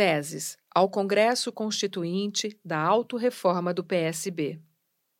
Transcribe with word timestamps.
Teses 0.00 0.56
ao 0.74 0.88
Congresso 0.88 1.52
Constituinte 1.52 2.58
da 2.64 2.78
Autorreforma 2.78 3.74
do 3.74 3.84
PSB. 3.84 4.58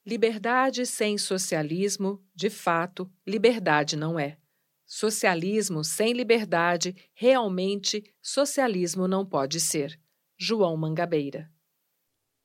Liberdade 0.07 0.87
sem 0.87 1.19
socialismo, 1.19 2.27
de 2.35 2.49
fato, 2.49 3.13
liberdade 3.27 3.95
não 3.95 4.19
é. 4.19 4.39
Socialismo 4.87 5.85
sem 5.85 6.15
liberdade, 6.15 6.97
realmente, 7.13 8.03
socialismo 8.23 9.07
não 9.07 9.27
pode 9.27 9.61
ser. 9.61 10.01
João 10.39 10.79
Mangabeira. 10.79 11.53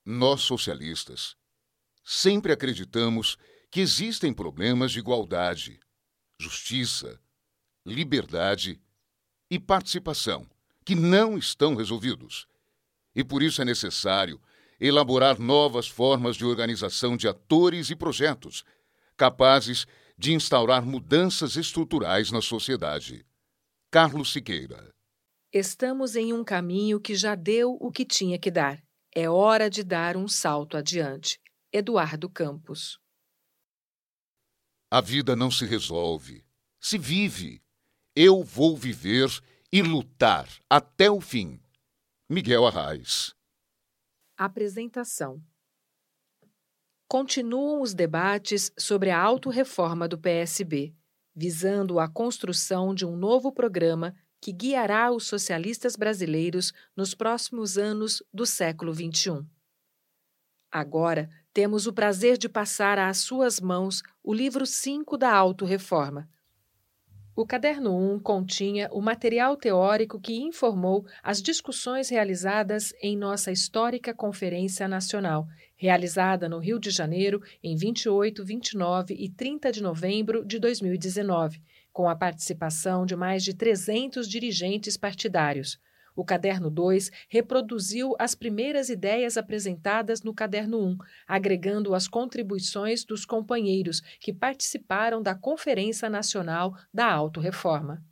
Nós, 0.04 0.42
socialistas, 0.42 1.38
sempre 2.04 2.52
acreditamos 2.52 3.38
que 3.70 3.80
existem 3.80 4.34
problemas 4.34 4.92
de 4.92 4.98
igualdade, 4.98 5.80
justiça, 6.38 7.18
liberdade 7.86 8.78
e 9.50 9.58
participação 9.58 10.46
que 10.86 10.94
não 10.94 11.36
estão 11.36 11.74
resolvidos. 11.74 12.46
E 13.12 13.24
por 13.24 13.42
isso 13.42 13.60
é 13.60 13.64
necessário 13.64 14.40
elaborar 14.78 15.40
novas 15.40 15.88
formas 15.88 16.36
de 16.36 16.44
organização 16.44 17.16
de 17.16 17.26
atores 17.26 17.90
e 17.90 17.96
projetos 17.96 18.64
capazes 19.16 19.86
de 20.16 20.32
instaurar 20.32 20.86
mudanças 20.86 21.56
estruturais 21.56 22.30
na 22.30 22.40
sociedade. 22.40 23.26
Carlos 23.90 24.32
Siqueira. 24.32 24.94
Estamos 25.52 26.14
em 26.14 26.32
um 26.32 26.44
caminho 26.44 27.00
que 27.00 27.16
já 27.16 27.34
deu 27.34 27.76
o 27.80 27.90
que 27.90 28.04
tinha 28.04 28.38
que 28.38 28.50
dar. 28.50 28.80
É 29.12 29.28
hora 29.28 29.68
de 29.68 29.82
dar 29.82 30.16
um 30.16 30.28
salto 30.28 30.76
adiante. 30.76 31.40
Eduardo 31.72 32.28
Campos. 32.28 32.98
A 34.90 35.00
vida 35.00 35.34
não 35.34 35.50
se 35.50 35.66
resolve, 35.66 36.44
se 36.78 36.96
vive. 36.96 37.60
Eu 38.14 38.44
vou 38.44 38.76
viver 38.76 39.28
e 39.72 39.82
lutar 39.82 40.48
até 40.68 41.10
o 41.10 41.20
fim. 41.20 41.60
Miguel 42.28 42.66
Arraes. 42.66 43.34
Apresentação. 44.36 45.42
Continuam 47.08 47.80
os 47.80 47.94
debates 47.94 48.72
sobre 48.76 49.10
a 49.10 49.20
autorreforma 49.20 50.08
do 50.08 50.18
PSB, 50.18 50.94
visando 51.34 52.00
a 52.00 52.08
construção 52.08 52.94
de 52.94 53.06
um 53.06 53.16
novo 53.16 53.52
programa 53.52 54.14
que 54.40 54.52
guiará 54.52 55.10
os 55.12 55.26
socialistas 55.26 55.96
brasileiros 55.96 56.72
nos 56.96 57.14
próximos 57.14 57.78
anos 57.78 58.22
do 58.32 58.44
século 58.44 58.92
XXI. 58.92 59.46
Agora, 60.70 61.30
temos 61.52 61.86
o 61.86 61.92
prazer 61.92 62.36
de 62.36 62.48
passar 62.48 62.98
às 62.98 63.18
suas 63.18 63.60
mãos 63.60 64.02
o 64.22 64.34
livro 64.34 64.66
5 64.66 65.16
da 65.16 65.32
Autorreforma, 65.34 66.28
o 67.36 67.44
caderno 67.44 67.94
1 68.14 68.20
continha 68.20 68.88
o 68.90 69.02
material 69.02 69.58
teórico 69.58 70.18
que 70.18 70.40
informou 70.40 71.04
as 71.22 71.42
discussões 71.42 72.08
realizadas 72.08 72.94
em 73.02 73.14
nossa 73.14 73.52
histórica 73.52 74.14
Conferência 74.14 74.88
Nacional, 74.88 75.46
realizada 75.76 76.48
no 76.48 76.58
Rio 76.58 76.80
de 76.80 76.88
Janeiro 76.88 77.42
em 77.62 77.76
28, 77.76 78.42
29 78.42 79.14
e 79.14 79.28
30 79.28 79.70
de 79.70 79.82
novembro 79.82 80.46
de 80.46 80.58
2019, 80.58 81.60
com 81.92 82.08
a 82.08 82.16
participação 82.16 83.04
de 83.04 83.14
mais 83.14 83.44
de 83.44 83.52
300 83.52 84.26
dirigentes 84.26 84.96
partidários. 84.96 85.78
O 86.16 86.24
caderno 86.24 86.70
2 86.70 87.10
reproduziu 87.28 88.16
as 88.18 88.34
primeiras 88.34 88.88
ideias 88.88 89.36
apresentadas 89.36 90.22
no 90.22 90.32
caderno 90.32 90.82
1, 90.82 90.96
agregando 91.28 91.94
as 91.94 92.08
contribuições 92.08 93.04
dos 93.04 93.26
companheiros 93.26 94.00
que 94.18 94.32
participaram 94.32 95.22
da 95.22 95.34
Conferência 95.34 96.08
Nacional 96.08 96.74
da 96.92 97.12
Autorreforma. 97.12 98.02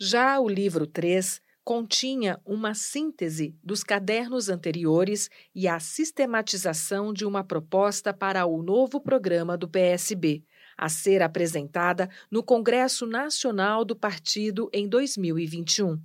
Já 0.00 0.38
o 0.38 0.48
livro 0.48 0.86
3 0.86 1.42
continha 1.64 2.40
uma 2.46 2.72
síntese 2.72 3.54
dos 3.62 3.82
cadernos 3.82 4.48
anteriores 4.48 5.28
e 5.52 5.66
a 5.66 5.80
sistematização 5.80 7.12
de 7.12 7.26
uma 7.26 7.42
proposta 7.42 8.14
para 8.14 8.46
o 8.46 8.62
novo 8.62 9.00
programa 9.00 9.54
do 9.54 9.68
PSB, 9.68 10.44
a 10.78 10.88
ser 10.88 11.20
apresentada 11.22 12.08
no 12.30 12.42
Congresso 12.42 13.04
Nacional 13.04 13.84
do 13.84 13.96
Partido 13.96 14.70
em 14.72 14.88
2021. 14.88 16.00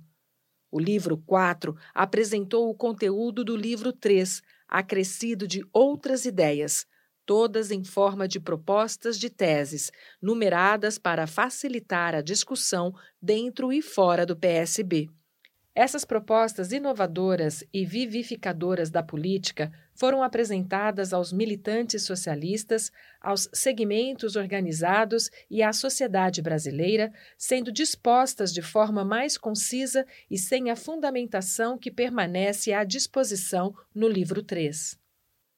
O 0.74 0.80
livro 0.80 1.16
4 1.18 1.76
apresentou 1.94 2.68
o 2.68 2.74
conteúdo 2.74 3.44
do 3.44 3.56
livro 3.56 3.92
3, 3.92 4.42
acrescido 4.66 5.46
de 5.46 5.64
outras 5.72 6.24
ideias, 6.24 6.84
todas 7.24 7.70
em 7.70 7.84
forma 7.84 8.26
de 8.26 8.40
propostas 8.40 9.16
de 9.16 9.30
teses, 9.30 9.92
numeradas 10.20 10.98
para 10.98 11.28
facilitar 11.28 12.12
a 12.12 12.20
discussão 12.20 12.92
dentro 13.22 13.72
e 13.72 13.80
fora 13.80 14.26
do 14.26 14.34
PSB. 14.34 15.08
Essas 15.76 16.04
propostas 16.04 16.72
inovadoras 16.72 17.62
e 17.72 17.86
vivificadoras 17.86 18.90
da 18.90 19.00
política 19.00 19.70
foram 19.94 20.22
apresentadas 20.22 21.12
aos 21.12 21.32
militantes 21.32 22.02
socialistas, 22.02 22.90
aos 23.20 23.48
segmentos 23.52 24.36
organizados 24.36 25.30
e 25.48 25.62
à 25.62 25.72
sociedade 25.72 26.42
brasileira, 26.42 27.12
sendo 27.38 27.72
dispostas 27.72 28.52
de 28.52 28.60
forma 28.60 29.04
mais 29.04 29.38
concisa 29.38 30.04
e 30.30 30.36
sem 30.36 30.70
a 30.70 30.76
fundamentação 30.76 31.78
que 31.78 31.90
permanece 31.90 32.72
à 32.72 32.84
disposição 32.84 33.74
no 33.94 34.08
livro 34.08 34.42
3. 34.42 34.98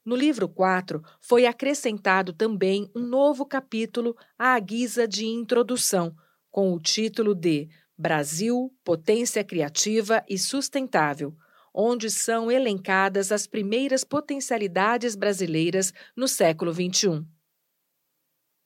No 0.05 0.15
livro 0.15 0.49
4, 0.49 1.03
foi 1.21 1.47
acrescentado 1.47 2.33
também 2.33 2.89
um 2.95 3.01
novo 3.01 3.45
capítulo 3.45 4.17
à 4.39 4.57
guisa 4.61 5.09
de 5.09 5.27
introdução, 5.27 6.15
com 6.49 6.73
o 6.73 6.79
título 6.79 7.35
de 7.35 7.69
Brasil, 7.99 8.73
potência 8.85 9.43
criativa 9.43 10.23
e 10.29 10.39
sustentável, 10.39 11.35
onde 11.79 12.11
são 12.11 12.51
elencadas 12.51 13.31
as 13.31 13.47
primeiras 13.47 14.03
potencialidades 14.03 15.15
brasileiras 15.15 15.93
no 16.17 16.27
século 16.27 16.73
XXI. 16.73 17.23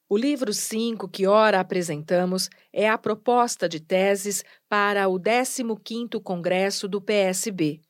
O 0.08 0.16
livro 0.16 0.52
5 0.52 1.08
que 1.08 1.26
ora 1.26 1.58
apresentamos 1.58 2.48
é 2.72 2.88
a 2.88 2.96
proposta 2.96 3.68
de 3.68 3.80
teses 3.80 4.44
para 4.68 5.08
o 5.08 5.18
15º 5.18 6.22
Congresso 6.22 6.86
do 6.86 7.00
PSB. 7.00 7.80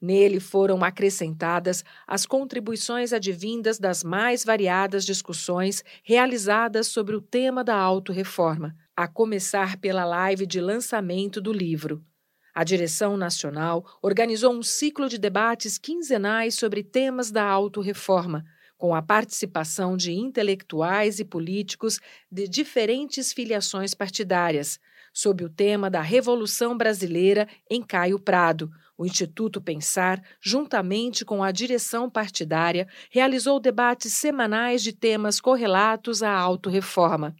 Nele 0.00 0.40
foram 0.40 0.84
acrescentadas 0.84 1.84
as 2.06 2.26
contribuições 2.26 3.12
advindas 3.12 3.78
das 3.78 4.02
mais 4.02 4.44
variadas 4.44 5.04
discussões 5.04 5.84
realizadas 6.02 6.88
sobre 6.88 7.14
o 7.14 7.20
tema 7.20 7.62
da 7.62 7.76
autorreforma, 7.76 8.76
a 8.96 9.06
começar 9.06 9.76
pela 9.78 10.04
live 10.04 10.46
de 10.46 10.60
lançamento 10.60 11.40
do 11.40 11.52
livro. 11.52 12.04
A 12.54 12.62
direção 12.62 13.16
nacional 13.16 13.84
organizou 14.00 14.54
um 14.54 14.62
ciclo 14.62 15.08
de 15.08 15.18
debates 15.18 15.76
quinzenais 15.76 16.54
sobre 16.54 16.84
temas 16.84 17.32
da 17.32 17.42
autorreforma, 17.42 18.44
com 18.78 18.94
a 18.94 19.02
participação 19.02 19.96
de 19.96 20.12
intelectuais 20.12 21.18
e 21.18 21.24
políticos 21.24 21.98
de 22.30 22.46
diferentes 22.46 23.32
filiações 23.32 23.92
partidárias, 23.92 24.78
sob 25.12 25.44
o 25.44 25.48
tema 25.48 25.90
da 25.90 26.00
Revolução 26.00 26.76
Brasileira 26.76 27.48
em 27.68 27.82
Caio 27.82 28.20
Prado. 28.20 28.70
O 28.96 29.04
Instituto 29.04 29.60
Pensar, 29.60 30.22
juntamente 30.40 31.24
com 31.24 31.42
a 31.42 31.50
direção 31.50 32.08
partidária, 32.08 32.86
realizou 33.10 33.58
debates 33.58 34.12
semanais 34.12 34.80
de 34.82 34.92
temas 34.92 35.40
correlatos 35.40 36.22
à 36.22 36.30
autorreforma. 36.30 37.34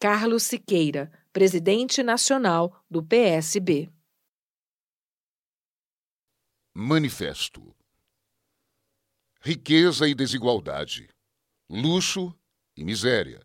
Carlos 0.00 0.44
Siqueira, 0.44 1.10
presidente 1.30 2.02
nacional 2.02 2.82
do 2.90 3.02
PSB. 3.02 3.90
Manifesto: 6.74 7.74
Riqueza 9.42 10.08
e 10.08 10.14
desigualdade, 10.14 11.08
luxo 11.68 12.34
e 12.74 12.82
miséria, 12.82 13.42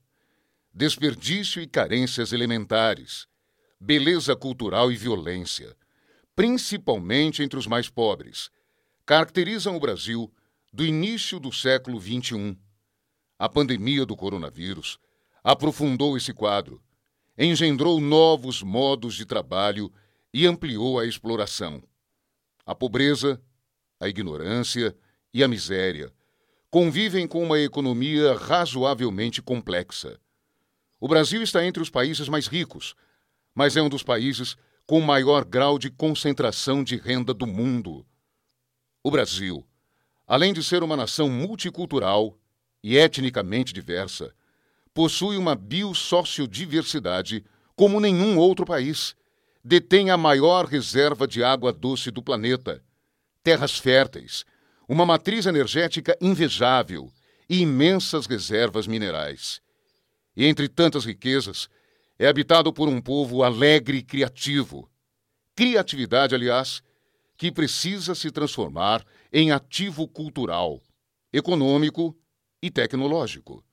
desperdício 0.73 1.61
e 1.61 1.67
carências 1.67 2.31
elementares 2.31 3.29
beleza 3.83 4.35
cultural 4.35 4.91
e 4.91 4.95
violência, 4.95 5.75
principalmente 6.35 7.41
entre 7.41 7.57
os 7.57 7.65
mais 7.65 7.89
pobres, 7.89 8.51
caracterizam 9.07 9.75
o 9.75 9.79
Brasil 9.79 10.31
do 10.71 10.85
início 10.85 11.39
do 11.39 11.51
século 11.51 11.99
XXI. 11.99 12.55
A 13.39 13.49
pandemia 13.49 14.05
do 14.05 14.15
coronavírus 14.15 14.99
aprofundou 15.43 16.15
esse 16.15 16.31
quadro, 16.31 16.79
engendrou 17.35 17.99
novos 17.99 18.61
modos 18.61 19.15
de 19.15 19.25
trabalho 19.25 19.91
e 20.31 20.45
ampliou 20.45 20.99
a 20.99 21.05
exploração. 21.07 21.81
A 22.63 22.75
pobreza, 22.75 23.41
a 23.99 24.07
ignorância 24.07 24.95
e 25.33 25.43
a 25.43 25.47
miséria 25.47 26.13
convivem 26.69 27.27
com 27.27 27.43
uma 27.43 27.59
economia 27.59 28.35
razoavelmente 28.35 29.41
complexa. 29.41 30.19
O 30.99 31.07
Brasil 31.07 31.41
está 31.41 31.65
entre 31.65 31.81
os 31.81 31.89
países 31.89 32.29
mais 32.29 32.45
ricos 32.45 32.95
mas 33.53 33.75
é 33.75 33.81
um 33.81 33.89
dos 33.89 34.03
países 34.03 34.55
com 34.85 34.99
maior 34.99 35.45
grau 35.45 35.77
de 35.79 35.89
concentração 35.89 36.83
de 36.83 36.97
renda 36.97 37.33
do 37.33 37.47
mundo. 37.47 38.05
O 39.03 39.09
Brasil, 39.09 39.65
além 40.27 40.53
de 40.53 40.63
ser 40.63 40.83
uma 40.83 40.95
nação 40.95 41.29
multicultural 41.29 42.37
e 42.83 42.97
etnicamente 42.97 43.73
diversa, 43.73 44.33
possui 44.93 45.37
uma 45.37 45.55
biosociodiversidade 45.55 47.45
como 47.75 47.99
nenhum 47.99 48.37
outro 48.37 48.65
país. 48.65 49.15
Detém 49.63 50.09
a 50.09 50.17
maior 50.17 50.65
reserva 50.65 51.27
de 51.27 51.43
água 51.43 51.71
doce 51.71 52.11
do 52.11 52.21
planeta, 52.21 52.83
terras 53.43 53.77
férteis, 53.77 54.43
uma 54.87 55.05
matriz 55.05 55.45
energética 55.45 56.17
invejável 56.19 57.11
e 57.49 57.61
imensas 57.61 58.25
reservas 58.25 58.87
minerais. 58.87 59.61
E 60.35 60.45
entre 60.45 60.67
tantas 60.67 61.05
riquezas, 61.05 61.69
é 62.21 62.27
habitado 62.27 62.71
por 62.71 62.87
um 62.87 63.01
povo 63.01 63.41
alegre 63.41 63.97
e 63.97 64.03
criativo. 64.03 64.87
Criatividade, 65.55 66.35
aliás, 66.35 66.83
que 67.35 67.51
precisa 67.51 68.13
se 68.13 68.29
transformar 68.29 69.03
em 69.33 69.51
ativo 69.51 70.07
cultural, 70.07 70.79
econômico 71.33 72.15
e 72.61 72.69
tecnológico. 72.69 73.63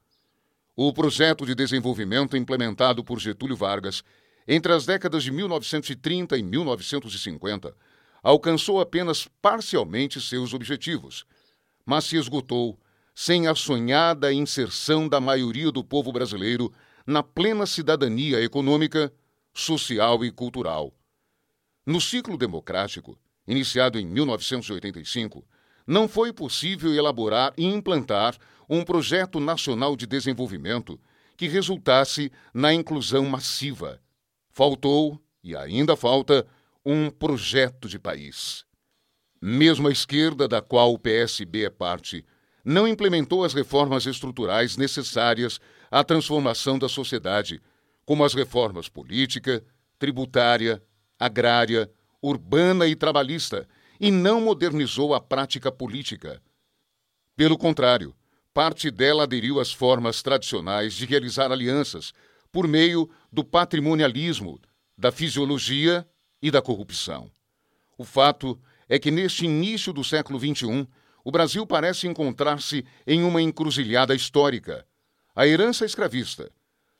O 0.74 0.94
projeto 0.94 1.44
de 1.44 1.54
desenvolvimento 1.54 2.38
implementado 2.38 3.04
por 3.04 3.20
Getúlio 3.20 3.54
Vargas 3.54 4.02
entre 4.46 4.72
as 4.72 4.86
décadas 4.86 5.24
de 5.24 5.30
1930 5.30 6.38
e 6.38 6.42
1950 6.42 7.76
alcançou 8.22 8.80
apenas 8.80 9.28
parcialmente 9.42 10.22
seus 10.22 10.54
objetivos, 10.54 11.26
mas 11.84 12.06
se 12.06 12.16
esgotou 12.16 12.80
sem 13.14 13.46
a 13.46 13.54
sonhada 13.54 14.32
inserção 14.32 15.06
da 15.06 15.20
maioria 15.20 15.70
do 15.70 15.84
povo 15.84 16.10
brasileiro 16.10 16.72
na 17.08 17.22
plena 17.22 17.64
cidadania 17.64 18.38
econômica, 18.42 19.10
social 19.54 20.22
e 20.26 20.30
cultural. 20.30 20.92
No 21.86 22.02
ciclo 22.02 22.36
democrático, 22.36 23.18
iniciado 23.46 23.98
em 23.98 24.04
1985, 24.04 25.42
não 25.86 26.06
foi 26.06 26.34
possível 26.34 26.94
elaborar 26.94 27.54
e 27.56 27.64
implantar 27.64 28.36
um 28.68 28.84
projeto 28.84 29.40
nacional 29.40 29.96
de 29.96 30.06
desenvolvimento 30.06 31.00
que 31.34 31.48
resultasse 31.48 32.30
na 32.52 32.74
inclusão 32.74 33.24
massiva. 33.24 34.02
Faltou, 34.50 35.18
e 35.42 35.56
ainda 35.56 35.96
falta, 35.96 36.46
um 36.84 37.08
projeto 37.08 37.88
de 37.88 37.98
país. 37.98 38.66
Mesmo 39.40 39.88
a 39.88 39.90
esquerda, 39.90 40.46
da 40.46 40.60
qual 40.60 40.92
o 40.92 40.98
PSB 40.98 41.64
é 41.64 41.70
parte, 41.70 42.22
não 42.62 42.86
implementou 42.86 43.44
as 43.44 43.54
reformas 43.54 44.04
estruturais 44.04 44.76
necessárias 44.76 45.58
à 45.90 46.04
transformação 46.04 46.78
da 46.78 46.88
sociedade, 46.88 47.60
como 48.04 48.24
as 48.24 48.34
reformas 48.34 48.88
política, 48.88 49.64
tributária, 49.98 50.82
agrária, 51.18 51.90
urbana 52.22 52.86
e 52.86 52.94
trabalhista, 52.94 53.68
e 54.00 54.10
não 54.10 54.40
modernizou 54.40 55.14
a 55.14 55.20
prática 55.20 55.72
política. 55.72 56.40
Pelo 57.36 57.58
contrário, 57.58 58.14
parte 58.54 58.90
dela 58.90 59.24
aderiu 59.24 59.60
às 59.60 59.72
formas 59.72 60.22
tradicionais 60.22 60.94
de 60.94 61.06
realizar 61.06 61.52
alianças 61.52 62.12
por 62.50 62.66
meio 62.66 63.08
do 63.32 63.44
patrimonialismo, 63.44 64.60
da 64.96 65.12
fisiologia 65.12 66.06
e 66.42 66.50
da 66.50 66.62
corrupção. 66.62 67.30
O 67.96 68.04
fato 68.04 68.58
é 68.88 68.98
que 68.98 69.10
neste 69.10 69.44
início 69.44 69.92
do 69.92 70.02
século 70.02 70.38
XXI, 70.38 70.88
o 71.24 71.30
Brasil 71.30 71.66
parece 71.66 72.06
encontrar-se 72.06 72.84
em 73.06 73.22
uma 73.22 73.42
encruzilhada 73.42 74.14
histórica. 74.14 74.86
A 75.38 75.46
herança 75.46 75.84
escravista, 75.84 76.50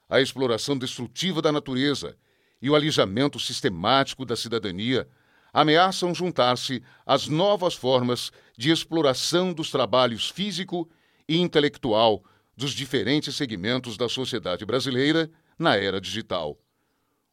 a 0.08 0.20
exploração 0.20 0.78
destrutiva 0.78 1.42
da 1.42 1.50
natureza 1.50 2.16
e 2.62 2.70
o 2.70 2.76
alijamento 2.76 3.36
sistemático 3.40 4.24
da 4.24 4.36
cidadania 4.36 5.08
ameaçam 5.52 6.14
juntar-se 6.14 6.80
às 7.04 7.26
novas 7.26 7.74
formas 7.74 8.30
de 8.56 8.70
exploração 8.70 9.52
dos 9.52 9.72
trabalhos 9.72 10.30
físico 10.30 10.88
e 11.28 11.38
intelectual 11.38 12.22
dos 12.56 12.70
diferentes 12.70 13.34
segmentos 13.34 13.96
da 13.96 14.08
sociedade 14.08 14.64
brasileira 14.64 15.28
na 15.58 15.74
era 15.74 16.00
digital. 16.00 16.56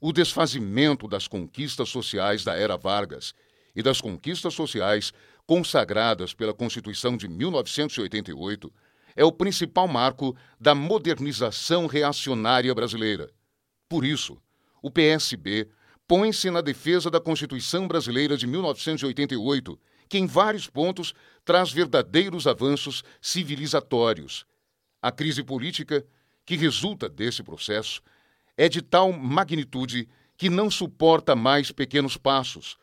O 0.02 0.12
desfazimento 0.12 1.08
das 1.08 1.28
conquistas 1.28 1.88
sociais 1.88 2.44
da 2.44 2.56
era 2.56 2.78
Vargas 2.78 3.36
e 3.76 3.84
das 3.84 4.02
conquistas 4.02 4.56
sociais 4.56 5.14
consagradas 5.46 6.34
pela 6.34 6.52
Constituição 6.52 7.16
de 7.16 7.28
1988 7.28 8.74
é 9.16 9.24
o 9.24 9.32
principal 9.32 9.88
marco 9.88 10.36
da 10.60 10.76
modernização 10.76 11.88
reacionária 11.88 12.74
brasileira. 12.76 13.32
Por 13.88 14.04
isso, 14.04 14.38
o 14.82 14.92
PSB 14.92 15.70
põe-se 16.08 16.52
na 16.52 16.62
defesa 16.62 17.10
da 17.10 17.20
Constituição 17.20 17.88
brasileira 17.88 18.38
de 18.38 18.46
1988, 18.46 19.80
que 20.08 20.18
em 20.18 20.28
vários 20.28 20.68
pontos 20.68 21.14
traz 21.44 21.72
verdadeiros 21.72 22.46
avanços 22.46 23.04
civilizatórios. 23.22 24.46
A 25.02 25.12
crise 25.12 25.44
política 25.44 26.06
que 26.46 26.56
resulta 26.56 27.10
desse 27.10 27.42
processo 27.42 28.02
é 28.58 28.70
de 28.70 28.82
tal 28.82 29.12
magnitude 29.12 30.08
que 30.38 30.50
não 30.50 30.70
suporta 30.70 31.36
mais 31.36 31.72
pequenos 31.72 32.18
passos, 32.18 32.78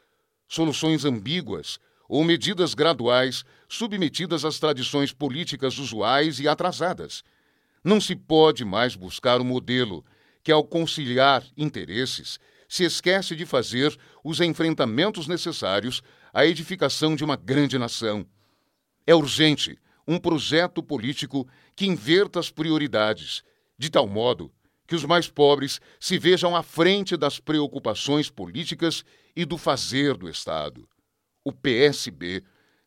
soluções 0.48 1.04
ambíguas 1.04 1.78
ou 2.12 2.22
medidas 2.22 2.74
graduais 2.74 3.42
submetidas 3.66 4.44
às 4.44 4.58
tradições 4.58 5.14
políticas 5.14 5.78
usuais 5.78 6.38
e 6.40 6.46
atrasadas. 6.46 7.24
Não 7.82 8.02
se 8.02 8.14
pode 8.14 8.66
mais 8.66 8.94
buscar 8.94 9.40
um 9.40 9.44
modelo 9.44 10.04
que, 10.44 10.52
ao 10.52 10.62
conciliar 10.62 11.42
interesses, 11.56 12.38
se 12.68 12.84
esquece 12.84 13.34
de 13.34 13.46
fazer 13.46 13.96
os 14.22 14.42
enfrentamentos 14.42 15.26
necessários 15.26 16.02
à 16.34 16.44
edificação 16.44 17.16
de 17.16 17.24
uma 17.24 17.34
grande 17.34 17.78
nação. 17.78 18.26
É 19.06 19.14
urgente 19.14 19.78
um 20.06 20.18
projeto 20.18 20.82
político 20.82 21.48
que 21.74 21.86
inverta 21.86 22.38
as 22.38 22.50
prioridades, 22.50 23.42
de 23.78 23.88
tal 23.88 24.06
modo 24.06 24.52
que 24.86 24.94
os 24.94 25.06
mais 25.06 25.30
pobres 25.30 25.80
se 25.98 26.18
vejam 26.18 26.54
à 26.54 26.62
frente 26.62 27.16
das 27.16 27.40
preocupações 27.40 28.28
políticas 28.28 29.02
e 29.34 29.46
do 29.46 29.56
fazer 29.56 30.14
do 30.14 30.28
Estado. 30.28 30.86
O 31.44 31.52
PSB 31.52 32.44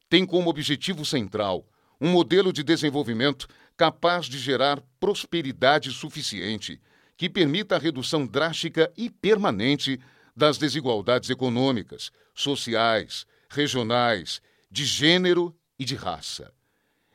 tem 0.09 0.25
como 0.25 0.49
objetivo 0.49 1.03
central 1.05 1.67
um 1.99 2.09
modelo 2.09 2.53
de 2.53 2.63
desenvolvimento 2.63 3.47
capaz 3.75 4.27
de 4.27 4.37
gerar 4.37 4.81
prosperidade 4.99 5.91
suficiente 5.91 6.79
que 7.17 7.29
permita 7.29 7.75
a 7.75 7.79
redução 7.79 8.25
drástica 8.25 8.91
e 8.97 9.09
permanente 9.09 9.99
das 10.35 10.57
desigualdades 10.57 11.29
econômicas, 11.29 12.11
sociais, 12.33 13.25
regionais, 13.49 14.41
de 14.69 14.85
gênero 14.85 15.55
e 15.79 15.85
de 15.85 15.95
raça. 15.95 16.51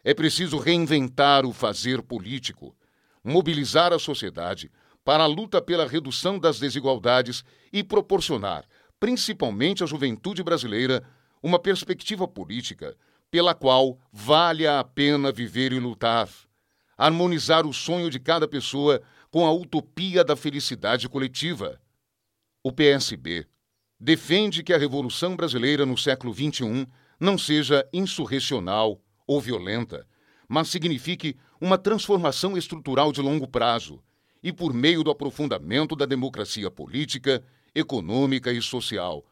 É 0.02 0.14
preciso 0.14 0.56
reinventar 0.58 1.44
o 1.44 1.52
fazer 1.52 2.00
político, 2.02 2.74
mobilizar 3.22 3.92
a 3.92 3.98
sociedade 3.98 4.70
para 5.04 5.24
a 5.24 5.26
luta 5.26 5.60
pela 5.60 5.86
redução 5.86 6.38
das 6.38 6.58
desigualdades 6.58 7.44
e 7.72 7.82
proporcionar, 7.82 8.64
principalmente 8.98 9.82
à 9.84 9.86
juventude 9.86 10.42
brasileira, 10.42 11.02
uma 11.42 11.58
perspectiva 11.58 12.26
política 12.28 12.96
pela 13.30 13.54
qual 13.54 13.98
vale 14.12 14.66
a 14.66 14.82
pena 14.82 15.30
viver 15.30 15.72
e 15.72 15.78
lutar, 15.78 16.28
harmonizar 16.98 17.66
o 17.66 17.72
sonho 17.72 18.10
de 18.10 18.18
cada 18.18 18.48
pessoa 18.48 19.00
com 19.30 19.46
a 19.46 19.52
utopia 19.52 20.24
da 20.24 20.34
felicidade 20.34 21.08
coletiva. 21.08 21.80
O 22.62 22.72
PSB 22.72 23.46
defende 23.98 24.62
que 24.62 24.72
a 24.72 24.78
Revolução 24.78 25.36
Brasileira 25.36 25.86
no 25.86 25.96
século 25.96 26.34
XXI 26.34 26.86
não 27.18 27.38
seja 27.38 27.86
insurrecional 27.92 29.00
ou 29.26 29.40
violenta, 29.40 30.06
mas 30.48 30.68
signifique 30.68 31.36
uma 31.60 31.78
transformação 31.78 32.56
estrutural 32.56 33.12
de 33.12 33.20
longo 33.20 33.46
prazo 33.46 34.02
e 34.42 34.52
por 34.52 34.72
meio 34.72 35.04
do 35.04 35.10
aprofundamento 35.10 35.94
da 35.94 36.06
democracia 36.06 36.70
política, 36.70 37.44
econômica 37.74 38.50
e 38.50 38.60
social. 38.60 39.24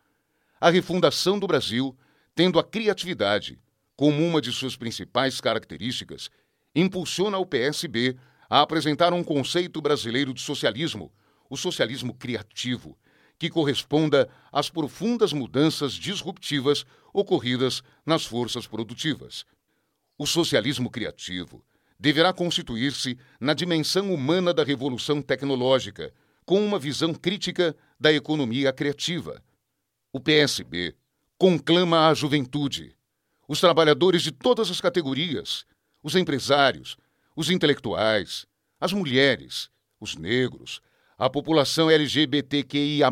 A 0.61 0.71
refundação 0.71 1.39
do 1.39 1.47
Brasil, 1.47 1.97
tendo 2.35 2.59
a 2.59 2.65
criatividade 2.65 3.61
como 3.95 4.27
uma 4.27 4.41
de 4.41 4.53
suas 4.53 4.77
principais 4.77 5.41
características, 5.41 6.31
impulsiona 6.75 7.39
o 7.39 7.47
PSB 7.47 8.17
a 8.51 8.63
apresentar 8.63 9.13
um 9.13 9.23
conceito 9.23 9.81
brasileiro 9.81 10.35
de 10.35 10.41
socialismo, 10.41 11.13
o 11.49 11.57
socialismo 11.57 12.13
criativo, 12.13 12.99
que 13.39 13.49
corresponda 13.49 14.29
às 14.51 14.69
profundas 14.69 15.33
mudanças 15.33 15.93
disruptivas 15.93 16.85
ocorridas 17.13 17.83
nas 18.05 18.25
forças 18.25 18.67
produtivas. 18.67 19.45
O 20.19 20.27
socialismo 20.27 20.91
criativo 20.91 21.65
deverá 22.01 22.33
constituir-se 22.33 23.17
na 23.41 23.55
dimensão 23.55 24.13
humana 24.13 24.53
da 24.53 24.65
revolução 24.65 25.23
tecnológica, 25.23 26.13
com 26.45 26.65
uma 26.65 26.79
visão 26.79 27.15
crítica 27.15 27.77
da 28.01 28.13
economia 28.13 28.73
criativa. 28.73 29.41
O 30.11 30.19
PSB 30.19 30.97
conclama 31.37 32.09
a 32.09 32.15
juventude, 32.15 32.97
os 33.47 33.61
trabalhadores 33.61 34.23
de 34.23 34.33
todas 34.33 34.71
as 34.71 34.81
categorias, 34.81 35.67
os 36.03 36.17
empresários, 36.17 36.97
os 37.37 37.51
intelectuais, 37.51 38.47
as 38.81 38.91
mulheres, 38.91 39.69
os 40.01 40.17
negros, 40.17 40.81
a 41.19 41.29
população 41.29 41.91
LGBTQIA, 41.91 43.11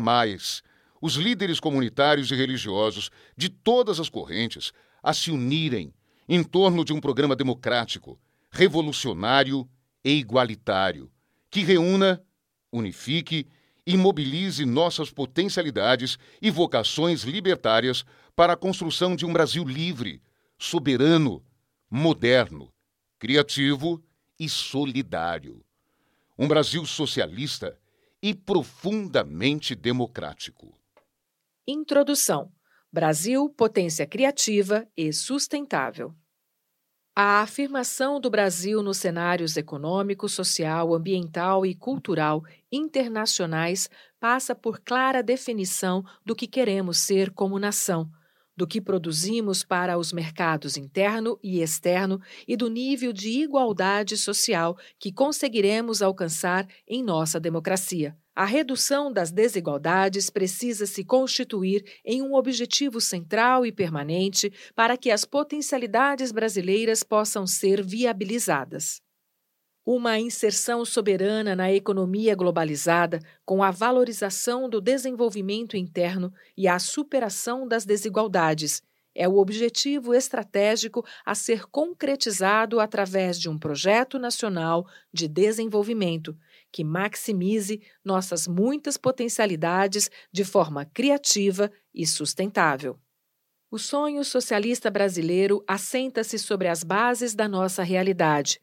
os 0.99 1.13
líderes 1.13 1.59
comunitários 1.59 2.31
e 2.31 2.35
religiosos 2.35 3.11
de 3.35 3.47
todas 3.47 3.99
as 3.99 4.09
correntes 4.09 4.73
a 5.03 5.13
se 5.13 5.29
unirem 5.29 5.93
em 6.27 6.43
torno 6.43 6.83
de 6.83 6.93
um 6.93 6.99
programa 6.99 7.35
democrático, 7.35 8.19
revolucionário 8.49 9.69
e 10.03 10.13
igualitário, 10.13 11.11
que 11.51 11.61
reúna, 11.61 12.23
unifique 12.71 13.47
e 13.87 13.95
mobilize 13.95 14.65
nossas 14.65 15.09
potencialidades 15.09 16.19
e 16.41 16.51
vocações 16.51 17.23
libertárias 17.23 18.03
para 18.35 18.51
a 18.51 18.57
construção 18.57 19.15
de 19.15 19.25
um 19.25 19.31
Brasil 19.31 19.63
livre, 19.63 20.21
soberano, 20.59 21.41
moderno, 21.89 22.69
criativo 23.17 24.03
e 24.37 24.49
solidário. 24.49 25.63
Um 26.37 26.49
Brasil 26.49 26.85
socialista 26.85 27.79
e 28.21 28.35
profundamente 28.35 29.73
democrático. 29.73 30.77
Introdução: 31.65 32.51
Brasil, 32.91 33.49
potência 33.49 34.05
criativa 34.05 34.85
e 34.97 35.13
sustentável. 35.13 36.13
A 37.19 37.41
afirmação 37.41 38.21
do 38.21 38.29
Brasil 38.29 38.83
nos 38.83 38.97
cenários 38.97 39.57
econômico, 39.57 40.29
social, 40.29 40.93
ambiental 40.93 41.65
e 41.65 41.73
cultural 41.73 42.43
internacionais 42.71 43.89
passa 44.19 44.53
por 44.53 44.79
clara 44.81 45.23
definição 45.23 46.05
do 46.23 46.35
que 46.35 46.45
queremos 46.45 46.99
ser 46.99 47.31
como 47.31 47.57
nação 47.57 48.07
do 48.55 48.67
que 48.67 48.79
produzimos 48.79 49.63
para 49.63 49.97
os 49.97 50.13
mercados 50.13 50.77
interno 50.77 51.39
e 51.41 51.59
externo 51.59 52.21
e 52.47 52.55
do 52.55 52.69
nível 52.69 53.11
de 53.11 53.29
igualdade 53.29 54.15
social 54.15 54.77
que 54.99 55.11
conseguiremos 55.11 56.03
alcançar 56.03 56.67
em 56.87 57.03
nossa 57.03 57.39
democracia. 57.39 58.15
A 58.37 58.45
redução 58.45 59.11
das 59.11 59.31
desigualdades 59.31 60.29
precisa 60.29 60.85
se 60.85 61.03
constituir 61.03 61.83
em 62.05 62.21
um 62.21 62.35
objetivo 62.35 63.01
central 63.01 63.65
e 63.65 63.71
permanente 63.71 64.53
para 64.75 64.95
que 64.95 65.09
as 65.09 65.25
potencialidades 65.25 66.31
brasileiras 66.31 67.01
possam 67.01 67.47
ser 67.47 67.83
viabilizadas. 67.83 69.01
Uma 69.83 70.19
inserção 70.19 70.85
soberana 70.85 71.55
na 71.55 71.73
economia 71.73 72.35
globalizada, 72.35 73.19
com 73.43 73.63
a 73.63 73.71
valorização 73.71 74.69
do 74.69 74.79
desenvolvimento 74.79 75.75
interno 75.75 76.31
e 76.55 76.67
a 76.67 76.77
superação 76.77 77.67
das 77.67 77.85
desigualdades, 77.85 78.83
é 79.15 79.27
o 79.27 79.37
objetivo 79.37 80.13
estratégico 80.13 81.03
a 81.25 81.33
ser 81.33 81.65
concretizado 81.71 82.79
através 82.79 83.39
de 83.39 83.49
um 83.49 83.57
projeto 83.57 84.19
nacional 84.19 84.85
de 85.11 85.27
desenvolvimento 85.27 86.37
que 86.77 86.83
maximize 86.83 87.81
nossas 88.05 88.47
muitas 88.47 88.97
potencialidades 88.97 90.11
de 90.31 90.45
forma 90.45 90.85
criativa 90.85 91.71
e 91.91 92.05
sustentável. 92.05 92.99
O 93.71 93.79
sonho 93.79 94.23
socialista 94.23 94.91
brasileiro 94.91 95.63
assenta-se 95.67 96.37
sobre 96.37 96.67
as 96.67 96.83
bases 96.83 97.33
da 97.33 97.47
nossa 97.47 97.81
realidade 97.81 98.61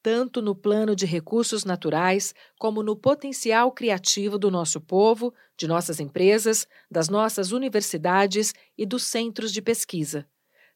tanto 0.00 0.40
no 0.40 0.54
plano 0.54 0.94
de 0.94 1.04
recursos 1.04 1.64
naturais 1.64 2.32
como 2.60 2.80
no 2.80 2.94
potencial 2.94 3.72
criativo 3.72 4.38
do 4.38 4.52
nosso 4.52 4.80
povo, 4.80 5.34
de 5.58 5.66
nossas 5.66 5.98
empresas, 5.98 6.64
das 6.88 7.08
nossas 7.08 7.50
universidades 7.50 8.54
e 8.78 8.86
dos 8.86 9.02
centros 9.02 9.52
de 9.52 9.60
pesquisa. 9.60 10.24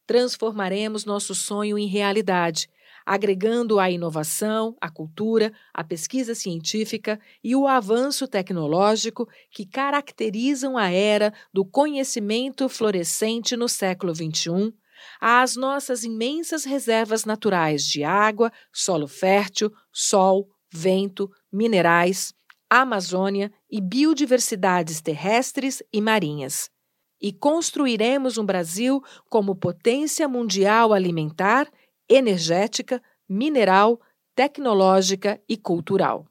Transformaremos 0.05 1.05
nosso 1.05 1.33
sonho 1.33 1.79
em 1.79 1.87
realidade, 1.87 2.69
agregando 3.11 3.81
a 3.81 3.91
inovação, 3.91 4.77
a 4.81 4.89
cultura, 4.89 5.53
a 5.75 5.83
pesquisa 5.83 6.33
científica 6.33 7.19
e 7.43 7.57
o 7.57 7.67
avanço 7.67 8.29
tecnológico 8.29 9.29
que 9.51 9.67
caracterizam 9.67 10.79
a 10.79 10.93
era 10.93 11.35
do 11.53 11.65
conhecimento 11.65 12.69
florescente 12.69 13.57
no 13.57 13.69
século 13.69 14.15
XXI, 14.15 14.73
às 15.21 15.57
nossas 15.57 16.05
imensas 16.05 16.65
reservas 16.65 17.25
naturais 17.25 17.83
de 17.83 18.05
água, 18.05 18.53
solo 18.73 19.09
fértil, 19.09 19.73
sol, 19.93 20.49
vento, 20.73 21.29
minerais, 21.53 22.33
Amazônia 22.71 23.51
e 23.69 23.81
biodiversidades 23.81 25.01
terrestres 25.01 25.83
e 25.93 26.01
marinhas. 26.01 26.71
E 27.21 27.33
construiremos 27.33 28.39
um 28.39 28.47
Brasil 28.47 29.03
como 29.29 29.57
potência 29.57 30.29
mundial 30.29 30.93
alimentar 30.93 31.69
energética, 32.11 33.01
mineral, 33.29 34.01
tecnológica 34.35 35.41
e 35.49 35.57
cultural. 35.57 36.27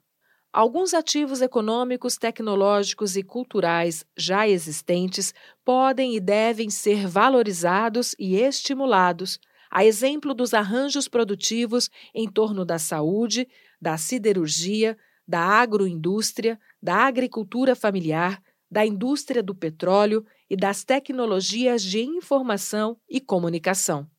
Alguns 0.52 0.92
ativos 0.92 1.40
econômicos, 1.40 2.18
tecnológicos 2.18 3.16
e 3.16 3.22
culturais 3.22 4.04
já 4.16 4.46
existentes 4.46 5.32
podem 5.64 6.14
e 6.16 6.20
devem 6.20 6.68
ser 6.68 7.06
valorizados 7.06 8.14
e 8.18 8.36
estimulados, 8.36 9.38
a 9.70 9.84
exemplo 9.84 10.34
dos 10.34 10.52
arranjos 10.52 11.08
produtivos 11.08 11.88
em 12.12 12.28
torno 12.28 12.64
da 12.64 12.78
saúde, 12.78 13.48
da 13.80 13.96
siderurgia, 13.96 14.98
da 15.26 15.40
agroindústria, 15.40 16.58
da 16.82 17.06
agricultura 17.06 17.76
familiar, 17.76 18.42
da 18.68 18.84
indústria 18.84 19.42
do 19.42 19.54
petróleo 19.54 20.26
e 20.48 20.56
das 20.56 20.84
tecnologias 20.84 21.82
de 21.82 22.02
informação 22.02 22.98
e 23.08 23.20
comunicação 23.20 24.10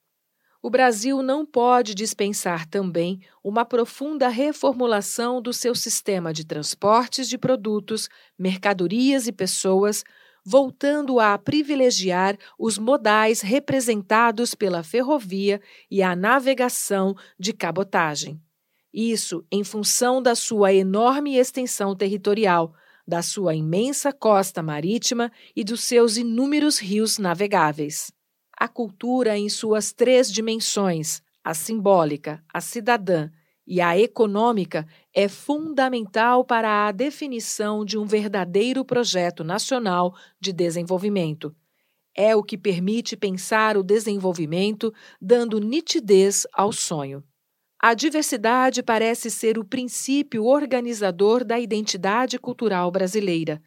o 0.61 0.69
Brasil 0.69 1.23
não 1.23 1.43
pode 1.43 1.95
dispensar 1.95 2.67
também 2.67 3.19
uma 3.43 3.65
profunda 3.65 4.27
reformulação 4.27 5.41
do 5.41 5.51
seu 5.51 5.73
sistema 5.73 6.31
de 6.31 6.45
transportes 6.45 7.27
de 7.27 7.37
produtos, 7.37 8.07
mercadorias 8.37 9.25
e 9.25 9.31
pessoas, 9.31 10.03
voltando 10.45 11.19
a 11.19 11.35
privilegiar 11.37 12.37
os 12.59 12.77
modais 12.77 13.41
representados 13.41 14.53
pela 14.53 14.83
ferrovia 14.83 15.59
e 15.89 16.03
a 16.03 16.15
navegação 16.15 17.15
de 17.39 17.53
cabotagem. 17.53 18.39
Isso 18.93 19.43
em 19.51 19.63
função 19.63 20.21
da 20.21 20.35
sua 20.35 20.73
enorme 20.73 21.37
extensão 21.37 21.95
territorial, 21.95 22.73
da 23.07 23.23
sua 23.23 23.55
imensa 23.55 24.13
costa 24.13 24.61
marítima 24.61 25.31
e 25.55 25.63
dos 25.63 25.83
seus 25.83 26.17
inúmeros 26.17 26.77
rios 26.77 27.17
navegáveis 27.17 28.11
a 28.57 28.67
cultura 28.67 29.37
em 29.37 29.49
suas 29.49 29.91
três 29.91 30.31
dimensões, 30.31 31.21
a 31.43 31.53
simbólica, 31.53 32.43
a 32.53 32.61
cidadã 32.61 33.29
e 33.65 33.79
a 33.81 33.97
econômica, 33.97 34.87
é 35.13 35.27
fundamental 35.27 36.43
para 36.43 36.87
a 36.87 36.91
definição 36.91 37.85
de 37.85 37.97
um 37.97 38.05
verdadeiro 38.05 38.83
projeto 38.83 39.43
nacional 39.43 40.15
de 40.39 40.51
desenvolvimento. 40.51 41.55
É 42.15 42.35
o 42.35 42.43
que 42.43 42.57
permite 42.57 43.15
pensar 43.15 43.77
o 43.77 43.83
desenvolvimento, 43.83 44.93
dando 45.21 45.59
nitidez 45.59 46.45
ao 46.53 46.73
sonho. 46.73 47.23
A 47.79 47.93
diversidade 47.93 48.83
parece 48.83 49.31
ser 49.31 49.57
o 49.57 49.65
princípio 49.65 50.45
organizador 50.45 51.43
da 51.43 51.59
identidade 51.59 52.37
cultural 52.37 52.91
brasileira 52.91 53.61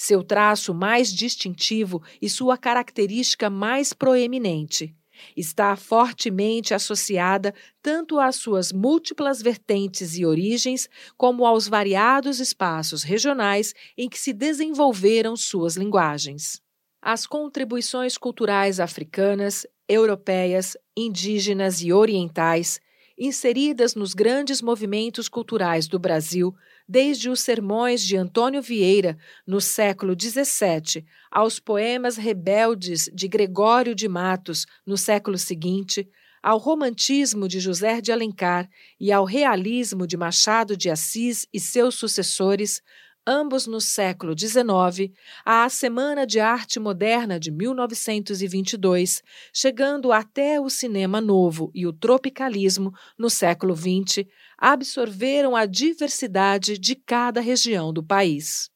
seu 0.00 0.22
traço 0.22 0.72
mais 0.72 1.12
distintivo 1.12 2.02
e 2.22 2.30
sua 2.30 2.56
característica 2.56 3.50
mais 3.50 3.92
proeminente. 3.92 4.94
Está 5.36 5.76
fortemente 5.76 6.72
associada 6.72 7.52
tanto 7.82 8.18
às 8.18 8.36
suas 8.36 8.72
múltiplas 8.72 9.42
vertentes 9.42 10.16
e 10.16 10.24
origens, 10.24 10.88
como 11.18 11.44
aos 11.44 11.68
variados 11.68 12.40
espaços 12.40 13.02
regionais 13.02 13.74
em 13.94 14.08
que 14.08 14.18
se 14.18 14.32
desenvolveram 14.32 15.36
suas 15.36 15.76
linguagens. 15.76 16.62
As 17.02 17.26
contribuições 17.26 18.16
culturais 18.16 18.80
africanas, 18.80 19.66
europeias, 19.86 20.78
indígenas 20.96 21.82
e 21.82 21.92
orientais 21.92 22.80
inseridas 23.20 23.94
nos 23.94 24.14
grandes 24.14 24.62
movimentos 24.62 25.28
culturais 25.28 25.86
do 25.86 25.98
Brasil, 25.98 26.54
desde 26.90 27.30
os 27.30 27.38
sermões 27.38 28.02
de 28.02 28.16
Antônio 28.16 28.60
Vieira, 28.60 29.16
no 29.46 29.60
século 29.60 30.16
XVII, 30.20 31.06
aos 31.30 31.60
poemas 31.60 32.16
rebeldes 32.16 33.08
de 33.14 33.28
Gregório 33.28 33.94
de 33.94 34.08
Matos, 34.08 34.66
no 34.84 34.96
século 34.96 35.38
seguinte, 35.38 36.08
ao 36.42 36.58
romantismo 36.58 37.46
de 37.46 37.60
José 37.60 38.00
de 38.00 38.10
Alencar 38.10 38.68
e 38.98 39.12
ao 39.12 39.24
realismo 39.24 40.04
de 40.04 40.16
Machado 40.16 40.76
de 40.76 40.90
Assis 40.90 41.46
e 41.54 41.60
seus 41.60 41.94
sucessores, 41.94 42.82
ambos 43.30 43.68
no 43.68 43.80
século 43.80 44.34
XIX, 44.36 45.14
à 45.44 45.68
Semana 45.68 46.26
de 46.26 46.40
Arte 46.40 46.80
Moderna 46.80 47.38
de 47.38 47.52
1922, 47.52 49.22
chegando 49.54 50.10
até 50.10 50.60
o 50.60 50.68
cinema 50.68 51.20
novo 51.20 51.70
e 51.72 51.86
o 51.86 51.92
tropicalismo 51.92 52.92
no 53.16 53.30
século 53.30 53.76
XX, 53.76 54.26
absorveram 54.58 55.54
a 55.54 55.64
diversidade 55.64 56.76
de 56.76 56.96
cada 56.96 57.40
região 57.40 57.92
do 57.92 58.02
país. 58.02 58.68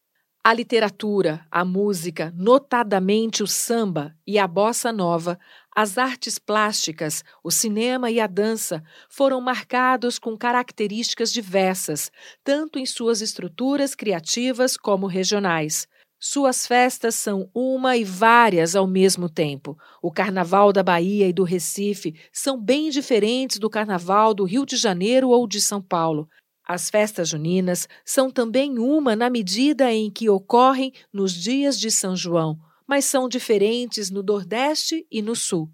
A 0.47 0.53
literatura, 0.53 1.45
a 1.51 1.65
música, 1.65 2.33
notadamente 2.37 3.43
o 3.43 3.47
samba 3.49 4.15
e 4.25 4.39
a 4.39 4.47
bossa 4.47 4.93
nova, 4.93 5.37
as 5.75 5.99
artes 5.99 6.39
plásticas, 6.39 7.25
o 7.43 7.51
cinema 7.51 8.09
e 8.09 8.21
a 8.21 8.29
dança 8.29 8.81
foram 9.09 9.41
marcados 9.41 10.21
com 10.21 10.37
características 10.37 11.33
diversas, 11.33 12.13
tanto 12.45 12.79
em 12.79 12.87
suas 12.87 13.21
estruturas 13.21 13.93
criativas 13.93 14.77
como 14.77 15.09
regionais. 15.09 15.89
Suas 16.21 16.65
festas 16.65 17.17
são 17.17 17.51
uma 17.53 17.97
e 17.97 18.05
várias 18.05 18.77
ao 18.77 18.87
mesmo 18.87 19.29
tempo. 19.29 19.77
O 20.01 20.13
Carnaval 20.13 20.73
da 20.73 20.83
Bahia 20.83 21.29
e 21.29 21.33
do 21.33 21.43
Recife 21.43 22.15
são 22.33 22.57
bem 22.59 22.89
diferentes 22.89 23.59
do 23.59 23.69
Carnaval 23.69 24.33
do 24.33 24.45
Rio 24.45 24.65
de 24.65 24.77
Janeiro 24.77 25.31
ou 25.31 25.45
de 25.45 25.61
São 25.61 25.83
Paulo. 25.83 26.29
As 26.67 26.89
festas 26.89 27.29
juninas 27.29 27.89
são 28.05 28.31
também 28.31 28.79
uma 28.79 29.17
na 29.17 29.29
medida 29.29 29.93
em 29.93 30.09
que 30.09 30.31
ocorrem 30.31 30.93
nos 31.13 31.33
dias 31.33 31.79
de 31.79 31.91
São 31.91 32.15
João 32.15 32.59
mas 32.87 33.05
são 33.05 33.29
diferentes 33.29 34.11
no 34.11 34.23
Nordeste 34.23 35.07
e 35.11 35.23
no 35.23 35.35
Sul. 35.35 35.71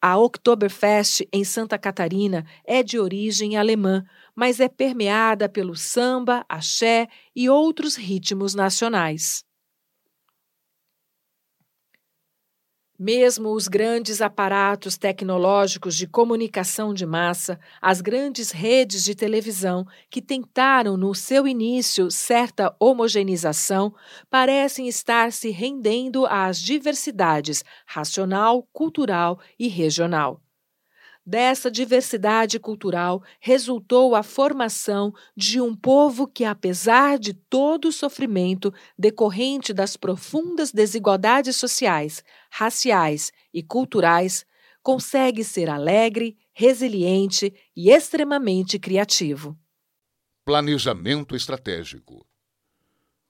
A 0.00 0.18
Oktoberfest 0.18 1.26
em 1.32 1.42
Santa 1.42 1.78
Catarina 1.78 2.46
é 2.64 2.82
de 2.82 2.98
origem 2.98 3.56
alemã, 3.56 4.04
mas 4.34 4.60
é 4.60 4.68
permeada 4.68 5.48
pelo 5.48 5.74
samba, 5.74 6.44
axé 6.48 7.08
e 7.34 7.48
outros 7.48 7.96
ritmos 7.96 8.54
nacionais. 8.54 9.42
Mesmo 12.98 13.50
os 13.50 13.68
grandes 13.68 14.22
aparatos 14.22 14.96
tecnológicos 14.96 15.94
de 15.94 16.06
comunicação 16.06 16.94
de 16.94 17.04
massa, 17.04 17.60
as 17.80 18.00
grandes 18.00 18.50
redes 18.50 19.04
de 19.04 19.14
televisão, 19.14 19.86
que 20.08 20.22
tentaram 20.22 20.96
no 20.96 21.14
seu 21.14 21.46
início 21.46 22.10
certa 22.10 22.74
homogeneização, 22.80 23.94
parecem 24.30 24.88
estar 24.88 25.30
se 25.30 25.50
rendendo 25.50 26.24
às 26.24 26.58
diversidades 26.58 27.62
racional, 27.84 28.66
cultural 28.72 29.38
e 29.58 29.68
regional. 29.68 30.40
Dessa 31.28 31.68
diversidade 31.68 32.60
cultural 32.60 33.20
resultou 33.40 34.14
a 34.14 34.22
formação 34.22 35.12
de 35.36 35.60
um 35.60 35.74
povo 35.74 36.24
que, 36.24 36.44
apesar 36.44 37.18
de 37.18 37.34
todo 37.34 37.88
o 37.88 37.92
sofrimento 37.92 38.72
decorrente 38.96 39.72
das 39.72 39.96
profundas 39.96 40.70
desigualdades 40.70 41.56
sociais, 41.56 42.22
raciais 42.48 43.32
e 43.52 43.60
culturais, 43.60 44.46
consegue 44.80 45.42
ser 45.42 45.68
alegre, 45.68 46.38
resiliente 46.52 47.52
e 47.74 47.90
extremamente 47.90 48.78
criativo. 48.78 49.58
Planejamento 50.44 51.34
estratégico. 51.34 52.24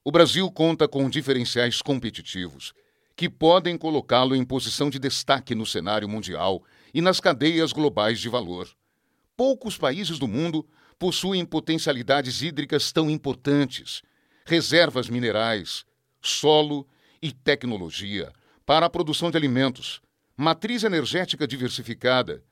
O 0.05 0.13
Brasil 0.13 0.51
conta 0.51 0.87
com 0.87 1.09
diferenciais 1.09 1.81
competitivos 1.81 2.75
que 3.17 3.31
podem 3.31 3.79
colocá-lo 3.79 4.37
em 4.37 4.45
posição 4.45 4.91
de 4.91 4.99
destaque 4.99 5.55
no 5.55 5.65
cenário 5.65 6.07
mundial 6.07 6.63
e 6.97 7.03
nas 7.03 7.21
cadeias 7.21 7.75
globais 7.75 8.19
de 8.19 8.27
valor. 8.31 8.67
Poucos 9.37 9.77
países 9.77 10.19
do 10.19 10.27
mundo 10.27 10.67
possuem 10.99 11.45
potencialidades 11.45 12.41
hídricas 12.41 12.91
tão 12.91 13.11
importantes, 13.11 14.01
reservas 14.47 15.11
minerais, 15.11 15.85
solo 16.23 16.89
e 17.21 17.31
tecnologia 17.31 18.33
para 18.65 18.87
a 18.87 18.89
produção 18.89 19.31
de 19.31 19.37
alimentos, 19.37 20.01
matriz 20.35 20.85
energética 20.85 21.47
diversificada, 21.47 22.43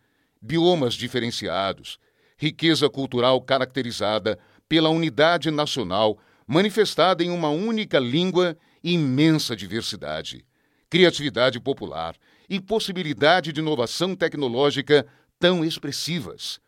biomas 0.42 0.92
diferenciados, 0.92 1.98
riqueza 2.36 2.90
cultural 2.90 3.40
caracterizada 3.40 4.38
pela 4.68 4.90
unidade 4.90 5.50
nacional 5.50 6.18
manifestada 6.46 7.24
em 7.24 7.30
uma 7.30 7.48
única 7.48 7.98
língua 7.98 8.54
e 8.82 8.92
imensa 8.92 9.56
diversidade, 9.56 10.44
criatividade 10.90 11.58
popular 11.58 12.14
e 12.48 12.60
possibilidade 12.60 13.52
de 13.52 13.60
inovação 13.60 14.14
tecnológica 14.14 15.06
tão 15.38 15.64
expressivas. 15.64 16.60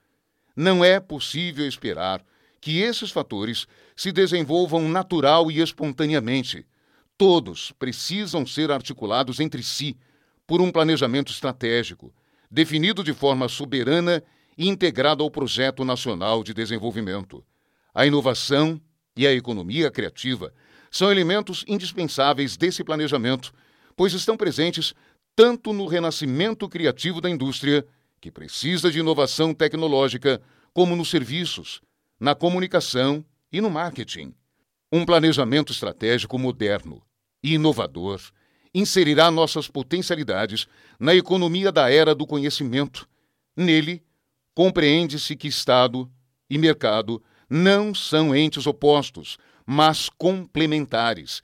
não 0.55 0.83
é 0.83 0.99
possível 0.99 1.69
esperar 1.69 2.25
que 2.61 2.81
esses 2.81 3.11
fatores 3.11 3.67
se 3.95 4.11
desenvolvam 4.11 4.89
natural 4.89 5.51
e 5.51 5.61
espontaneamente. 5.61 6.67
Todos 7.19 7.73
precisam 7.79 8.47
ser 8.47 8.71
articulados 8.71 9.39
entre 9.39 9.62
si 9.62 9.97
por 10.47 10.61
um 10.61 10.73
planejamento 10.73 11.31
estratégico, 11.31 12.12
definido 12.51 13.05
de 13.05 13.12
forma 13.12 13.49
soberana 13.49 14.23
e 14.57 14.69
integrado 14.69 15.23
ao 15.23 15.31
projeto 15.31 15.85
nacional 15.85 16.43
de 16.43 16.55
desenvolvimento. 16.55 17.45
A 17.95 18.07
inovação 18.07 18.81
e 19.17 19.27
a 19.27 19.33
economia 19.33 19.91
criativa 19.91 20.53
são 20.91 21.11
elementos 21.11 21.65
indispensáveis 21.69 22.57
desse 22.57 22.83
planejamento, 22.83 23.53
pois 23.95 24.12
estão 24.12 24.37
presentes 24.37 24.95
tanto 25.37 25.75
no 25.75 25.87
renascimento 25.87 26.66
criativo 26.66 27.20
da 27.20 27.29
indústria, 27.29 27.87
que 28.18 28.33
precisa 28.33 28.90
de 28.90 29.01
inovação 29.01 29.53
tecnológica, 29.53 30.40
como 30.72 30.96
nos 30.96 31.11
serviços, 31.11 31.83
na 32.18 32.35
comunicação 32.35 33.22
e 33.53 33.61
no 33.61 33.68
marketing. 33.68 34.35
Um 34.90 35.05
planejamento 35.05 35.72
estratégico 35.72 36.38
moderno 36.38 37.03
e 37.42 37.55
inovador 37.55 38.20
inserirá 38.75 39.31
nossas 39.31 39.68
potencialidades 39.68 40.66
na 40.99 41.14
economia 41.14 41.70
da 41.70 41.90
era 41.90 42.14
do 42.14 42.27
conhecimento. 42.27 43.07
Nele, 43.55 44.03
compreende-se 44.55 45.37
que 45.37 45.49
Estado 45.49 46.11
e 46.49 46.57
mercado 46.57 47.22
não 47.49 47.94
são 47.94 48.35
entes 48.35 48.66
opostos, 48.66 49.37
mas 49.66 50.09
complementares, 50.09 51.42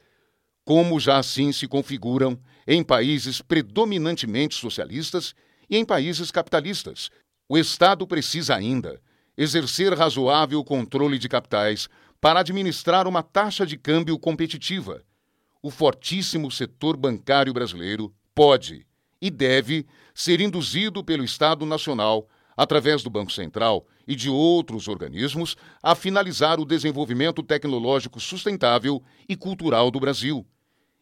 como 0.64 0.98
já 0.98 1.18
assim 1.18 1.52
se 1.52 1.68
configuram 1.68 2.38
em 2.66 2.82
países 2.82 3.40
predominantemente 3.40 4.54
socialistas 4.54 5.34
e 5.68 5.76
em 5.76 5.84
países 5.84 6.30
capitalistas. 6.30 7.10
O 7.48 7.58
Estado 7.58 8.06
precisa 8.06 8.54
ainda 8.54 9.00
exercer 9.36 9.92
razoável 9.94 10.62
controle 10.62 11.18
de 11.18 11.28
capitais 11.28 11.88
para 12.20 12.40
administrar 12.40 13.08
uma 13.08 13.22
taxa 13.22 13.66
de 13.66 13.76
câmbio 13.76 14.18
competitiva. 14.18 15.02
O 15.60 15.70
fortíssimo 15.70 16.50
setor 16.50 16.96
bancário 16.96 17.52
brasileiro 17.52 18.14
pode 18.34 18.86
e 19.20 19.30
deve 19.30 19.86
ser 20.14 20.40
induzido 20.40 21.02
pelo 21.04 21.24
Estado 21.24 21.64
Nacional, 21.64 22.28
através 22.56 23.02
do 23.02 23.10
Banco 23.10 23.32
Central 23.32 23.86
e 24.06 24.14
de 24.14 24.28
outros 24.28 24.88
organismos, 24.88 25.56
a 25.82 25.94
finalizar 25.94 26.60
o 26.60 26.64
desenvolvimento 26.64 27.42
tecnológico 27.42 28.20
sustentável 28.20 29.02
e 29.28 29.36
cultural 29.36 29.90
do 29.90 30.00
Brasil. 30.00 30.44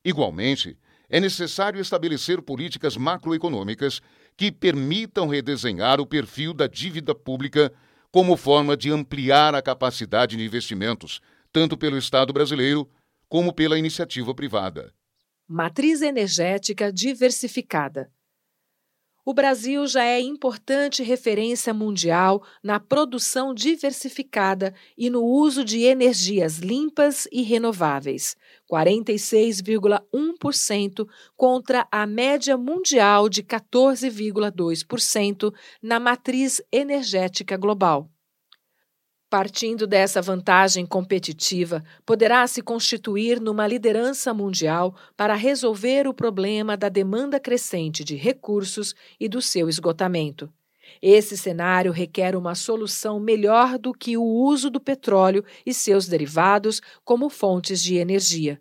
Igualmente, 0.05 0.77
é 1.11 1.19
necessário 1.19 1.81
estabelecer 1.81 2.41
políticas 2.41 2.97
macroeconômicas 2.97 4.01
que 4.37 4.53
permitam 4.53 5.27
redesenhar 5.29 6.01
o 6.01 6.07
perfil 6.07 6.55
da 6.55 6.69
dívida 6.69 7.15
pública 7.15 7.73
como 8.13 8.37
forma 8.37 8.77
de 8.77 8.91
ampliar 8.91 9.55
a 9.55 9.61
capacidade 9.61 10.37
de 10.37 10.45
investimentos, 10.45 11.21
tanto 11.53 11.77
pelo 11.77 11.99
Estado 11.99 12.33
brasileiro 12.33 12.89
como 13.29 13.53
pela 13.53 13.79
iniciativa 13.79 14.35
privada. 14.35 14.93
Matriz 15.49 16.01
energética 16.01 16.93
diversificada. 16.93 18.09
O 19.31 19.33
Brasil 19.33 19.87
já 19.87 20.03
é 20.03 20.21
importante 20.21 21.05
referência 21.05 21.73
mundial 21.73 22.43
na 22.61 22.81
produção 22.81 23.55
diversificada 23.55 24.75
e 24.99 25.09
no 25.09 25.23
uso 25.23 25.65
de 25.65 25.83
energias 25.83 26.59
limpas 26.59 27.29
e 27.31 27.43
renováveis, 27.43 28.37
46,1% 28.69 31.09
contra 31.37 31.87
a 31.93 32.05
média 32.09 32.59
mundial 32.59 33.29
de 33.29 33.45
14,2% 33.45 35.55
na 35.81 36.01
matriz 36.01 36.61
energética 36.73 37.57
global. 37.57 38.11
Partindo 39.31 39.87
dessa 39.87 40.21
vantagem 40.21 40.85
competitiva, 40.85 41.85
poderá 42.05 42.45
se 42.49 42.61
constituir 42.61 43.41
numa 43.41 43.65
liderança 43.65 44.35
mundial 44.35 44.93
para 45.17 45.37
resolver 45.37 46.09
o 46.09 46.13
problema 46.13 46.77
da 46.77 46.89
demanda 46.89 47.39
crescente 47.39 48.03
de 48.03 48.17
recursos 48.17 48.93
e 49.21 49.29
do 49.29 49.41
seu 49.41 49.69
esgotamento. 49.69 50.53
Esse 51.01 51.39
cenário 51.39 51.93
requer 51.93 52.35
uma 52.35 52.57
solução 52.57 53.21
melhor 53.21 53.79
do 53.79 53.93
que 53.93 54.17
o 54.17 54.25
uso 54.25 54.69
do 54.69 54.81
petróleo 54.81 55.45
e 55.65 55.73
seus 55.73 56.09
derivados 56.09 56.83
como 57.05 57.31
fontes 57.31 57.81
de 57.81 57.99
energia. 57.99 58.61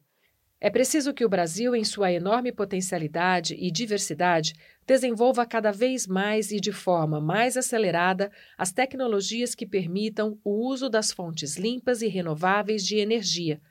É 0.61 0.69
preciso 0.69 1.13
que 1.13 1.23
o 1.23 1.29
Brasil, 1.29 1.73
em 1.73 1.85
sua 1.85 2.11
enorme 2.11 2.51
potencialidade 2.51 3.55
e 3.55 3.71
diversidade, 3.71 4.53
desenvolva 4.85 5.45
cada 5.45 5.71
vez 5.71 6.05
mais 6.05 6.51
e 6.51 6.59
de 6.59 6.73
forma 6.73 7.21
mais 7.21 7.55
acelerada 7.55 8.29
as 8.57 8.69
tecnologias 8.69 9.55
que 9.55 9.65
permitam 9.65 10.37
o 10.43 10.67
uso 10.67 10.89
das 10.89 11.13
fontes 11.13 11.55
limpas 11.55 12.01
e 12.01 12.07
renováveis 12.07 12.85
de 12.85 12.97
energia. 12.97 13.61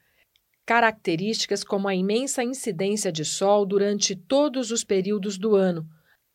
Características 0.64 1.62
como 1.62 1.88
a 1.88 1.94
imensa 1.94 2.42
incidência 2.42 3.12
de 3.12 3.24
sol 3.24 3.66
durante 3.66 4.16
todos 4.16 4.70
os 4.70 4.82
períodos 4.82 5.36
do 5.36 5.54
ano, 5.54 5.86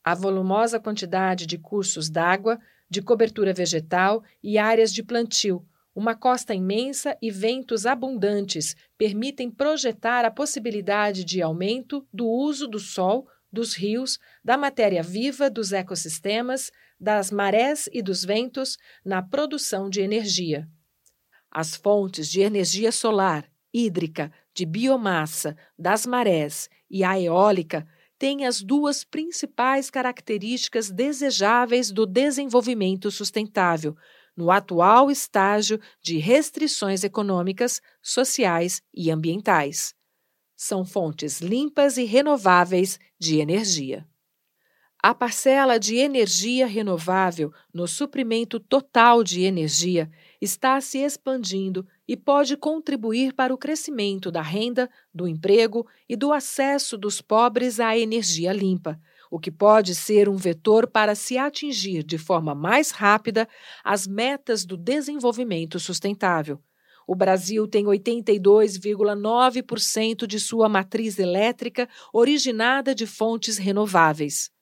a 0.04 0.14
volumosa 0.14 0.80
quantidade 0.80 1.48
de 1.48 1.58
cursos 1.58 2.12
d'água, 2.12 2.60
de 2.88 3.02
cobertura 3.02 3.54
vegetal 3.54 4.24
e 4.44 4.60
áreas 4.60 4.94
de 4.94 5.02
plantio 5.02 5.66
uma 5.96 6.16
costa 6.16 6.56
imensa 6.56 7.16
e 7.22 7.30
ventos 7.30 7.86
abundantes 7.86 8.76
permitem 8.98 9.50
projetar 9.52 10.26
a 10.26 10.32
possibilidade 10.32 11.24
de 11.24 11.42
aumento 11.42 12.08
do 12.12 12.28
uso 12.28 12.68
do 12.68 12.80
sol, 12.80 13.28
dos 13.52 13.76
rios, 13.76 14.18
da 14.44 14.58
matéria 14.58 15.04
viva 15.04 15.50
dos 15.50 15.72
ecossistemas, 15.72 16.72
das 17.00 17.30
marés 17.30 17.88
e 17.94 18.02
dos 18.02 18.26
ventos 18.26 18.78
na 19.06 19.22
produção 19.22 19.90
de 19.90 20.02
energia. 20.02 20.68
As 21.52 21.76
fontes 21.76 22.28
de 22.28 22.42
energia 22.42 22.92
solar, 22.92 23.48
hídrica, 23.72 24.32
de 24.56 24.66
biomassa, 24.66 25.56
das 25.78 26.06
marés 26.06 26.68
e 26.90 27.04
a 27.04 27.20
eólica 27.20 27.86
têm 28.18 28.46
as 28.46 28.62
duas 28.62 29.04
principais 29.04 29.92
características 29.92 30.90
desejáveis 30.90 31.92
do 31.92 32.08
desenvolvimento 32.08 33.12
sustentável 33.12 33.96
no 34.36 34.52
atual 34.52 35.12
estágio 35.12 35.80
de 36.02 36.18
restrições 36.18 37.04
econômicas, 37.04 37.82
sociais 38.02 38.82
e 38.94 39.12
ambientais. 39.12 39.94
São 40.56 40.86
fontes 40.86 41.42
limpas 41.42 41.98
e 41.98 42.04
renováveis 42.04 43.00
de 43.20 43.40
energia. 43.40 44.08
A 45.02 45.14
parcela 45.14 45.78
de 45.78 45.98
energia 45.98 46.66
renovável 46.66 47.52
no 47.74 47.86
suprimento 47.88 48.58
total 48.58 49.22
de 49.22 49.42
energia 49.42 50.10
está 50.40 50.80
se 50.80 51.00
expandindo 51.00 51.86
e 52.08 52.16
pode 52.16 52.56
contribuir 52.56 53.34
para 53.34 53.54
o 53.54 53.58
crescimento 53.58 54.32
da 54.32 54.42
renda, 54.42 54.90
do 55.14 55.28
emprego 55.28 55.86
e 56.08 56.16
do 56.16 56.32
acesso 56.32 56.98
dos 56.98 57.22
pobres 57.22 57.82
à 57.82 57.98
energia 57.98 58.54
limpa 58.54 58.98
o 59.34 59.40
que 59.40 59.50
pode 59.50 59.96
ser 59.96 60.30
um 60.30 60.36
vetor 60.36 60.86
para 60.86 61.16
se 61.16 61.40
atingir 61.40 62.04
de 62.04 62.20
forma 62.20 62.54
mais 62.54 62.92
rápida 62.92 63.50
as 63.84 64.06
metas 64.06 64.64
do 64.64 64.78
desenvolvimento 64.78 65.80
sustentável. 65.80 66.62
O 67.08 67.16
Brasil 67.16 67.68
tem 67.68 67.86
82,9% 67.86 70.28
de 70.28 70.40
sua 70.40 70.70
matriz 70.70 71.18
elétrica 71.18 71.90
originada 72.14 72.94
de 72.94 73.08
fontes 73.08 73.58
renováveis. 73.58 74.53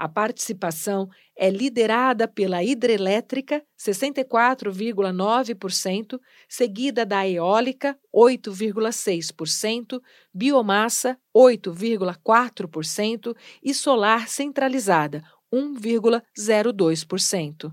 A 0.00 0.08
participação 0.08 1.08
é 1.36 1.50
liderada 1.50 2.26
pela 2.26 2.64
hidrelétrica, 2.64 3.62
64,9%, 3.78 6.18
seguida 6.48 7.04
da 7.04 7.28
eólica, 7.28 7.98
8,6%, 8.10 10.00
biomassa, 10.32 11.18
8,4% 11.36 13.36
e 13.62 13.74
solar 13.74 14.26
centralizada, 14.26 15.22
1,02%. 15.52 17.70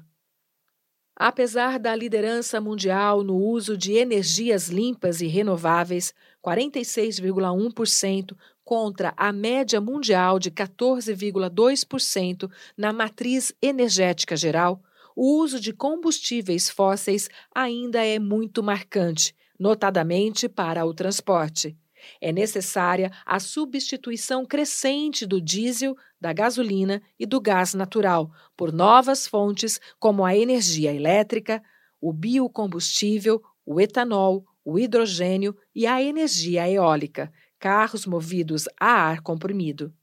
Apesar 1.15 1.79
da 1.79 1.95
liderança 1.95 2.59
mundial 2.59 3.23
no 3.23 3.37
uso 3.37 3.77
de 3.77 3.93
energias 3.93 4.67
limpas 4.67 5.21
e 5.21 5.27
renováveis, 5.27 6.13
46,1% 6.45 8.35
contra 8.67 9.13
a 9.15 9.31
média 9.31 9.79
mundial 9.79 10.37
de 10.37 10.51
14,2% 10.51 12.51
na 12.75 12.91
matriz 12.91 13.53
energética 13.61 14.35
geral, 14.35 14.83
o 15.15 15.39
uso 15.39 15.57
de 15.57 15.71
combustíveis 15.71 16.69
fósseis 16.69 17.29
ainda 17.55 18.05
é 18.05 18.19
muito 18.19 18.61
marcante, 18.61 19.33
notadamente 19.57 20.49
para 20.49 20.85
o 20.85 20.93
transporte. 20.93 21.77
É 22.19 22.33
necessária 22.33 23.09
a 23.25 23.39
substituição 23.39 24.45
crescente 24.45 25.25
do 25.25 25.39
diesel, 25.39 25.95
da 26.19 26.33
gasolina 26.33 27.01
e 27.17 27.25
do 27.25 27.39
gás 27.39 27.73
natural 27.73 28.29
por 28.57 28.73
novas 28.73 29.25
fontes 29.25 29.79
como 29.97 30.25
a 30.25 30.35
energia 30.35 30.93
elétrica, 30.93 31.63
o 32.01 32.11
biocombustível, 32.11 33.41
o 33.65 33.79
etanol, 33.79 34.45
o 34.69 34.77
hidrogênio 34.77 35.55
e 35.73 35.87
a 35.87 36.03
energia 36.03 36.69
eólica, 36.69 37.31
carros 37.59 38.05
movidos 38.05 38.67
a 38.79 38.91
ar 38.91 39.21
comprimido. 39.21 39.93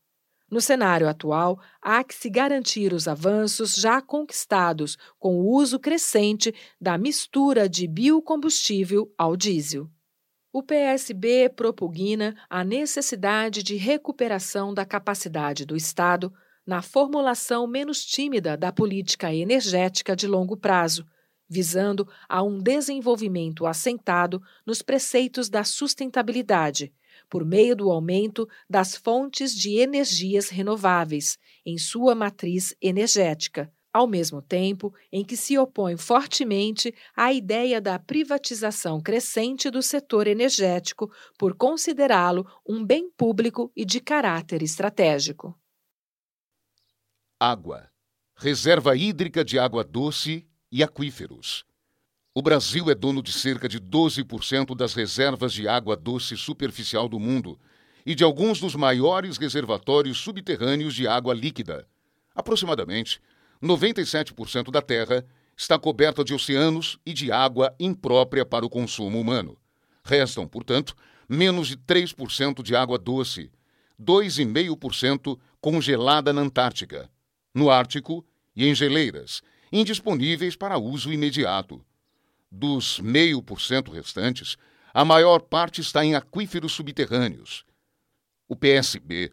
No 0.51 0.61
cenário 0.61 1.09
atual, 1.09 1.59
há 1.81 2.05
que 2.05 2.15
se 2.15 2.31
garantir 2.31 2.93
os 2.93 3.09
avanços 3.09 3.75
já 3.75 4.01
conquistados 4.01 4.97
com 5.19 5.41
o 5.41 5.51
uso 5.51 5.81
crescente 5.81 6.55
da 6.81 6.97
mistura 6.97 7.69
de 7.69 7.89
biocombustível 7.89 9.13
ao 9.19 9.37
diesel. 9.37 9.89
O 10.53 10.63
PSB 10.63 11.49
propugna 11.49 12.37
a 12.49 12.63
necessidade 12.63 13.63
de 13.63 13.75
recuperação 13.75 14.73
da 14.73 14.85
capacidade 14.85 15.65
do 15.65 15.75
Estado 15.75 16.33
na 16.65 16.81
formulação 16.81 17.67
menos 17.67 18.05
tímida 18.05 18.57
da 18.57 18.71
política 18.71 19.35
energética 19.35 20.15
de 20.15 20.29
longo 20.29 20.57
prazo, 20.57 21.05
visando 21.49 22.09
a 22.29 22.43
um 22.43 22.59
desenvolvimento 22.59 23.67
assentado 23.67 24.41
nos 24.65 24.81
preceitos 24.81 25.49
da 25.49 25.65
sustentabilidade, 25.65 26.93
por 27.29 27.45
meio 27.45 27.75
do 27.75 27.91
aumento 27.91 28.49
das 28.69 28.97
fontes 28.97 29.55
de 29.55 29.79
energias 29.79 30.49
renováveis 30.49 31.39
em 31.65 31.79
sua 31.79 32.15
matriz 32.15 32.75
energética, 32.81 33.73
ao 33.93 34.09
mesmo 34.09 34.43
tempo 34.43 34.93
em 35.13 35.25
que 35.25 35.37
se 35.37 35.57
opõe 35.57 35.97
fortemente 35.97 36.93
à 37.17 37.33
ideia 37.33 37.81
da 37.81 37.97
privatização 37.97 39.01
crescente 39.01 39.71
do 39.71 39.81
setor 39.81 40.27
energético 40.27 41.13
por 41.39 41.55
considerá-lo 41.55 42.45
um 42.67 42.85
bem 42.85 43.09
público 43.11 43.71
e 43.77 43.85
de 43.85 44.01
caráter 44.01 44.63
estratégico. 44.63 45.57
Água. 47.39 47.89
Reserva 48.37 48.97
hídrica 48.97 49.45
de 49.45 49.61
água 49.61 49.85
doce 49.85 50.45
e 50.73 50.83
aquíferos. 50.83 51.65
O 52.37 52.43
Brasil 52.43 52.91
é 52.91 52.97
dono 52.97 53.23
de 53.23 53.31
cerca 53.31 53.69
de 53.69 53.79
12% 53.79 54.75
das 54.75 54.93
reservas 54.93 55.53
de 55.53 55.69
água 55.69 55.95
doce 55.95 56.37
superficial 56.37 57.09
do 57.09 57.21
mundo 57.21 57.57
e 58.05 58.13
de 58.13 58.25
alguns 58.25 58.59
dos 58.59 58.75
maiores 58.75 59.37
reservatórios 59.37 60.19
subterrâneos 60.19 60.97
de 60.97 61.07
água 61.07 61.33
líquida. 61.33 61.87
Aproximadamente 62.35 63.21
97% 63.63 64.73
da 64.73 64.83
Terra 64.83 65.25
está 65.57 65.79
coberta 65.79 66.25
de 66.25 66.35
oceanos 66.35 66.99
e 67.07 67.13
de 67.13 67.31
água 67.31 67.73
imprópria 67.79 68.45
para 68.45 68.67
o 68.67 68.69
consumo 68.69 69.21
humano. 69.21 69.57
Restam, 70.03 70.49
portanto, 70.49 70.97
menos 71.29 71.69
de 71.69 71.77
3% 71.77 72.65
de 72.65 72.75
água 72.75 72.99
doce, 72.99 73.49
2,5% 74.03 75.39
congelada 75.61 76.33
na 76.33 76.41
Antártica, 76.41 77.09
no 77.55 77.71
Ártico 77.71 78.27
e 78.57 78.67
em 78.67 78.75
geleiras, 78.75 79.41
indisponíveis 79.71 80.57
para 80.57 80.79
uso 80.79 81.13
imediato. 81.13 81.81
Dos 82.57 83.01
meio 83.01 83.43
por 83.43 83.61
cento 83.61 83.91
restantes, 83.91 84.57
a 84.93 85.05
maior 85.05 85.41
parte 85.41 85.81
está 85.81 86.05
em 86.05 86.15
aquíferos 86.15 86.71
subterrâneos. 86.71 87.65
O 88.49 88.55
PSB 88.55 89.33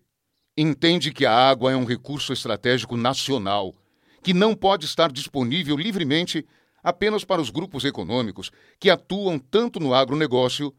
entende 0.57 1.13
que 1.13 1.23
a 1.23 1.31
água 1.31 1.71
é 1.71 1.75
um 1.75 1.85
recurso 1.85 2.33
estratégico 2.33 2.97
nacional 2.97 3.75
que 4.23 4.33
não 4.33 4.55
pode 4.55 4.85
estar 4.85 5.11
disponível 5.11 5.77
livremente 5.77 6.43
apenas 6.83 7.23
para 7.23 7.39
os 7.39 7.51
grupos 7.51 7.85
econômicos 7.85 8.51
que 8.79 8.89
atuam 8.89 9.37
tanto 9.37 9.79
no 9.79 9.93
agronegócio 9.93 10.73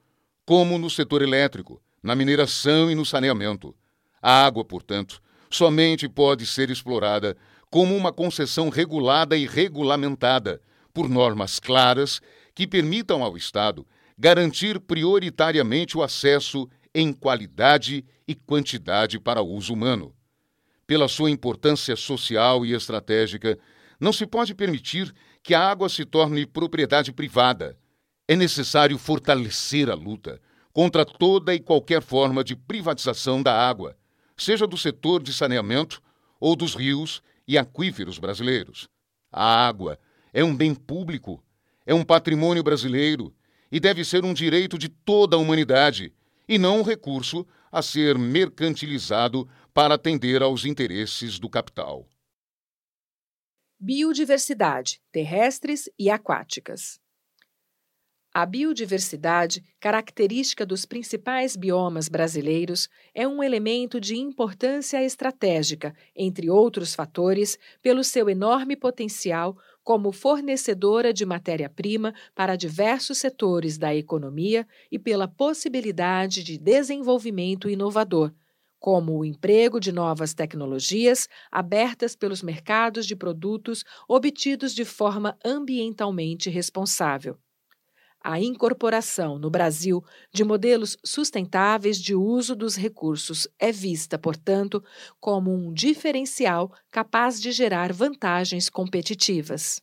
como 0.44 0.78
no 0.78 0.90
setor 0.90 1.22
elétrico, 1.22 1.80
na 2.02 2.16
mineração 2.16 2.90
e 2.90 2.96
no 2.96 3.06
saneamento. 3.06 3.72
A 4.20 4.44
água, 4.44 4.64
portanto, 4.64 5.22
somente 5.48 6.08
pode 6.08 6.44
ser 6.44 6.70
explorada 6.70 7.36
como 7.70 7.96
uma 7.96 8.12
concessão 8.12 8.68
regulada 8.68 9.36
e 9.36 9.46
regulamentada 9.46 10.60
por 10.92 11.08
normas 11.08 11.58
claras 11.58 12.20
que 12.54 12.66
permitam 12.66 13.22
ao 13.22 13.36
Estado 13.36 13.86
garantir 14.18 14.78
prioritariamente 14.78 15.96
o 15.96 16.02
acesso 16.02 16.68
em 16.94 17.12
qualidade 17.12 18.04
e 18.28 18.34
quantidade 18.34 19.18
para 19.18 19.42
uso 19.42 19.72
humano. 19.72 20.14
Pela 20.86 21.08
sua 21.08 21.30
importância 21.30 21.96
social 21.96 22.66
e 22.66 22.72
estratégica, 22.72 23.58
não 23.98 24.12
se 24.12 24.26
pode 24.26 24.54
permitir 24.54 25.14
que 25.42 25.54
a 25.54 25.60
água 25.60 25.88
se 25.88 26.04
torne 26.04 26.46
propriedade 26.46 27.12
privada. 27.12 27.78
É 28.28 28.36
necessário 28.36 28.98
fortalecer 28.98 29.90
a 29.90 29.94
luta 29.94 30.40
contra 30.72 31.04
toda 31.04 31.54
e 31.54 31.60
qualquer 31.60 32.02
forma 32.02 32.42
de 32.42 32.56
privatização 32.56 33.42
da 33.42 33.54
água, 33.54 33.96
seja 34.36 34.66
do 34.66 34.76
setor 34.76 35.22
de 35.22 35.32
saneamento 35.32 36.02
ou 36.40 36.56
dos 36.56 36.74
rios 36.74 37.22
e 37.46 37.58
aquíferos 37.58 38.18
brasileiros. 38.18 38.88
A 39.30 39.66
água 39.66 39.98
é 40.32 40.42
um 40.42 40.56
bem 40.56 40.74
público, 40.74 41.42
é 41.84 41.94
um 41.94 42.04
patrimônio 42.04 42.62
brasileiro 42.62 43.34
e 43.70 43.78
deve 43.78 44.04
ser 44.04 44.24
um 44.24 44.34
direito 44.34 44.78
de 44.78 44.88
toda 44.88 45.36
a 45.36 45.38
humanidade 45.38 46.12
e 46.48 46.58
não 46.58 46.80
um 46.80 46.82
recurso 46.82 47.46
a 47.70 47.80
ser 47.82 48.18
mercantilizado 48.18 49.48
para 49.72 49.94
atender 49.94 50.42
aos 50.42 50.64
interesses 50.64 51.38
do 51.38 51.48
capital. 51.48 52.06
Biodiversidade 53.80 55.00
terrestres 55.10 55.88
e 55.98 56.08
aquáticas. 56.10 57.00
A 58.34 58.46
biodiversidade, 58.46 59.62
característica 59.78 60.64
dos 60.64 60.86
principais 60.86 61.54
biomas 61.54 62.08
brasileiros, 62.08 62.88
é 63.14 63.28
um 63.28 63.42
elemento 63.42 64.00
de 64.00 64.16
importância 64.16 65.04
estratégica, 65.04 65.94
entre 66.16 66.48
outros 66.48 66.94
fatores, 66.94 67.58
pelo 67.82 68.02
seu 68.02 68.30
enorme 68.30 68.74
potencial 68.74 69.54
como 69.82 70.12
fornecedora 70.12 71.12
de 71.12 71.26
matéria-prima 71.26 72.14
para 72.34 72.56
diversos 72.56 73.18
setores 73.18 73.76
da 73.78 73.94
economia 73.94 74.66
e 74.90 74.98
pela 74.98 75.26
possibilidade 75.26 76.42
de 76.42 76.58
desenvolvimento 76.58 77.68
inovador, 77.68 78.32
como 78.78 79.18
o 79.18 79.24
emprego 79.24 79.78
de 79.78 79.92
novas 79.92 80.34
tecnologias 80.34 81.28
abertas 81.50 82.16
pelos 82.16 82.42
mercados 82.42 83.06
de 83.06 83.14
produtos 83.14 83.84
obtidos 84.08 84.74
de 84.74 84.84
forma 84.84 85.38
ambientalmente 85.44 86.50
responsável 86.50 87.38
a 88.24 88.40
incorporação 88.40 89.38
no 89.38 89.50
Brasil 89.50 90.04
de 90.32 90.44
modelos 90.44 90.96
sustentáveis 91.04 91.98
de 91.98 92.14
uso 92.14 92.54
dos 92.54 92.76
recursos 92.76 93.48
é 93.58 93.72
vista, 93.72 94.18
portanto, 94.18 94.82
como 95.20 95.52
um 95.52 95.72
diferencial 95.72 96.72
capaz 96.90 97.40
de 97.40 97.52
gerar 97.52 97.92
vantagens 97.92 98.68
competitivas. 98.68 99.80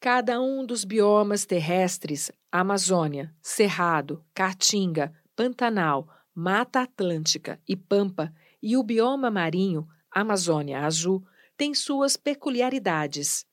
Cada 0.00 0.40
um 0.40 0.64
dos 0.64 0.84
biomas 0.84 1.44
terrestres 1.44 2.30
Amazônia, 2.50 3.34
Cerrado, 3.42 4.24
Caatinga, 4.34 5.12
Pantanal, 5.36 6.08
Mata 6.34 6.80
Atlântica 6.80 7.60
e 7.68 7.76
Pampa 7.76 8.32
e 8.62 8.76
o 8.76 8.82
bioma 8.82 9.30
marinho 9.30 9.86
Amazônia 10.10 10.84
Azul 10.84 11.22
tem 11.56 11.74
suas 11.74 12.16
peculiaridades 12.16 13.44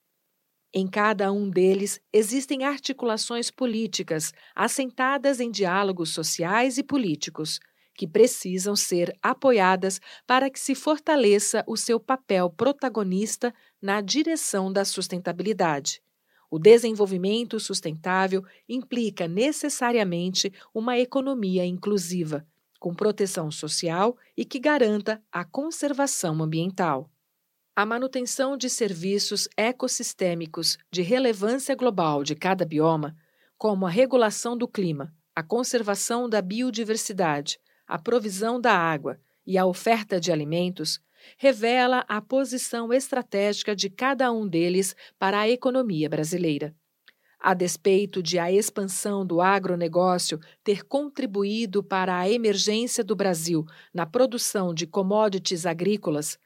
em 0.77 0.85
cada 0.85 1.31
um 1.31 1.49
deles 1.49 1.99
existem 2.13 2.63
articulações 2.63 3.49
políticas 3.49 4.31
assentadas 4.55 5.39
em 5.39 5.49
diálogos 5.49 6.11
sociais 6.11 6.77
e 6.77 6.83
políticos, 6.83 7.59
que 7.95 8.07
precisam 8.07 8.75
ser 8.75 9.11
apoiadas 9.19 9.99
para 10.27 10.51
que 10.51 10.59
se 10.59 10.75
fortaleça 10.75 11.63
o 11.65 11.75
seu 11.75 11.99
papel 11.99 12.47
protagonista 12.51 13.51
na 13.81 14.01
direção 14.01 14.71
da 14.71 14.85
sustentabilidade. 14.85 15.99
O 16.47 16.59
desenvolvimento 16.59 17.59
sustentável 17.59 18.45
implica 18.69 19.27
necessariamente 19.27 20.53
uma 20.75 20.99
economia 20.99 21.65
inclusiva, 21.65 22.45
com 22.79 22.93
proteção 22.93 23.49
social 23.49 24.15
e 24.37 24.45
que 24.45 24.59
garanta 24.59 25.19
a 25.31 25.43
conservação 25.43 26.39
ambiental 26.43 27.09
a 27.77 27.85
manutenção 27.85 28.57
de 28.57 28.71
serviços 28.71 29.47
ecossistêmicos 29.55 30.79
de 30.91 31.03
relevância 31.03 31.75
global 31.75 32.23
de 32.23 32.33
cada 32.33 32.65
bioma, 32.65 33.15
como 33.55 33.85
a 33.85 33.89
regulação 33.91 34.57
do 34.57 34.67
clima, 34.67 35.13
a 35.35 35.43
conservação 35.43 36.27
da 36.27 36.41
biodiversidade, 36.41 37.59
a 37.85 37.99
provisão 37.99 38.59
da 38.59 38.73
água 38.75 39.19
e 39.45 39.59
a 39.59 39.65
oferta 39.67 40.19
de 40.19 40.31
alimentos, 40.31 40.99
revela 41.37 42.03
a 42.07 42.19
posição 42.19 42.91
estratégica 42.91 43.75
de 43.75 43.91
cada 43.91 44.31
um 44.31 44.47
deles 44.47 44.95
para 45.19 45.41
a 45.41 45.47
economia 45.47 46.09
brasileira. 46.09 46.75
A 47.39 47.53
despeito 47.53 48.23
de 48.23 48.39
a 48.39 48.51
expansão 48.51 49.23
do 49.23 49.39
agronegócio 49.39 50.39
ter 50.63 50.83
contribuído 50.83 51.83
para 51.83 52.17
a 52.17 52.27
emergência 52.27 53.03
do 53.03 53.15
Brasil 53.15 53.63
na 53.93 54.07
produção 54.07 54.73
de 54.73 54.87
commodities 54.87 55.67
agrícolas, 55.67 56.39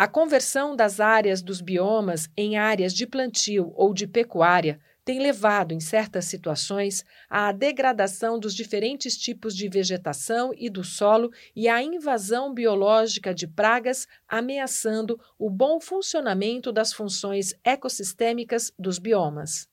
a 0.00 0.08
conversão 0.08 0.74
das 0.74 0.98
áreas 0.98 1.42
dos 1.42 1.60
biomas 1.60 2.26
em 2.34 2.56
áreas 2.56 2.94
de 2.94 3.06
plantio 3.06 3.70
ou 3.76 3.92
de 3.92 4.06
pecuária 4.06 4.80
tem 5.04 5.20
levado, 5.20 5.74
em 5.74 5.78
certas 5.78 6.24
situações, 6.24 7.04
à 7.28 7.52
degradação 7.52 8.38
dos 8.38 8.54
diferentes 8.54 9.14
tipos 9.14 9.54
de 9.54 9.68
vegetação 9.68 10.52
e 10.56 10.70
do 10.70 10.82
solo 10.82 11.30
e 11.54 11.68
à 11.68 11.82
invasão 11.82 12.54
biológica 12.54 13.34
de 13.34 13.46
pragas, 13.46 14.06
ameaçando 14.26 15.20
o 15.38 15.50
bom 15.50 15.78
funcionamento 15.78 16.72
das 16.72 16.94
funções 16.94 17.52
ecossistêmicas 17.62 18.72
dos 18.78 18.98
biomas. 18.98 19.68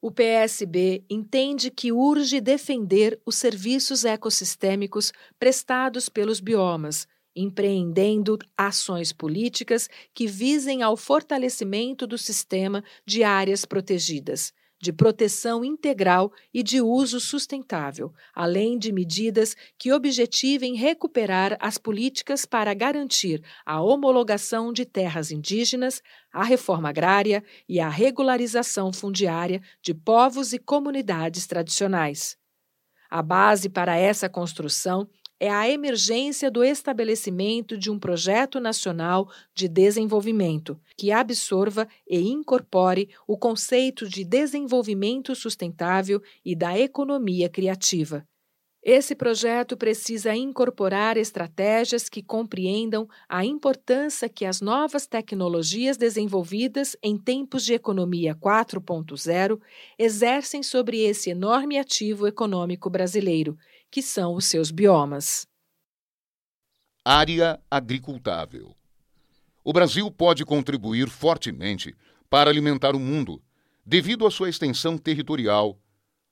O 0.00 0.12
PSB 0.12 1.04
entende 1.10 1.68
que 1.68 1.90
urge 1.90 2.40
defender 2.40 3.20
os 3.26 3.34
serviços 3.34 4.04
ecossistêmicos 4.04 5.12
prestados 5.36 6.08
pelos 6.08 6.38
biomas 6.38 7.08
empreendendo 7.34 8.38
ações 8.56 9.12
políticas 9.12 9.88
que 10.12 10.26
visem 10.26 10.82
ao 10.82 10.96
fortalecimento 10.96 12.06
do 12.06 12.18
sistema 12.18 12.82
de 13.06 13.24
áreas 13.24 13.64
protegidas 13.64 14.52
de 14.84 14.92
proteção 14.92 15.64
integral 15.64 16.30
e 16.52 16.62
de 16.62 16.78
uso 16.78 17.18
sustentável, 17.18 18.12
além 18.34 18.78
de 18.78 18.92
medidas 18.92 19.56
que 19.78 19.90
objetivem 19.90 20.76
recuperar 20.76 21.56
as 21.58 21.78
políticas 21.78 22.44
para 22.44 22.74
garantir 22.74 23.42
a 23.64 23.80
homologação 23.80 24.74
de 24.74 24.84
terras 24.84 25.30
indígenas, 25.30 26.02
a 26.30 26.44
reforma 26.44 26.90
agrária 26.90 27.42
e 27.66 27.80
a 27.80 27.88
regularização 27.88 28.92
fundiária 28.92 29.62
de 29.80 29.94
povos 29.94 30.52
e 30.52 30.58
comunidades 30.58 31.46
tradicionais. 31.46 32.36
A 33.08 33.22
base 33.22 33.70
para 33.70 33.96
essa 33.96 34.28
construção 34.28 35.08
é 35.44 35.50
a 35.50 35.68
emergência 35.68 36.50
do 36.50 36.64
estabelecimento 36.64 37.76
de 37.76 37.90
um 37.90 37.98
projeto 37.98 38.58
nacional 38.58 39.30
de 39.54 39.68
desenvolvimento 39.68 40.80
que 40.96 41.12
absorva 41.12 41.86
e 42.08 42.18
incorpore 42.18 43.10
o 43.26 43.36
conceito 43.36 44.08
de 44.08 44.24
desenvolvimento 44.24 45.34
sustentável 45.34 46.22
e 46.42 46.56
da 46.56 46.78
economia 46.78 47.46
criativa. 47.50 48.26
Esse 48.82 49.14
projeto 49.14 49.76
precisa 49.76 50.34
incorporar 50.34 51.18
estratégias 51.18 52.08
que 52.08 52.22
compreendam 52.22 53.06
a 53.28 53.44
importância 53.44 54.30
que 54.30 54.46
as 54.46 54.62
novas 54.62 55.06
tecnologias 55.06 55.98
desenvolvidas 55.98 56.96
em 57.02 57.18
tempos 57.18 57.66
de 57.66 57.74
economia 57.74 58.34
4.0 58.34 59.60
exercem 59.98 60.62
sobre 60.62 61.02
esse 61.02 61.28
enorme 61.28 61.78
ativo 61.78 62.26
econômico 62.26 62.88
brasileiro 62.88 63.58
que 63.94 64.02
são 64.02 64.34
os 64.34 64.46
seus 64.46 64.72
biomas. 64.72 65.46
Área 67.04 67.60
agricultável. 67.70 68.74
O 69.62 69.72
Brasil 69.72 70.10
pode 70.10 70.44
contribuir 70.44 71.08
fortemente 71.08 71.94
para 72.28 72.50
alimentar 72.50 72.96
o 72.96 72.98
mundo, 72.98 73.40
devido 73.86 74.26
à 74.26 74.32
sua 74.32 74.48
extensão 74.48 74.98
territorial, 74.98 75.78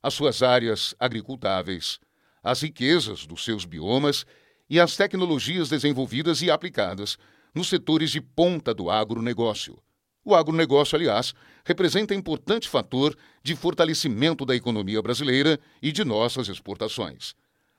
às 0.01 0.13
suas 0.13 0.43
áreas 0.43 0.93
agricultáveis, 0.99 2.01
às 2.43 2.61
riquezas 2.63 3.25
dos 3.25 3.45
seus 3.45 3.63
biomas 3.63 4.25
e 4.69 4.77
às 4.77 4.97
tecnologias 4.97 5.69
desenvolvidas 5.69 6.41
e 6.41 6.51
aplicadas 6.51 7.17
nos 7.55 7.69
setores 7.69 8.11
de 8.11 8.19
ponta 8.19 8.73
do 8.73 8.89
agronegócio. 8.89 9.81
O 10.25 10.35
agronegócio, 10.35 10.97
aliás, 10.97 11.33
representa 11.63 12.13
importante 12.13 12.67
fator 12.67 13.15
de 13.41 13.55
fortalecimento 13.55 14.45
da 14.45 14.53
economia 14.53 15.01
brasileira 15.01 15.57
e 15.81 15.93
de 15.93 16.03
nossas 16.03 16.49
exportações. 16.49 17.33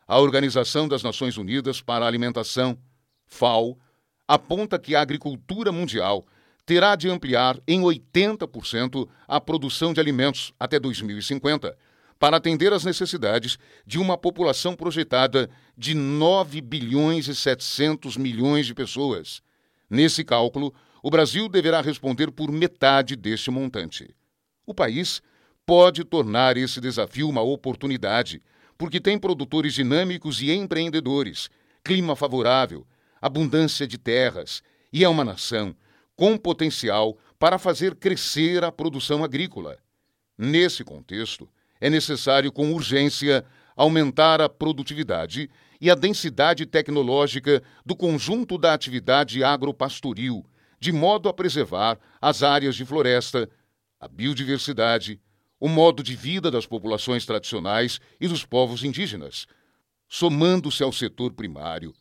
A 0.06 0.18
Organização 0.18 0.86
das 0.86 1.02
Nações 1.02 1.38
Unidas 1.38 1.80
para 1.80 2.04
a 2.04 2.08
Alimentação, 2.08 2.78
FAO, 3.26 3.78
aponta 4.28 4.78
que 4.78 4.94
a 4.94 5.00
agricultura 5.00 5.72
mundial 5.72 6.26
terá 6.66 6.94
de 6.94 7.08
ampliar 7.08 7.58
em 7.66 7.80
80% 7.80 9.08
a 9.26 9.40
produção 9.40 9.94
de 9.94 10.00
alimentos 10.00 10.52
até 10.58 10.78
2050, 10.78 11.76
para 12.18 12.36
atender 12.36 12.72
às 12.72 12.84
necessidades 12.84 13.58
de 13.86 13.98
uma 13.98 14.16
população 14.16 14.74
projetada 14.76 15.50
de 15.76 15.94
9 15.94 16.60
bilhões 16.60 17.28
e 17.28 17.34
700 17.34 18.16
milhões 18.16 18.66
de 18.66 18.74
pessoas. 18.74 19.42
Nesse 19.90 20.24
cálculo, 20.24 20.72
o 21.02 21.10
Brasil 21.10 21.48
deverá 21.48 21.80
responder 21.80 22.30
por 22.30 22.50
metade 22.50 23.16
deste 23.16 23.50
montante. 23.50 24.14
O 24.66 24.72
país 24.72 25.20
pode 25.66 26.04
tornar 26.04 26.56
esse 26.56 26.80
desafio 26.80 27.28
uma 27.28 27.42
oportunidade 27.42 28.40
porque 28.76 29.00
tem 29.00 29.18
produtores 29.18 29.74
dinâmicos 29.74 30.40
e 30.42 30.50
empreendedores, 30.52 31.48
clima 31.82 32.16
favorável, 32.16 32.87
abundância 33.20 33.87
de 33.87 33.98
terras 33.98 34.62
e 34.92 35.04
é 35.04 35.08
uma 35.08 35.24
nação 35.24 35.74
com 36.16 36.37
potencial 36.37 37.16
para 37.38 37.58
fazer 37.58 37.96
crescer 37.96 38.62
a 38.64 38.70
produção 38.70 39.24
agrícola. 39.24 39.76
Nesse 40.37 40.84
contexto, 40.84 41.48
é 41.80 41.90
necessário 41.90 42.52
com 42.52 42.72
urgência 42.72 43.44
aumentar 43.76 44.40
a 44.40 44.48
produtividade 44.48 45.50
e 45.80 45.90
a 45.90 45.94
densidade 45.94 46.64
tecnológica 46.64 47.62
do 47.84 47.96
conjunto 47.96 48.56
da 48.56 48.72
atividade 48.72 49.42
agropastoril, 49.42 50.44
de 50.78 50.92
modo 50.92 51.28
a 51.28 51.32
preservar 51.32 51.98
as 52.20 52.42
áreas 52.42 52.76
de 52.76 52.84
floresta, 52.84 53.48
a 53.98 54.08
biodiversidade, 54.08 55.20
o 55.64 55.68
modo 55.68 56.03
de 56.03 56.14
vida 56.14 56.50
das 56.50 56.66
populações 56.66 57.24
tradicionais 57.24 57.98
e 58.20 58.29
dos 58.29 58.44
povos 58.44 58.85
indígenas. 58.85 59.46
Somando-se 60.07 60.83
ao 60.83 60.92
setor 60.92 61.33
primário, 61.33 61.94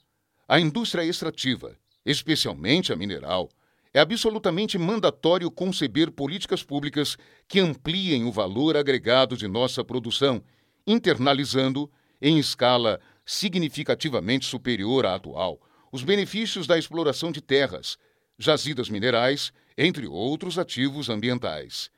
a 0.45 0.59
indústria 0.59 1.05
extrativa, 1.05 1.73
especialmente 2.05 2.91
a 2.91 2.95
mineral, 2.97 3.49
é 3.93 4.01
absolutamente 4.01 4.77
mandatório 4.77 5.49
conceber 5.49 6.11
políticas 6.11 6.61
públicas 6.61 7.15
que 7.47 7.61
ampliem 7.61 8.25
o 8.25 8.33
valor 8.33 8.75
agregado 8.75 9.37
de 9.37 9.47
nossa 9.47 9.81
produção, 9.81 10.43
internalizando, 10.85 11.89
em 12.21 12.37
escala 12.37 12.99
significativamente 13.25 14.45
superior 14.45 15.05
à 15.05 15.15
atual, 15.15 15.57
os 15.89 16.03
benefícios 16.03 16.67
da 16.67 16.77
exploração 16.77 17.31
de 17.31 17.39
terras, 17.39 17.97
jazidas 18.37 18.89
minerais, 18.89 19.53
entre 19.77 20.05
outros 20.05 20.59
ativos 20.59 21.07
ambientais. 21.07 21.92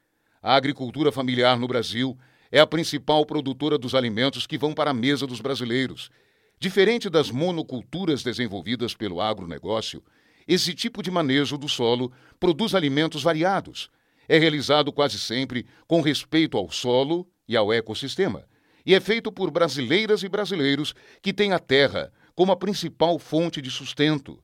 A 0.45 0.53
agricultura 0.53 1.11
familiar 1.11 1.57
no 1.57 1.67
Brasil 1.67 2.15
é 2.51 2.59
a 2.59 2.67
principal 2.67 3.25
produtora 3.25 3.79
dos 3.79 3.95
alimentos 3.95 4.45
que 4.45 4.59
vão 4.59 4.75
para 4.75 4.91
a 4.91 4.93
mesa 4.93 5.25
dos 5.25 5.41
brasileiros. 5.41 6.11
Diferente 6.59 7.09
das 7.09 7.31
monoculturas 7.31 8.21
desenvolvidas 8.21 8.93
pelo 8.93 9.19
agronegócio, 9.19 10.03
esse 10.47 10.75
tipo 10.75 11.01
de 11.01 11.09
manejo 11.09 11.57
do 11.57 11.67
solo 11.67 12.11
produz 12.39 12.75
alimentos 12.75 13.23
variados. 13.23 13.89
É 14.29 14.37
realizado 14.37 14.93
quase 14.93 15.17
sempre 15.17 15.65
com 15.87 15.99
respeito 15.99 16.59
ao 16.59 16.69
solo 16.69 17.27
e 17.47 17.57
ao 17.57 17.73
ecossistema, 17.73 18.45
e 18.85 18.93
é 18.93 18.99
feito 18.99 19.31
por 19.31 19.49
brasileiras 19.49 20.21
e 20.21 20.29
brasileiros 20.29 20.93
que 21.23 21.33
têm 21.33 21.53
a 21.53 21.59
terra 21.59 22.13
como 22.35 22.51
a 22.51 22.55
principal 22.55 23.17
fonte 23.17 23.63
de 23.63 23.71
sustento. 23.71 24.37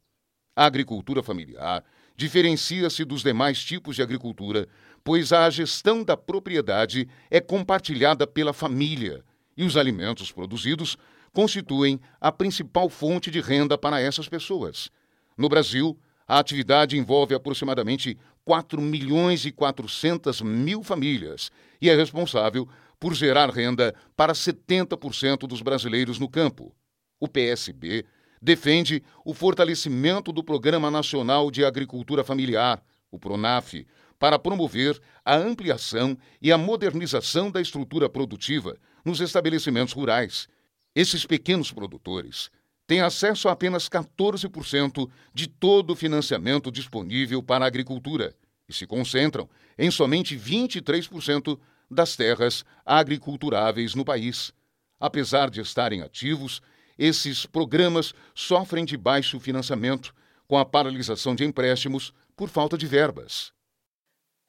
A 0.55 0.65
agricultura 0.65 1.21
familiar 1.21 1.83
diferencia-se 2.21 3.03
dos 3.03 3.23
demais 3.23 3.63
tipos 3.63 3.95
de 3.95 4.01
agricultura 4.01 4.67
pois 5.03 5.33
a 5.33 5.49
gestão 5.49 6.03
da 6.03 6.15
propriedade 6.15 7.07
é 7.29 7.39
compartilhada 7.39 8.27
pela 8.27 8.53
família 8.53 9.23
e 9.55 9.63
os 9.63 9.77
alimentos 9.77 10.31
produzidos 10.31 10.97
constituem 11.33 11.99
a 12.19 12.31
principal 12.31 12.89
fonte 12.89 13.31
de 13.31 13.39
renda 13.39 13.77
para 13.77 14.01
essas 14.01 14.27
pessoas. 14.27 14.89
No 15.37 15.47
Brasil, 15.47 15.97
a 16.27 16.39
atividade 16.39 16.97
envolve 16.97 17.33
aproximadamente 17.33 18.17
4 18.45 18.81
milhões 18.81 19.45
e 19.45 19.51
400 19.51 20.41
mil 20.41 20.83
famílias 20.83 21.51
e 21.81 21.89
é 21.89 21.95
responsável 21.95 22.67
por 22.99 23.13
gerar 23.13 23.49
renda 23.49 23.95
para 24.15 24.33
70% 24.33 25.47
dos 25.47 25.61
brasileiros 25.61 26.19
no 26.19 26.29
campo. 26.29 26.73
O 27.19 27.27
PSB 27.27 28.05
defende 28.41 29.03
o 29.25 29.33
fortalecimento 29.33 30.31
do 30.31 30.43
Programa 30.43 30.89
Nacional 30.89 31.51
de 31.51 31.63
Agricultura 31.63 32.23
Familiar, 32.23 32.81
o 33.11 33.19
PRONAF, 33.19 33.85
para 34.21 34.37
promover 34.37 35.01
a 35.25 35.35
ampliação 35.35 36.15
e 36.39 36.51
a 36.51 36.57
modernização 36.57 37.49
da 37.49 37.59
estrutura 37.59 38.07
produtiva 38.07 38.77
nos 39.03 39.19
estabelecimentos 39.19 39.95
rurais. 39.95 40.47
Esses 40.95 41.25
pequenos 41.25 41.71
produtores 41.71 42.51
têm 42.85 43.01
acesso 43.01 43.49
a 43.49 43.53
apenas 43.53 43.89
14% 43.89 45.09
de 45.33 45.47
todo 45.47 45.93
o 45.93 45.95
financiamento 45.95 46.71
disponível 46.71 47.41
para 47.41 47.65
a 47.65 47.67
agricultura 47.67 48.35
e 48.69 48.73
se 48.73 48.85
concentram 48.85 49.49
em 49.75 49.89
somente 49.89 50.37
23% 50.37 51.59
das 51.89 52.15
terras 52.15 52.63
agriculturáveis 52.85 53.95
no 53.95 54.05
país. 54.05 54.53
Apesar 54.99 55.49
de 55.49 55.61
estarem 55.61 56.03
ativos, 56.03 56.61
esses 56.95 57.47
programas 57.47 58.13
sofrem 58.35 58.85
de 58.85 58.95
baixo 58.97 59.39
financiamento, 59.39 60.13
com 60.47 60.59
a 60.59 60.65
paralisação 60.65 61.33
de 61.33 61.43
empréstimos 61.43 62.13
por 62.35 62.49
falta 62.49 62.77
de 62.77 62.85
verbas. 62.85 63.51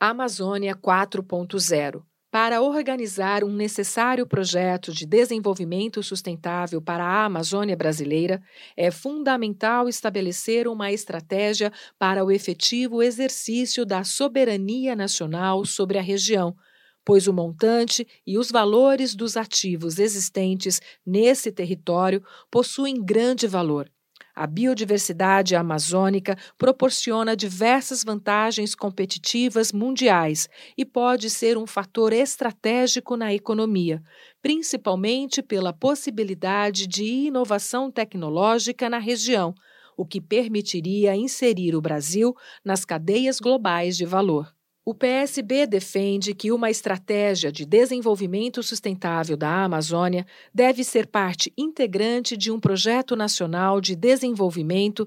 Amazônia 0.05 0.75
4.0 0.75 2.03
para 2.29 2.61
organizar 2.61 3.45
um 3.45 3.53
necessário 3.53 4.27
projeto 4.27 4.93
de 4.93 5.07
desenvolvimento 5.07 6.03
sustentável 6.03 6.83
para 6.83 7.05
a 7.05 7.27
Amazônia 7.27 7.77
brasileira, 7.77 8.43
é 8.77 8.91
fundamental 8.91 9.88
estabelecer 9.88 10.67
uma 10.67 10.91
estratégia 10.91 11.73
para 12.01 12.25
o 12.25 12.33
efetivo 12.33 13.01
exercício 13.01 13.87
da 13.87 14.03
soberania 14.03 14.96
nacional 14.96 15.65
sobre 15.65 15.98
a 15.98 16.03
região, 16.03 16.57
pois 17.05 17.29
o 17.29 17.33
montante 17.33 18.05
e 18.27 18.37
os 18.37 18.50
valores 18.50 19.15
dos 19.15 19.37
ativos 19.37 20.00
existentes 20.00 20.81
nesse 21.07 21.53
território 21.53 22.21
possuem 22.50 23.00
grande 23.05 23.46
valor 23.46 23.88
a 24.35 24.47
biodiversidade 24.47 25.55
amazônica 25.55 26.37
proporciona 26.57 27.37
diversas 27.37 28.03
vantagens 28.03 28.75
competitivas 28.75 29.73
mundiais 29.73 30.49
e 30.77 30.85
pode 30.85 31.29
ser 31.29 31.59
um 31.59 31.67
fator 31.67 32.13
estratégico 32.13 33.17
na 33.17 33.33
economia, 33.33 34.03
principalmente 34.41 35.43
pela 35.43 35.73
possibilidade 35.73 36.87
de 36.87 37.05
inovação 37.05 37.91
tecnológica 37.91 38.89
na 38.89 38.99
região, 38.99 39.55
o 39.97 40.07
que 40.07 40.21
permitiria 40.21 41.15
inserir 41.15 41.75
o 41.75 41.81
Brasil 41.81 42.35
nas 42.65 42.85
cadeias 42.85 43.39
globais 43.39 43.97
de 43.97 44.07
valor. 44.07 44.53
O 44.85 44.93
PSB 44.93 45.65
defende 45.65 46.35
que 46.35 46.51
uma 46.51 46.69
estratégia 46.69 47.53
de 47.53 47.65
desenvolvimento 47.65 48.65
sustentável 48.65 49.37
da 49.37 49.63
Amazônia 49.63 50.27
deve 50.53 50.83
ser 50.83 51.07
parte 51.07 51.53
integrante 51.57 52.37
de 52.37 52.51
um 52.51 52.59
projeto 52.59 53.15
nacional 53.15 53.81
de 53.81 53.95
desenvolvimento 53.95 55.07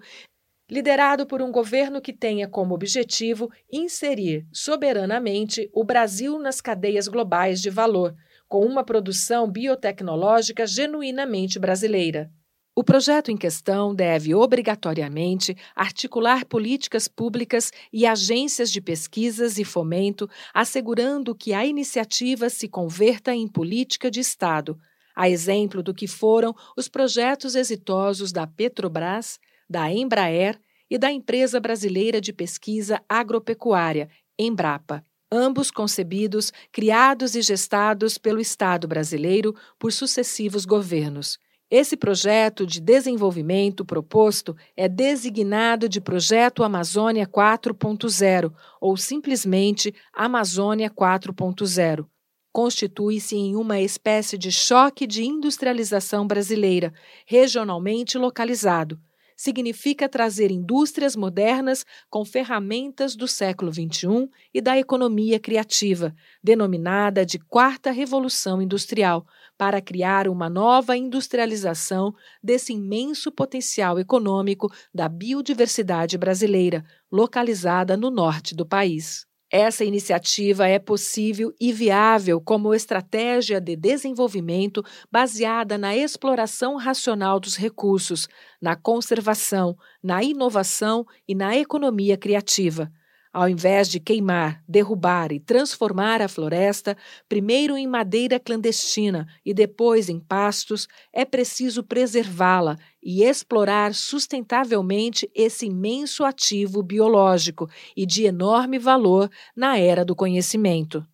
liderado 0.71 1.27
por 1.27 1.41
um 1.41 1.51
governo 1.51 2.01
que 2.01 2.13
tenha 2.13 2.47
como 2.47 2.73
objetivo 2.73 3.51
inserir 3.69 4.47
soberanamente 4.49 5.69
o 5.73 5.83
Brasil 5.83 6.39
nas 6.39 6.61
cadeias 6.61 7.09
globais 7.09 7.61
de 7.61 7.69
valor, 7.69 8.15
com 8.47 8.65
uma 8.65 8.83
produção 8.83 9.51
biotecnológica 9.51 10.65
genuinamente 10.65 11.59
brasileira. 11.59 12.31
O 12.77 12.83
projeto 12.83 13.31
em 13.31 13.37
questão 13.37 13.95
deve 13.95 14.35
obrigatoriamente 14.35 15.55
articular 15.73 16.43
políticas 16.43 17.07
públicas 17.07 17.71
e 17.91 18.05
agências 18.05 18.69
de 18.69 18.81
pesquisas 18.81 19.57
e 19.57 19.63
fomento, 19.63 20.29
assegurando 20.53 21.33
que 21.33 21.53
a 21.53 21.65
iniciativa 21.65 22.49
se 22.49 22.67
converta 22.67 23.33
em 23.33 23.47
política 23.47 24.11
de 24.11 24.19
Estado, 24.19 24.77
a 25.15 25.29
exemplo 25.29 25.81
do 25.81 25.93
que 25.93 26.05
foram 26.05 26.53
os 26.75 26.89
projetos 26.89 27.55
exitosos 27.55 28.33
da 28.33 28.45
Petrobras, 28.45 29.39
da 29.69 29.89
Embraer 29.89 30.59
e 30.89 30.97
da 30.97 31.09
Empresa 31.09 31.61
Brasileira 31.61 32.19
de 32.19 32.33
Pesquisa 32.33 33.01
Agropecuária, 33.07 34.09
Embrapa 34.37 35.01
ambos 35.31 35.71
concebidos, 35.71 36.53
criados 36.71 37.35
e 37.35 37.41
gestados 37.41 38.17
pelo 38.17 38.39
Estado 38.39 38.87
brasileiro 38.87 39.53
por 39.77 39.91
sucessivos 39.91 40.65
governos. 40.65 41.39
Esse 41.69 41.97
projeto 41.97 42.63
de 42.63 42.79
desenvolvimento 42.79 43.83
proposto 43.83 44.55
é 44.77 44.87
designado 44.87 45.89
de 45.89 45.99
Projeto 45.99 46.63
Amazônia 46.63 47.25
4.0 47.25 48.53
ou 48.79 48.95
simplesmente 48.95 49.93
Amazônia 50.13 50.91
4.0. 50.91 52.05
Constitui-se 52.53 53.35
em 53.35 53.55
uma 53.55 53.81
espécie 53.81 54.37
de 54.37 54.51
choque 54.51 55.07
de 55.07 55.25
industrialização 55.25 56.27
brasileira, 56.27 56.93
regionalmente 57.25 58.15
localizado, 58.15 58.99
significa 59.35 60.07
trazer 60.07 60.51
indústrias 60.51 61.15
modernas 61.15 61.85
com 62.09 62.23
ferramentas 62.23 63.15
do 63.15 63.27
século 63.27 63.71
XXI 63.73 64.29
e 64.53 64.61
da 64.61 64.77
economia 64.77 65.39
criativa, 65.39 66.15
denominada 66.41 67.25
de 67.25 67.37
Quarta 67.37 67.91
Revolução 67.91 68.61
Industrial, 68.61 69.25
para 69.57 69.81
criar 69.81 70.27
uma 70.27 70.49
nova 70.49 70.97
industrialização 70.97 72.13
desse 72.43 72.73
imenso 72.73 73.31
potencial 73.31 73.99
econômico 73.99 74.71
da 74.93 75.07
biodiversidade 75.07 76.17
brasileira, 76.17 76.83
localizada 77.11 77.95
no 77.95 78.09
norte 78.09 78.55
do 78.55 78.65
país. 78.65 79.25
Essa 79.51 79.85
iniciativa 79.85 80.67
é 80.67 80.79
possível 80.79 81.53
e 81.61 81.71
viável 81.71 82.41
como 82.41 82.73
estratégia 82.73 83.61
de 83.61 83.75
desenvolvimento 83.75 84.83
baseada 85.11 85.77
na 85.77 85.95
exploração 85.95 86.75
racional 86.75 87.39
dos 87.39 87.55
recursos, 87.55 88.27
na 88.61 88.75
conservação, 88.75 89.77
na 90.03 90.23
inovação 90.23 91.05
e 91.27 91.35
na 91.35 91.55
economia 91.55 92.17
criativa. 92.17 92.91
Ao 93.35 93.49
invés 93.49 93.89
de 93.89 93.99
queimar, 93.99 94.63
derrubar 94.65 95.33
e 95.33 95.41
transformar 95.41 96.21
a 96.21 96.27
floresta, 96.29 96.95
primeiro 97.27 97.75
em 97.75 97.85
madeira 97.85 98.39
clandestina 98.39 99.27
e 99.45 99.53
depois 99.53 100.07
em 100.07 100.21
pastos, 100.21 100.87
é 101.11 101.25
preciso 101.25 101.83
preservá-la 101.83 102.77
e 103.03 103.23
explorar 103.23 103.93
sustentavelmente 103.93 105.29
esse 105.35 105.65
imenso 105.65 106.23
ativo 106.23 106.81
biológico 106.81 107.69
e 107.93 108.05
de 108.05 108.23
enorme 108.23 108.79
valor 108.79 109.29
na 109.53 109.77
era 109.77 110.05
do 110.05 110.15
conhecimento. 110.15 111.05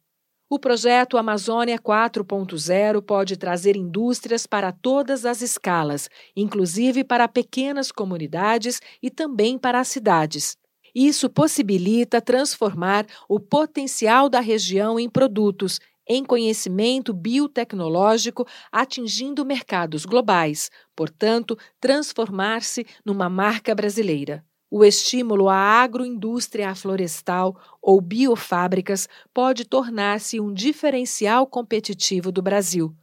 O 0.47 0.59
projeto 0.59 1.17
Amazônia 1.17 1.79
4.0 1.79 3.01
pode 3.01 3.35
trazer 3.35 3.75
indústrias 3.75 4.45
para 4.45 4.71
todas 4.71 5.25
as 5.25 5.41
escalas, 5.41 6.07
inclusive 6.35 7.03
para 7.03 7.27
pequenas 7.27 7.91
comunidades 7.91 8.79
e 9.01 9.09
também 9.09 9.57
para 9.57 9.79
as 9.79 9.87
cidades. 9.87 10.60
Isso 10.93 11.29
possibilita 11.29 12.21
transformar 12.21 13.05
o 13.29 13.39
potencial 13.39 14.29
da 14.29 14.39
região 14.39 14.99
em 14.99 15.09
produtos, 15.09 15.79
em 16.07 16.23
conhecimento 16.23 17.13
biotecnológico, 17.13 18.45
atingindo 18.71 19.45
mercados 19.45 20.05
globais, 20.05 20.69
portanto, 20.95 21.57
transformar-se 21.79 22.85
numa 23.05 23.29
marca 23.29 23.73
brasileira. 23.73 24.43
O 24.69 24.85
estímulo 24.85 25.49
à 25.49 25.55
agroindústria 25.55 26.73
florestal 26.73 27.57
ou 27.81 27.99
biofábricas 27.99 29.07
pode 29.33 29.65
tornar-se 29.65 30.39
um 30.39 30.53
diferencial 30.53 31.45
competitivo 31.45 32.31
do 32.31 32.41
Brasil. 32.41 32.95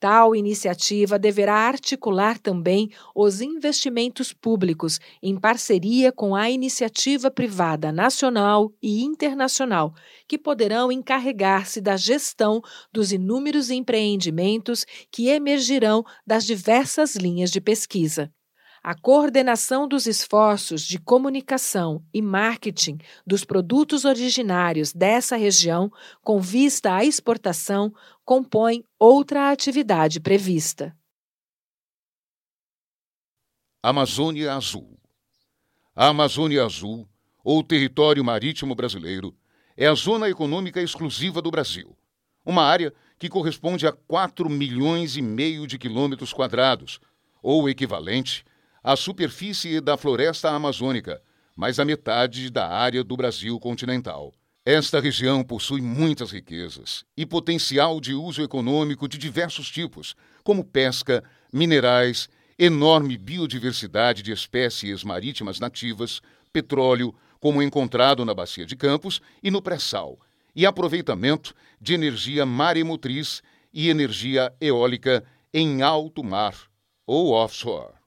Tal 0.00 0.34
iniciativa 0.36 1.18
deverá 1.18 1.54
articular 1.54 2.38
também 2.38 2.88
os 3.14 3.40
investimentos 3.40 4.32
públicos 4.32 5.00
em 5.20 5.36
parceria 5.36 6.12
com 6.12 6.36
a 6.36 6.48
iniciativa 6.48 7.32
privada 7.32 7.90
nacional 7.90 8.72
e 8.80 9.02
internacional, 9.02 9.92
que 10.28 10.38
poderão 10.38 10.92
encarregar-se 10.92 11.80
da 11.80 11.96
gestão 11.96 12.62
dos 12.92 13.10
inúmeros 13.10 13.70
empreendimentos 13.70 14.86
que 15.10 15.28
emergirão 15.28 16.04
das 16.24 16.44
diversas 16.44 17.16
linhas 17.16 17.50
de 17.50 17.60
pesquisa 17.60 18.32
a 18.82 18.94
coordenação 18.94 19.88
dos 19.88 20.06
esforços 20.06 20.82
de 20.82 20.98
comunicação 20.98 22.02
e 22.12 22.22
marketing 22.22 22.98
dos 23.26 23.44
produtos 23.44 24.04
originários 24.04 24.92
dessa 24.92 25.36
região 25.36 25.90
com 26.22 26.40
vista 26.40 26.94
à 26.94 27.04
exportação 27.04 27.92
compõe 28.24 28.84
outra 28.98 29.50
atividade 29.50 30.20
prevista. 30.20 30.96
Amazônia 33.82 34.54
Azul 34.54 34.98
A 35.94 36.08
Amazônia 36.08 36.64
Azul, 36.64 37.08
ou 37.44 37.62
Território 37.62 38.24
Marítimo 38.24 38.74
Brasileiro, 38.74 39.34
é 39.76 39.86
a 39.86 39.94
zona 39.94 40.28
econômica 40.28 40.82
exclusiva 40.82 41.40
do 41.40 41.50
Brasil, 41.50 41.96
uma 42.44 42.64
área 42.64 42.92
que 43.18 43.28
corresponde 43.28 43.86
a 43.86 43.92
4 43.92 44.48
milhões 44.48 45.16
e 45.16 45.22
meio 45.22 45.66
de 45.66 45.78
quilômetros 45.78 46.32
quadrados, 46.32 47.00
ou 47.42 47.68
equivalente 47.68 48.44
a 48.88 48.96
superfície 48.96 49.82
da 49.82 49.98
floresta 49.98 50.48
amazônica, 50.48 51.20
mais 51.54 51.78
a 51.78 51.84
metade 51.84 52.48
da 52.48 52.66
área 52.66 53.04
do 53.04 53.18
Brasil 53.18 53.60
continental. 53.60 54.32
Esta 54.64 54.98
região 54.98 55.44
possui 55.44 55.82
muitas 55.82 56.30
riquezas 56.30 57.04
e 57.14 57.26
potencial 57.26 58.00
de 58.00 58.14
uso 58.14 58.42
econômico 58.42 59.06
de 59.06 59.18
diversos 59.18 59.70
tipos, 59.70 60.16
como 60.42 60.64
pesca, 60.64 61.22
minerais, 61.52 62.30
enorme 62.58 63.18
biodiversidade 63.18 64.22
de 64.22 64.32
espécies 64.32 65.04
marítimas 65.04 65.60
nativas, 65.60 66.22
petróleo, 66.50 67.14
como 67.38 67.62
encontrado 67.62 68.24
na 68.24 68.32
Bacia 68.32 68.64
de 68.64 68.74
Campos 68.74 69.20
e 69.42 69.50
no 69.50 69.60
pré-sal, 69.60 70.18
e 70.56 70.64
aproveitamento 70.64 71.54
de 71.78 71.92
energia 71.92 72.46
maremotriz 72.46 73.42
e 73.70 73.90
energia 73.90 74.50
eólica 74.58 75.22
em 75.52 75.82
alto 75.82 76.24
mar 76.24 76.54
ou 77.06 77.32
offshore. 77.32 77.97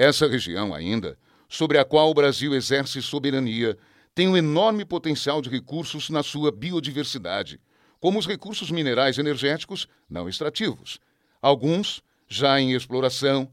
Essa 0.00 0.26
região, 0.26 0.72
ainda, 0.72 1.18
sobre 1.46 1.76
a 1.76 1.84
qual 1.84 2.08
o 2.08 2.14
Brasil 2.14 2.54
exerce 2.54 3.02
soberania, 3.02 3.76
tem 4.14 4.28
um 4.28 4.34
enorme 4.34 4.82
potencial 4.82 5.42
de 5.42 5.50
recursos 5.50 6.08
na 6.08 6.22
sua 6.22 6.50
biodiversidade, 6.50 7.60
como 8.00 8.18
os 8.18 8.26
recursos 8.26 8.70
minerais 8.70 9.18
energéticos 9.18 9.86
não 10.08 10.26
extrativos, 10.26 10.98
alguns 11.42 12.02
já 12.26 12.58
em 12.58 12.72
exploração, 12.72 13.46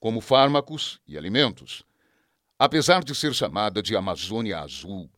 como 0.00 0.22
fármacos 0.22 1.02
e 1.06 1.18
alimentos. 1.18 1.84
Apesar 2.58 3.04
de 3.04 3.14
ser 3.14 3.34
chamada 3.34 3.82
de 3.82 3.94
Amazônia 3.94 4.60
Azul, 4.60 5.10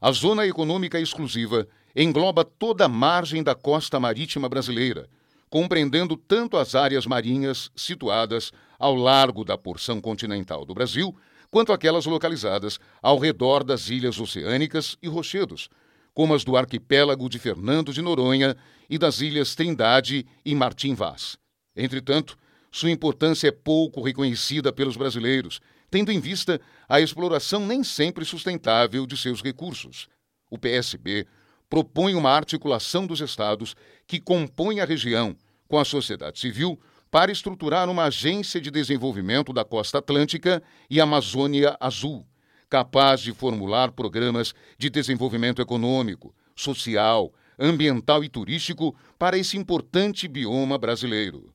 a 0.00 0.12
Zona 0.12 0.46
Econômica 0.46 1.00
Exclusiva 1.00 1.66
engloba 1.96 2.44
toda 2.44 2.84
a 2.84 2.88
margem 2.88 3.42
da 3.42 3.56
costa 3.56 3.98
marítima 3.98 4.48
brasileira 4.48 5.08
compreendendo 5.52 6.16
tanto 6.16 6.56
as 6.56 6.74
áreas 6.74 7.04
marinhas 7.04 7.70
situadas 7.76 8.54
ao 8.82 8.96
largo 8.96 9.44
da 9.44 9.56
porção 9.56 10.00
continental 10.00 10.64
do 10.64 10.74
Brasil, 10.74 11.16
quanto 11.52 11.72
aquelas 11.72 12.04
localizadas 12.04 12.80
ao 13.00 13.16
redor 13.16 13.62
das 13.62 13.88
ilhas 13.88 14.18
oceânicas 14.18 14.98
e 15.00 15.06
rochedos, 15.06 15.68
como 16.12 16.34
as 16.34 16.42
do 16.42 16.56
arquipélago 16.56 17.28
de 17.28 17.38
Fernando 17.38 17.92
de 17.92 18.02
Noronha 18.02 18.56
e 18.90 18.98
das 18.98 19.20
ilhas 19.20 19.54
Trindade 19.54 20.26
e 20.44 20.52
Martim 20.52 20.94
Vaz. 20.94 21.38
Entretanto, 21.76 22.36
sua 22.72 22.90
importância 22.90 23.46
é 23.46 23.52
pouco 23.52 24.02
reconhecida 24.02 24.72
pelos 24.72 24.96
brasileiros, 24.96 25.60
tendo 25.88 26.10
em 26.10 26.18
vista 26.18 26.60
a 26.88 27.00
exploração 27.00 27.64
nem 27.64 27.84
sempre 27.84 28.24
sustentável 28.24 29.06
de 29.06 29.16
seus 29.16 29.40
recursos. 29.40 30.08
O 30.50 30.58
PSB 30.58 31.24
propõe 31.70 32.16
uma 32.16 32.30
articulação 32.30 33.06
dos 33.06 33.20
estados 33.20 33.76
que 34.08 34.18
compõem 34.18 34.80
a 34.80 34.84
região 34.84 35.36
com 35.68 35.78
a 35.78 35.84
sociedade 35.84 36.40
civil 36.40 36.80
para 37.12 37.30
estruturar 37.30 37.90
uma 37.90 38.04
agência 38.04 38.58
de 38.58 38.70
desenvolvimento 38.70 39.52
da 39.52 39.66
costa 39.66 39.98
atlântica 39.98 40.62
e 40.88 40.98
Amazônia 40.98 41.76
Azul, 41.78 42.26
capaz 42.70 43.20
de 43.20 43.34
formular 43.34 43.92
programas 43.92 44.54
de 44.78 44.88
desenvolvimento 44.88 45.60
econômico, 45.60 46.34
social, 46.56 47.30
ambiental 47.58 48.24
e 48.24 48.30
turístico 48.30 48.96
para 49.18 49.36
esse 49.36 49.58
importante 49.58 50.26
bioma 50.26 50.78
brasileiro. 50.78 51.54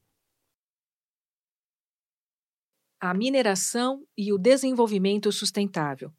A 3.02 3.12
mineração 3.16 4.06
e 4.16 4.32
o 4.32 4.38
desenvolvimento 4.38 5.32
sustentável. 5.32 6.14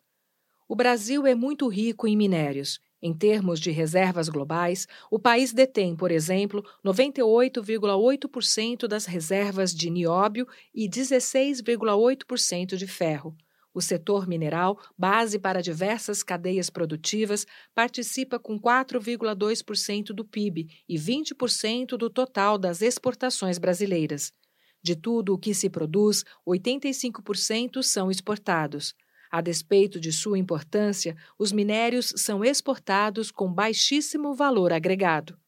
O 0.68 0.74
Brasil 0.74 1.28
é 1.28 1.34
muito 1.36 1.68
rico 1.68 2.08
em 2.08 2.16
minérios 2.16 2.80
em 3.00 3.12
termos 3.12 3.60
de 3.60 3.70
reservas 3.70 4.28
globais, 4.28 4.88
o 5.10 5.18
país 5.18 5.52
detém, 5.52 5.94
por 5.94 6.10
exemplo, 6.10 6.64
98,8% 6.84 8.88
das 8.88 9.06
reservas 9.06 9.74
de 9.74 9.88
nióbio 9.88 10.46
e 10.74 10.88
16,8% 10.88 12.76
de 12.76 12.86
ferro. 12.86 13.36
O 13.72 13.80
setor 13.80 14.26
mineral, 14.26 14.80
base 14.96 15.38
para 15.38 15.62
diversas 15.62 16.24
cadeias 16.24 16.68
produtivas, 16.68 17.46
participa 17.74 18.38
com 18.38 18.58
4,2% 18.58 20.06
do 20.06 20.24
PIB 20.24 20.68
e 20.88 20.96
20% 20.96 21.96
do 21.96 22.10
total 22.10 22.58
das 22.58 22.82
exportações 22.82 23.58
brasileiras. 23.58 24.32
De 24.82 24.96
tudo 24.96 25.34
o 25.34 25.38
que 25.38 25.54
se 25.54 25.70
produz, 25.70 26.24
85% 26.46 27.82
são 27.82 28.10
exportados. 28.10 28.94
A 29.30 29.40
despeito 29.40 30.00
de 30.00 30.12
sua 30.12 30.38
importância, 30.38 31.16
os 31.38 31.52
minérios 31.52 32.12
são 32.16 32.44
exportados 32.44 33.30
com 33.30 33.52
baixíssimo 33.52 34.34
valor 34.34 34.72
agregado. 34.72 35.38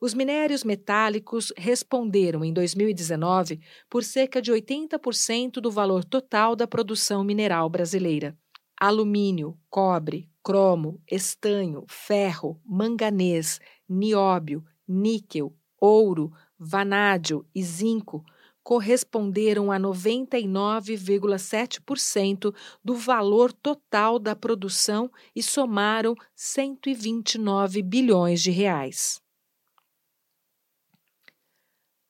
Os 0.00 0.14
minérios 0.14 0.62
metálicos 0.62 1.52
responderam 1.56 2.44
em 2.44 2.52
2019 2.52 3.60
por 3.90 4.04
cerca 4.04 4.40
de 4.40 4.52
80% 4.52 5.54
do 5.54 5.70
valor 5.70 6.04
total 6.04 6.54
da 6.54 6.68
produção 6.68 7.24
mineral 7.24 7.68
brasileira. 7.68 8.38
Alumínio, 8.80 9.58
cobre, 9.68 10.30
cromo, 10.40 11.02
estanho, 11.10 11.84
ferro, 11.88 12.60
manganês, 12.64 13.58
nióbio, 13.88 14.64
níquel, 14.86 15.52
ouro, 15.80 16.32
vanádio 16.56 17.44
e 17.52 17.60
zinco 17.60 18.24
corresponderam 18.68 19.72
a 19.72 19.80
99,7% 19.80 22.54
do 22.84 22.94
valor 22.94 23.50
total 23.50 24.18
da 24.18 24.36
produção 24.36 25.10
e 25.34 25.42
somaram 25.42 26.14
129 26.36 27.82
bilhões 27.82 28.42
de 28.42 28.50
reais. 28.50 29.22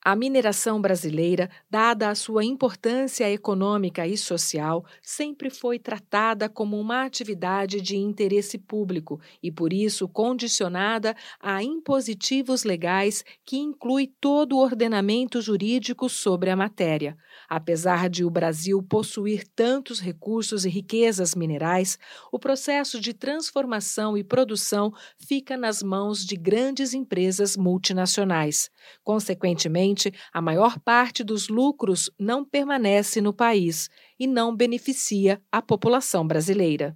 A 0.09 0.15
mineração 0.15 0.81
brasileira, 0.81 1.51
dada 1.69 2.09
a 2.09 2.15
sua 2.15 2.43
importância 2.43 3.31
econômica 3.31 4.07
e 4.07 4.17
social, 4.17 4.83
sempre 5.03 5.51
foi 5.51 5.77
tratada 5.77 6.49
como 6.49 6.79
uma 6.79 7.05
atividade 7.05 7.79
de 7.79 7.95
interesse 7.95 8.57
público 8.57 9.21
e, 9.43 9.51
por 9.51 9.71
isso, 9.71 10.07
condicionada 10.09 11.15
a 11.39 11.61
impositivos 11.61 12.63
legais 12.63 13.23
que 13.45 13.57
inclui 13.57 14.11
todo 14.19 14.53
o 14.53 14.63
ordenamento 14.63 15.43
jurídico 15.43 16.09
sobre 16.09 16.49
a 16.49 16.55
matéria. 16.55 17.15
Apesar 17.47 18.09
de 18.09 18.25
o 18.25 18.31
Brasil 18.31 18.81
possuir 18.81 19.47
tantos 19.55 19.99
recursos 19.99 20.65
e 20.65 20.69
riquezas 20.69 21.35
minerais, 21.35 21.99
o 22.31 22.39
processo 22.39 22.99
de 22.99 23.13
transformação 23.13 24.17
e 24.17 24.23
produção 24.23 24.91
fica 25.19 25.55
nas 25.55 25.83
mãos 25.83 26.25
de 26.25 26.35
grandes 26.35 26.95
empresas 26.95 27.55
multinacionais. 27.55 28.71
Consequentemente, 29.03 29.98
a 30.31 30.41
maior 30.41 30.79
parte 30.79 31.23
dos 31.23 31.49
lucros 31.49 32.09
não 32.17 32.45
permanece 32.45 33.19
no 33.19 33.33
país 33.33 33.89
e 34.19 34.25
não 34.25 34.55
beneficia 34.55 35.41
a 35.51 35.61
população 35.61 36.25
brasileira. 36.25 36.95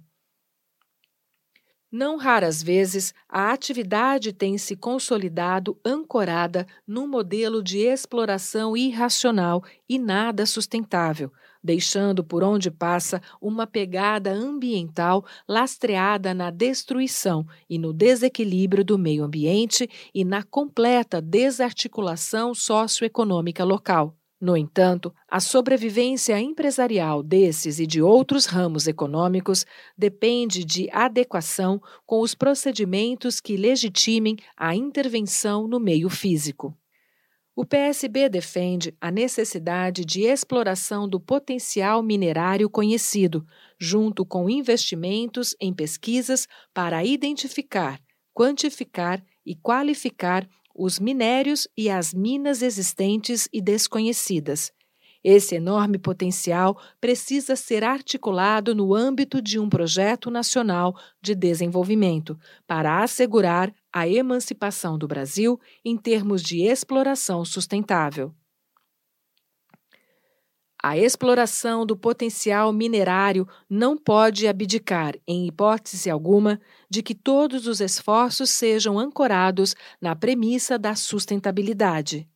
Não 1.96 2.16
raras 2.16 2.60
vezes, 2.60 3.14
a 3.28 3.52
atividade 3.52 4.32
tem 4.32 4.58
se 4.58 4.74
consolidado 4.74 5.78
ancorada 5.84 6.66
num 6.84 7.06
modelo 7.06 7.62
de 7.62 7.78
exploração 7.78 8.76
irracional 8.76 9.62
e 9.88 9.96
nada 9.96 10.44
sustentável, 10.44 11.32
deixando 11.64 12.22
por 12.22 12.44
onde 12.44 12.70
passa 12.70 13.22
uma 13.40 13.66
pegada 13.66 14.30
ambiental 14.30 15.24
lastreada 15.48 16.34
na 16.34 16.50
destruição 16.50 17.46
e 17.68 17.78
no 17.78 17.94
desequilíbrio 17.94 18.84
do 18.84 18.98
meio 18.98 19.24
ambiente 19.24 19.88
e 20.14 20.24
na 20.24 20.42
completa 20.42 21.22
desarticulação 21.22 22.54
socioeconômica 22.54 23.64
local. 23.64 24.14
No 24.40 24.58
entanto, 24.58 25.14
a 25.26 25.40
sobrevivência 25.40 26.38
empresarial 26.38 27.22
desses 27.22 27.78
e 27.78 27.86
de 27.86 28.02
outros 28.02 28.44
ramos 28.44 28.86
econômicos 28.86 29.64
depende 29.96 30.64
de 30.66 30.90
adequação 30.92 31.80
com 32.04 32.20
os 32.20 32.34
procedimentos 32.34 33.40
que 33.40 33.56
legitimem 33.56 34.36
a 34.54 34.74
intervenção 34.74 35.66
no 35.66 35.80
meio 35.80 36.10
físico. 36.10 36.76
O 37.56 37.64
PSB 37.64 38.28
defende 38.28 38.96
a 39.00 39.12
necessidade 39.12 40.04
de 40.04 40.22
exploração 40.22 41.08
do 41.08 41.20
potencial 41.20 42.02
minerário 42.02 42.68
conhecido, 42.68 43.46
junto 43.78 44.26
com 44.26 44.50
investimentos 44.50 45.54
em 45.60 45.72
pesquisas 45.72 46.48
para 46.72 47.04
identificar, 47.04 48.00
quantificar 48.34 49.24
e 49.46 49.54
qualificar 49.54 50.48
os 50.74 50.98
minérios 50.98 51.68
e 51.76 51.88
as 51.88 52.12
minas 52.12 52.60
existentes 52.60 53.48
e 53.52 53.62
desconhecidas. 53.62 54.72
Esse 55.22 55.54
enorme 55.54 55.96
potencial 55.96 56.76
precisa 57.00 57.54
ser 57.54 57.84
articulado 57.84 58.74
no 58.74 58.92
âmbito 58.92 59.40
de 59.40 59.60
um 59.60 59.70
projeto 59.70 60.28
nacional 60.28 60.94
de 61.22 61.36
desenvolvimento 61.36 62.36
para 62.66 63.00
assegurar 63.00 63.72
a 63.94 64.08
emancipação 64.08 64.98
do 64.98 65.06
Brasil 65.06 65.60
em 65.84 65.96
termos 65.96 66.42
de 66.42 66.62
exploração 66.62 67.44
sustentável. 67.44 68.34
A 70.82 70.98
exploração 70.98 71.86
do 71.86 71.96
potencial 71.96 72.72
minerário 72.72 73.48
não 73.70 73.96
pode 73.96 74.48
abdicar, 74.48 75.14
em 75.26 75.46
hipótese 75.46 76.10
alguma, 76.10 76.60
de 76.90 77.04
que 77.04 77.14
todos 77.14 77.68
os 77.68 77.80
esforços 77.80 78.50
sejam 78.50 78.98
ancorados 78.98 79.76
na 80.00 80.16
premissa 80.16 80.76
da 80.76 80.96
sustentabilidade. 80.96 82.28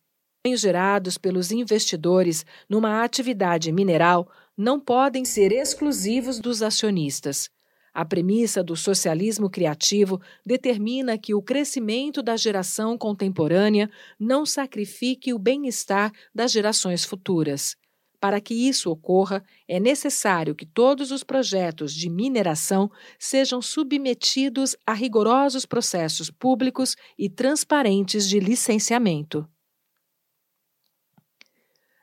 Os 0.47 0.61
gerados 0.61 1.17
pelos 1.17 1.51
investidores 1.51 2.45
numa 2.69 3.03
atividade 3.03 3.69
mineral 3.73 4.31
não 4.57 4.79
podem 4.79 5.25
ser 5.25 5.51
exclusivos 5.51 6.39
dos 6.39 6.63
acionistas. 6.63 7.51
A 7.99 8.05
premissa 8.05 8.63
do 8.63 8.77
socialismo 8.77 9.49
criativo 9.49 10.21
determina 10.45 11.17
que 11.17 11.35
o 11.35 11.41
crescimento 11.41 12.23
da 12.23 12.37
geração 12.37 12.97
contemporânea 12.97 13.91
não 14.17 14.45
sacrifique 14.45 15.33
o 15.33 15.37
bem-estar 15.37 16.09
das 16.33 16.49
gerações 16.49 17.03
futuras. 17.03 17.75
Para 18.17 18.39
que 18.39 18.53
isso 18.53 18.89
ocorra, 18.89 19.43
é 19.67 19.81
necessário 19.81 20.55
que 20.55 20.65
todos 20.65 21.11
os 21.11 21.25
projetos 21.25 21.93
de 21.93 22.09
mineração 22.09 22.89
sejam 23.19 23.61
submetidos 23.61 24.77
a 24.87 24.93
rigorosos 24.93 25.65
processos 25.65 26.31
públicos 26.31 26.95
e 27.17 27.29
transparentes 27.29 28.29
de 28.29 28.39
licenciamento. 28.39 29.45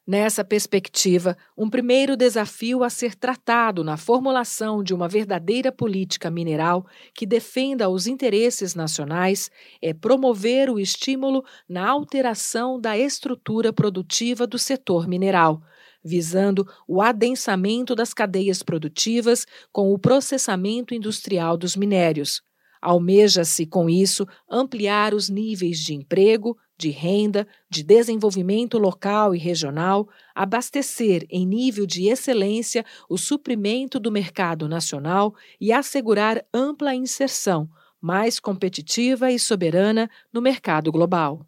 Nessa 0.06 0.44
perspectiva, 0.44 1.36
um 1.58 1.68
primeiro 1.68 2.16
desafio 2.16 2.84
a 2.84 2.90
ser 2.90 3.16
tratado 3.16 3.82
na 3.82 3.96
formulação 3.96 4.80
de 4.80 4.94
uma 4.94 5.08
verdadeira 5.08 5.72
política 5.72 6.30
mineral 6.30 6.86
que 7.12 7.26
defenda 7.26 7.88
os 7.88 8.06
interesses 8.06 8.76
nacionais 8.76 9.50
é 9.82 9.92
promover 9.92 10.70
o 10.70 10.78
estímulo 10.78 11.44
na 11.68 11.88
alteração 11.88 12.80
da 12.80 12.96
estrutura 12.96 13.72
produtiva 13.72 14.46
do 14.46 14.60
setor 14.60 15.08
mineral, 15.08 15.60
visando 16.04 16.64
o 16.86 17.02
adensamento 17.02 17.92
das 17.92 18.14
cadeias 18.14 18.62
produtivas 18.62 19.44
com 19.72 19.92
o 19.92 19.98
processamento 19.98 20.94
industrial 20.94 21.56
dos 21.56 21.74
minérios. 21.74 22.42
Almeja-se, 22.80 23.66
com 23.66 23.90
isso, 23.90 24.24
ampliar 24.48 25.14
os 25.14 25.28
níveis 25.28 25.80
de 25.80 25.94
emprego, 25.94 26.56
de 26.78 26.90
renda, 26.90 27.46
de 27.70 27.82
desenvolvimento 27.82 28.78
local 28.78 29.34
e 29.34 29.38
regional, 29.38 30.08
abastecer 30.34 31.26
em 31.30 31.46
nível 31.46 31.86
de 31.86 32.08
excelência 32.08 32.84
o 33.08 33.16
suprimento 33.16 33.98
do 33.98 34.12
mercado 34.12 34.68
nacional 34.68 35.34
e 35.60 35.72
assegurar 35.72 36.44
ampla 36.52 36.94
inserção, 36.94 37.68
mais 38.00 38.38
competitiva 38.38 39.30
e 39.30 39.38
soberana 39.38 40.10
no 40.32 40.42
mercado 40.42 40.92
global. 40.92 41.46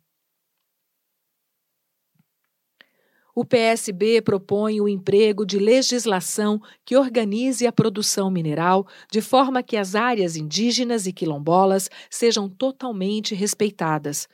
O 3.40 3.44
PSB 3.44 4.20
propõe 4.20 4.80
o 4.80 4.88
emprego 4.88 5.46
de 5.46 5.60
legislação 5.60 6.60
que 6.84 6.96
organize 6.96 7.68
a 7.68 7.72
produção 7.72 8.32
mineral 8.32 8.84
de 9.08 9.20
forma 9.20 9.62
que 9.62 9.76
as 9.76 9.94
áreas 9.94 10.34
indígenas 10.34 11.06
e 11.06 11.12
quilombolas 11.12 11.88
sejam 12.10 12.48
totalmente 12.48 13.36
respeitadas, 13.36 14.28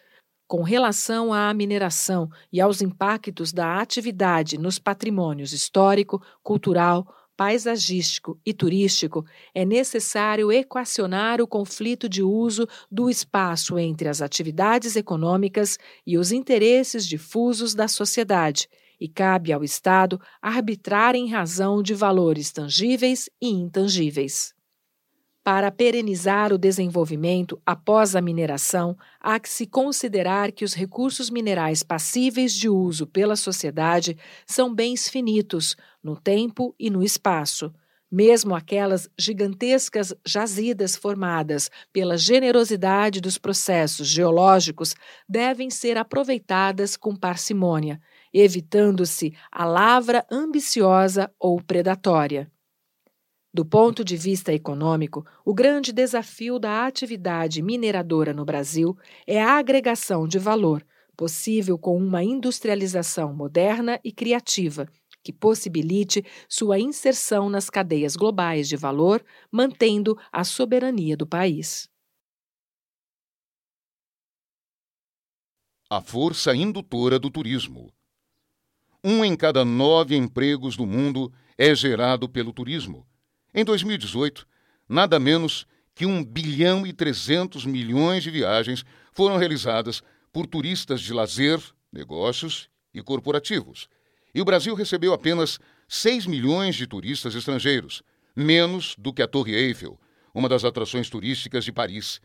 Com 0.47 0.63
relação 0.63 1.33
à 1.33 1.53
mineração 1.55 2.29
e 2.53 2.61
aos 2.61 2.83
impactos 2.83 3.51
da 3.53 3.81
atividade 3.81 4.59
nos 4.59 4.79
patrimônios 4.79 5.53
histórico, 5.53 6.23
cultural, 6.43 7.07
paisagístico 7.35 8.39
e 8.45 8.53
turístico, 8.53 9.25
é 9.55 9.65
necessário 9.65 10.53
equacionar 10.53 11.41
o 11.41 11.49
conflito 11.49 12.09
de 12.09 12.23
uso 12.23 12.69
do 12.91 13.09
espaço 13.09 13.79
entre 13.79 14.07
as 14.07 14.21
atividades 14.21 14.97
econômicas 14.97 15.79
e 16.07 16.19
os 16.19 16.31
interesses 16.31 17.07
difusos 17.07 17.75
da 17.75 17.89
sociedade, 17.89 18.69
e 19.01 19.09
cabe 19.09 19.53
ao 19.53 19.65
Estado 19.65 20.21
arbitrar 20.41 21.17
em 21.17 21.29
razão 21.29 21.83
de 21.83 21.95
valores 21.95 22.53
tangíveis 22.53 23.29
e 23.41 23.49
intangíveis. 23.49 24.54
Para 25.45 25.71
perenizar 25.71 26.55
o 26.55 26.59
desenvolvimento 26.59 27.61
após 27.67 28.17
a 28.17 28.21
mineração, 28.23 28.97
há 29.21 29.39
que 29.39 29.51
se 29.51 29.67
considerar 29.67 30.51
que 30.51 30.65
os 30.65 30.73
recursos 30.73 31.29
minerais 31.29 31.83
passíveis 31.83 32.55
de 32.55 32.67
uso 32.67 33.07
pela 33.07 33.37
sociedade 33.37 34.17
são 34.47 34.75
bens 34.75 35.07
finitos, 35.07 35.77
no 36.03 36.17
tempo 36.19 36.75
e 36.81 36.89
no 36.89 37.03
espaço. 37.03 37.71
Mesmo 38.11 38.55
aquelas 38.55 39.07
gigantescas 39.19 40.15
jazidas 40.25 40.97
formadas 40.97 41.71
pela 41.93 42.17
generosidade 42.17 43.21
dos 43.21 43.37
processos 43.37 44.09
geológicos 44.09 44.95
devem 45.29 45.69
ser 45.69 45.99
aproveitadas 45.99 46.97
com 46.97 47.15
parcimônia, 47.15 48.01
evitando-se 48.33 49.35
a 49.53 49.67
lavra 49.67 50.25
ambiciosa 50.31 51.31
ou 51.39 51.61
predatória. 51.61 52.51
Do 53.55 53.65
ponto 53.65 54.05
de 54.05 54.17
vista 54.17 54.53
econômico, 54.53 55.25
o 55.45 55.55
grande 55.55 55.93
desafio 55.93 56.59
da 56.59 56.85
atividade 56.85 57.63
mineradora 57.63 58.35
no 58.35 58.45
Brasil 58.45 58.99
é 59.29 59.41
a 59.41 59.53
agregação 59.53 60.27
de 60.27 60.41
valor, 60.41 60.85
possível 61.17 61.79
com 61.79 61.97
uma 61.97 62.25
industrialização 62.25 63.33
moderna 63.33 64.01
e 64.03 64.11
criativa, 64.11 64.89
que 65.23 65.33
possibilite 65.33 66.25
sua 66.49 66.81
inserção 66.81 67.49
nas 67.49 67.71
cadeias 67.71 68.17
globais 68.17 68.69
de 68.69 68.75
valor, 68.75 69.25
mantendo 69.53 70.19
a 70.33 70.43
soberania 70.43 71.17
do 71.17 71.25
país. 71.25 71.89
A 75.89 76.01
força 76.01 76.57
indutora 76.57 77.21
do 77.21 77.31
turismo. 77.31 77.93
Um 79.05 79.25
em 79.25 79.37
cada 79.37 79.65
nove 79.65 80.17
empregos 80.17 80.77
do 80.77 80.85
mundo 80.85 81.33
é 81.57 81.73
gerado 81.73 82.29
pelo 82.29 82.53
turismo 82.53 83.07
em 83.55 83.65
2018, 83.65 84.47
nada 84.89 85.21
menos 85.21 85.67
que 85.95 86.05
1 86.05 86.25
bilhão 86.25 86.85
e 86.85 86.93
300 86.93 87.65
milhões 87.65 88.25
de 88.25 88.31
viagens 88.31 88.85
foram 89.13 89.37
realizadas 89.37 90.03
por 90.33 90.47
turistas 90.47 91.01
de 91.01 91.13
lazer, 91.13 91.61
negócios 91.93 92.69
e 92.93 93.01
corporativos. 93.01 93.89
E 94.35 94.41
o 94.41 94.45
Brasil 94.45 94.75
recebeu 94.75 95.13
apenas 95.13 95.61
6 95.87 96.27
milhões 96.27 96.75
de 96.75 96.87
turistas 96.87 97.37
estrangeiros, 97.37 98.03
menos 98.35 98.97
do 98.99 99.13
que 99.13 99.23
a 99.23 99.29
Torre 99.29 99.55
Eiffel, 99.55 99.99
uma 100.35 100.49
das 100.49 100.65
atrações 100.65 101.09
turísticas 101.09 101.65
de 101.65 101.71
Paris. 101.71 102.21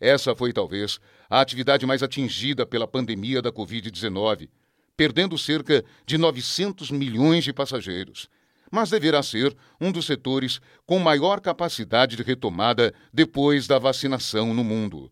Essa 0.00 0.34
foi 0.34 0.50
talvez 0.50 0.98
a 1.28 1.42
atividade 1.42 1.84
mais 1.84 2.02
atingida 2.02 2.64
pela 2.64 2.88
pandemia 2.88 3.42
da 3.42 3.52
Covid-19, 3.52 4.48
perdendo 4.96 5.36
cerca 5.36 5.84
de 6.06 6.16
900 6.16 6.90
milhões 6.90 7.44
de 7.44 7.52
passageiros 7.52 8.30
mas 8.70 8.90
deverá 8.90 9.22
ser 9.22 9.56
um 9.80 9.90
dos 9.90 10.06
setores 10.06 10.60
com 10.86 10.98
maior 10.98 11.40
capacidade 11.40 12.16
de 12.16 12.22
retomada 12.22 12.94
depois 13.12 13.66
da 13.66 13.78
vacinação 13.78 14.54
no 14.54 14.62
mundo. 14.62 15.10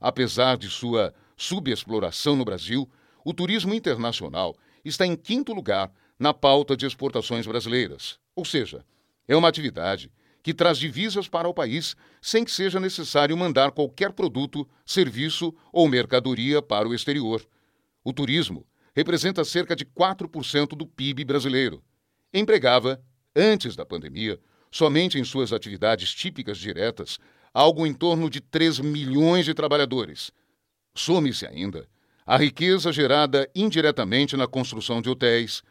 Apesar 0.00 0.56
de 0.56 0.68
sua 0.68 1.14
subexploração 1.36 2.36
no 2.36 2.44
Brasil, 2.44 2.88
o 3.24 3.32
turismo 3.32 3.72
internacional 3.72 4.56
está 4.84 5.06
em 5.06 5.16
quinto 5.16 5.52
lugar 5.52 5.90
na 6.18 6.34
pauta 6.34 6.76
de 6.76 6.86
exportações 6.86 7.46
brasileiras, 7.46 8.18
ou 8.34 8.44
seja, 8.44 8.84
é 9.26 9.36
uma 9.36 9.48
atividade 9.48 10.10
que 10.42 10.54
traz 10.54 10.78
divisas 10.78 11.28
para 11.28 11.48
o 11.48 11.54
país 11.54 11.96
sem 12.22 12.44
que 12.44 12.50
seja 12.50 12.80
necessário 12.80 13.36
mandar 13.36 13.70
qualquer 13.70 14.12
produto, 14.12 14.68
serviço 14.84 15.54
ou 15.72 15.88
mercadoria 15.88 16.62
para 16.62 16.88
o 16.88 16.94
exterior. 16.94 17.44
O 18.04 18.12
turismo 18.12 18.66
representa 18.94 19.44
cerca 19.44 19.76
de 19.76 19.84
4% 19.84 20.68
do 20.68 20.86
PIB 20.86 21.24
brasileiro 21.24 21.82
empregava, 22.32 23.00
antes 23.34 23.76
da 23.76 23.84
pandemia, 23.84 24.38
somente 24.70 25.18
em 25.18 25.24
suas 25.24 25.52
atividades 25.52 26.12
típicas 26.12 26.58
diretas, 26.58 27.18
algo 27.52 27.86
em 27.86 27.94
torno 27.94 28.28
de 28.28 28.40
3 28.40 28.80
milhões 28.80 29.44
de 29.44 29.54
trabalhadores. 29.54 30.30
Some-se 30.94 31.46
ainda 31.46 31.88
a 32.28 32.36
riqueza 32.36 32.92
gerada 32.92 33.48
indiretamente 33.54 34.36
na 34.36 34.46
construção 34.46 35.00
de 35.00 35.08
hotéis, 35.08 35.62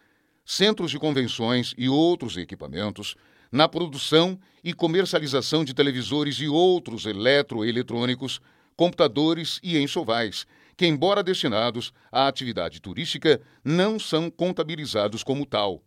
centros 0.43 0.89
de 0.89 0.97
convenções 0.97 1.76
e 1.78 1.88
outros 1.88 2.36
equipamentos, 2.36 3.16
na 3.51 3.68
produção 3.68 4.39
e 4.64 4.74
comercialização 4.74 5.64
de 5.64 5.76
televisores 5.76 6.38
e 6.38 6.47
outros 6.47 7.05
eletroeletrônicos, 7.05 8.41
computadores 8.76 9.60
e 9.62 9.78
enxovais, 9.78 10.47
que, 10.76 10.88
embora 10.88 11.22
destinados 11.22 11.93
à 12.12 12.28
atividade 12.28 12.82
turística, 12.82 13.39
não 13.64 13.99
são 13.99 14.28
contabilizados 14.32 15.24
como 15.24 15.45
tal. 15.45 15.84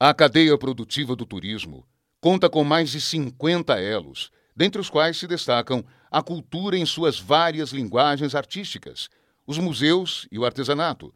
A 0.00 0.14
cadeia 0.14 0.56
produtiva 0.56 1.16
do 1.16 1.26
turismo 1.26 1.84
conta 2.20 2.48
com 2.48 2.62
mais 2.62 2.90
de 2.90 3.00
50 3.00 3.80
elos, 3.80 4.30
dentre 4.54 4.80
os 4.80 4.88
quais 4.88 5.16
se 5.16 5.26
destacam 5.26 5.84
a 6.08 6.22
cultura 6.22 6.78
em 6.78 6.86
suas 6.86 7.18
várias 7.18 7.72
linguagens 7.72 8.32
artísticas, 8.36 9.08
os 9.44 9.58
museus 9.58 10.28
e 10.30 10.38
o 10.38 10.44
artesanato, 10.44 11.12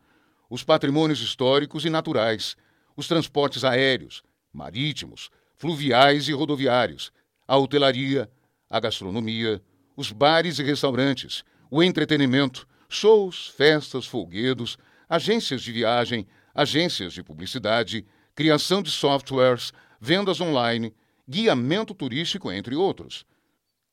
os 0.51 0.64
patrimônios 0.64 1.20
históricos 1.20 1.85
e 1.85 1.91
naturais, 1.91 2.57
os 2.97 3.07
transportes 3.07 3.62
aéreos, 3.62 4.20
marítimos, 4.53 5.30
fluviais 5.55 6.26
e 6.26 6.33
rodoviários, 6.33 7.12
a 7.47 7.57
hotelaria, 7.57 8.28
a 8.68 8.80
gastronomia, 8.80 9.62
os 9.97 10.11
bares 10.11 10.59
e 10.59 10.64
restaurantes, 10.64 11.45
o 11.70 11.85
entretenimento, 11.85 12.66
shows, 12.89 13.47
festas, 13.57 14.07
folguedos, 14.07 14.76
agências 15.09 15.62
de 15.62 15.70
viagem, 15.70 16.26
agências 16.53 17.12
de 17.12 17.22
publicidade, 17.22 18.05
criação 18.35 18.83
de 18.83 18.91
softwares, 18.91 19.72
vendas 20.01 20.41
online, 20.41 20.95
guiamento 21.28 21.95
turístico, 21.95 22.51
entre 22.51 22.74
outros. 22.74 23.24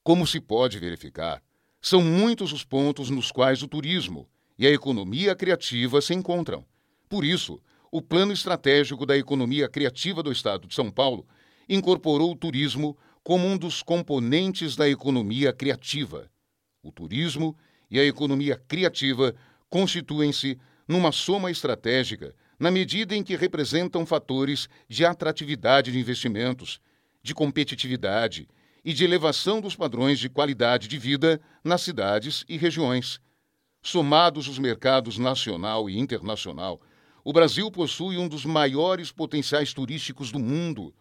Como 0.03 0.25
se 0.25 0.39
pode 0.39 0.79
verificar, 0.79 1.41
são 1.81 2.01
muitos 2.01 2.51
os 2.51 2.63
pontos 2.63 3.09
nos 3.09 3.31
quais 3.31 3.61
o 3.61 3.67
turismo 3.67 4.27
e 4.57 4.67
a 4.67 4.71
economia 4.71 5.35
criativa 5.35 6.01
se 6.01 6.13
encontram. 6.13 6.65
Por 7.07 7.23
isso, 7.23 7.61
o 7.91 8.01
Plano 8.01 8.31
Estratégico 8.31 9.05
da 9.05 9.17
Economia 9.17 9.67
Criativa 9.67 10.21
do 10.21 10.31
Estado 10.31 10.67
de 10.67 10.75
São 10.75 10.91
Paulo 10.91 11.25
incorporou 11.67 12.31
o 12.31 12.35
turismo 12.35 12.97
como 13.23 13.47
um 13.47 13.57
dos 13.57 13.81
componentes 13.81 14.75
da 14.75 14.89
economia 14.89 15.53
criativa. 15.53 16.29
O 16.83 16.91
turismo 16.91 17.57
e 17.89 17.99
a 17.99 18.05
economia 18.05 18.61
criativa 18.67 19.35
constituem-se 19.69 20.57
numa 20.87 21.11
soma 21.11 21.51
estratégica 21.51 22.35
na 22.59 22.69
medida 22.69 23.15
em 23.15 23.23
que 23.23 23.35
representam 23.35 24.05
fatores 24.05 24.67
de 24.87 25.05
atratividade 25.05 25.91
de 25.91 25.99
investimentos, 25.99 26.81
de 27.23 27.33
competitividade 27.33 28.47
e 28.83 28.93
de 28.93 29.03
elevação 29.03 29.61
dos 29.61 29.75
padrões 29.75 30.19
de 30.19 30.29
qualidade 30.29 30.87
de 30.87 30.97
vida 30.97 31.39
nas 31.63 31.81
cidades 31.81 32.43
e 32.49 32.57
regiões. 32.57 33.21
Somados 33.81 34.47
os 34.47 34.59
mercados 34.59 35.17
nacional 35.17 35.89
e 35.89 35.97
internacional, 35.97 36.81
o 37.23 37.31
Brasil 37.31 37.69
possui 37.71 38.17
um 38.17 38.27
dos 38.27 38.45
maiores 38.45 39.11
potenciais 39.11 39.73
turísticos 39.73 40.31
do 40.31 40.39
mundo. 40.39 40.93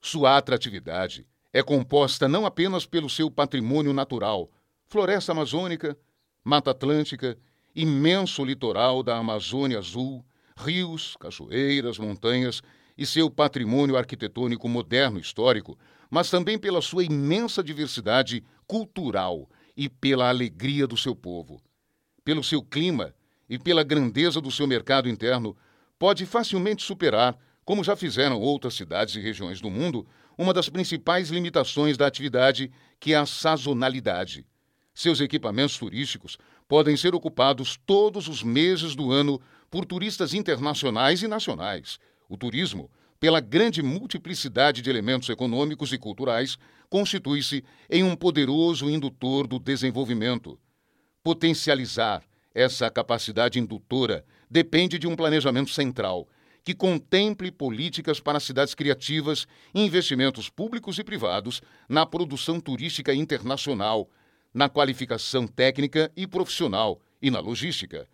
Sua 0.00 0.36
atratividade 0.36 1.26
é 1.52 1.62
composta 1.62 2.28
não 2.28 2.46
apenas 2.46 2.86
pelo 2.86 3.10
seu 3.10 3.30
patrimônio 3.30 3.92
natural, 3.92 4.50
floresta 4.86 5.32
amazônica, 5.32 5.96
mata 6.44 6.70
atlântica, 6.70 7.36
imenso 7.74 8.44
litoral 8.44 9.02
da 9.02 9.16
Amazônia 9.16 9.78
Azul, 9.78 10.24
rios, 10.56 11.16
cachoeiras, 11.20 11.98
montanhas 11.98 12.62
e 12.96 13.04
seu 13.04 13.30
patrimônio 13.30 13.96
arquitetônico 13.96 14.68
moderno 14.68 15.18
histórico, 15.18 15.78
mas 16.10 16.30
também 16.30 16.58
pela 16.58 16.80
sua 16.80 17.04
imensa 17.04 17.62
diversidade 17.62 18.42
cultural 18.66 19.48
e 19.76 19.88
pela 19.88 20.28
alegria 20.28 20.86
do 20.86 20.96
seu 20.96 21.14
povo. 21.14 21.60
Pelo 22.24 22.42
seu 22.42 22.62
clima 22.62 23.14
e 23.48 23.58
pela 23.58 23.84
grandeza 23.84 24.40
do 24.40 24.50
seu 24.50 24.66
mercado 24.66 25.08
interno, 25.08 25.56
pode 25.98 26.24
facilmente 26.26 26.82
superar, 26.82 27.36
como 27.64 27.84
já 27.84 27.94
fizeram 27.94 28.40
outras 28.40 28.74
cidades 28.74 29.14
e 29.14 29.20
regiões 29.20 29.60
do 29.60 29.70
mundo, 29.70 30.06
uma 30.38 30.52
das 30.52 30.68
principais 30.68 31.30
limitações 31.30 31.96
da 31.96 32.06
atividade, 32.06 32.70
que 32.98 33.12
é 33.12 33.16
a 33.16 33.26
sazonalidade. 33.26 34.46
Seus 34.94 35.20
equipamentos 35.20 35.76
turísticos 35.76 36.38
podem 36.66 36.96
ser 36.96 37.14
ocupados 37.14 37.78
todos 37.84 38.28
os 38.28 38.42
meses 38.42 38.94
do 38.94 39.12
ano 39.12 39.40
por 39.70 39.84
turistas 39.84 40.34
internacionais 40.34 41.22
e 41.22 41.28
nacionais. 41.28 41.98
O 42.28 42.36
turismo, 42.36 42.90
pela 43.18 43.40
grande 43.40 43.82
multiplicidade 43.82 44.82
de 44.82 44.90
elementos 44.90 45.28
econômicos 45.28 45.92
e 45.92 45.98
culturais, 45.98 46.58
constitui-se 46.88 47.64
em 47.90 48.02
um 48.02 48.14
poderoso 48.14 48.90
indutor 48.90 49.46
do 49.46 49.58
desenvolvimento. 49.58 50.58
Potencializar 51.22 52.22
Essa 52.54 52.88
capacidade 52.88 53.58
indutora 53.58 54.24
depende 54.50 54.98
de 54.98 55.06
um 55.06 55.14
planejamento 55.14 55.70
central 55.70 56.26
que 56.64 56.74
contemple 56.74 57.52
políticas 57.52 58.18
para 58.18 58.40
cidades 58.40 58.74
criativas, 58.74 59.46
investimentos 59.74 60.48
públicos 60.48 60.98
e 60.98 61.04
privados 61.04 61.60
na 61.86 62.06
produção 62.06 62.58
turística 62.58 63.14
internacional, 63.14 64.08
na 64.54 64.70
qualificação 64.70 65.46
técnica 65.46 66.10
e 66.16 66.26
profissional 66.26 66.98
e 67.20 67.30
na 67.30 67.40
logística. 67.40 68.08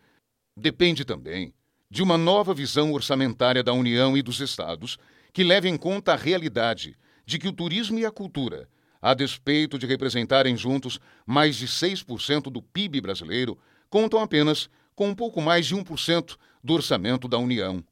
Depende 0.57 1.05
também 1.05 1.55
de 1.91 2.03
uma 2.03 2.17
nova 2.17 2.55
visão 2.55 2.93
orçamentária 2.93 3.63
da 3.63 3.73
União 3.73 4.17
e 4.17 4.23
dos 4.23 4.41
Estados 4.41 4.99
que 5.33 5.45
leve 5.45 5.69
em 5.69 5.77
conta 5.77 6.13
a 6.13 6.17
realidade 6.17 6.97
de 7.25 7.39
que 7.39 7.49
o 7.49 7.53
turismo 7.53 7.99
e 7.99 8.07
a 8.07 8.11
cultura, 8.11 8.69
a 9.01 9.15
despeito 9.15 9.79
de 9.79 9.87
representarem 9.87 10.57
juntos 10.57 10.99
mais 11.27 11.57
de 11.57 11.67
6% 11.67 12.51
do 12.51 12.63
PIB 12.63 13.01
brasileiro, 13.01 13.59
contam 13.91 14.21
apenas 14.21 14.71
com 14.95 15.09
um 15.09 15.15
pouco 15.15 15.41
mais 15.41 15.67
de 15.67 15.75
1% 15.75 16.37
do 16.63 16.75
orçamento 16.75 17.29
da 17.29 17.39
União. 17.39 17.85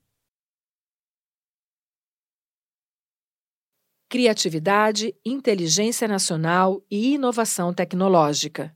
Criatividade, 4.08 5.14
inteligência 5.24 6.08
nacional 6.08 6.82
e 6.90 7.14
inovação 7.14 7.72
tecnológica. 7.72 8.74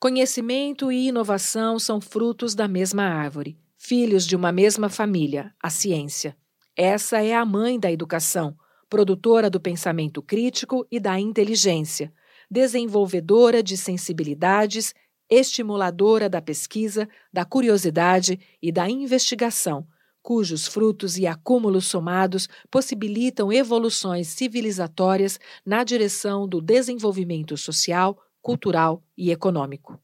Conhecimento 0.00 0.92
e 0.92 1.08
inovação 1.08 1.76
são 1.76 2.00
frutos 2.00 2.54
da 2.54 2.68
mesma 2.68 3.02
árvore, 3.02 3.58
filhos 3.76 4.24
de 4.24 4.36
uma 4.36 4.52
mesma 4.52 4.88
família, 4.88 5.52
a 5.60 5.68
ciência. 5.68 6.36
Essa 6.76 7.20
é 7.20 7.34
a 7.34 7.44
mãe 7.44 7.80
da 7.80 7.90
educação, 7.90 8.56
produtora 8.88 9.50
do 9.50 9.58
pensamento 9.58 10.22
crítico 10.22 10.86
e 10.88 11.00
da 11.00 11.18
inteligência, 11.18 12.12
desenvolvedora 12.48 13.60
de 13.60 13.76
sensibilidades, 13.76 14.94
estimuladora 15.28 16.28
da 16.28 16.40
pesquisa, 16.40 17.08
da 17.32 17.44
curiosidade 17.44 18.38
e 18.62 18.70
da 18.70 18.88
investigação 18.88 19.84
cujos 20.28 20.66
frutos 20.66 21.16
e 21.16 21.26
acúmulos 21.26 21.86
somados 21.86 22.50
possibilitam 22.70 23.50
evoluções 23.50 24.28
civilizatórias 24.28 25.40
na 25.64 25.82
direção 25.82 26.46
do 26.46 26.60
desenvolvimento 26.60 27.56
social, 27.56 28.18
cultural 28.40 29.02
e 29.16 29.30
econômico. 29.30 30.00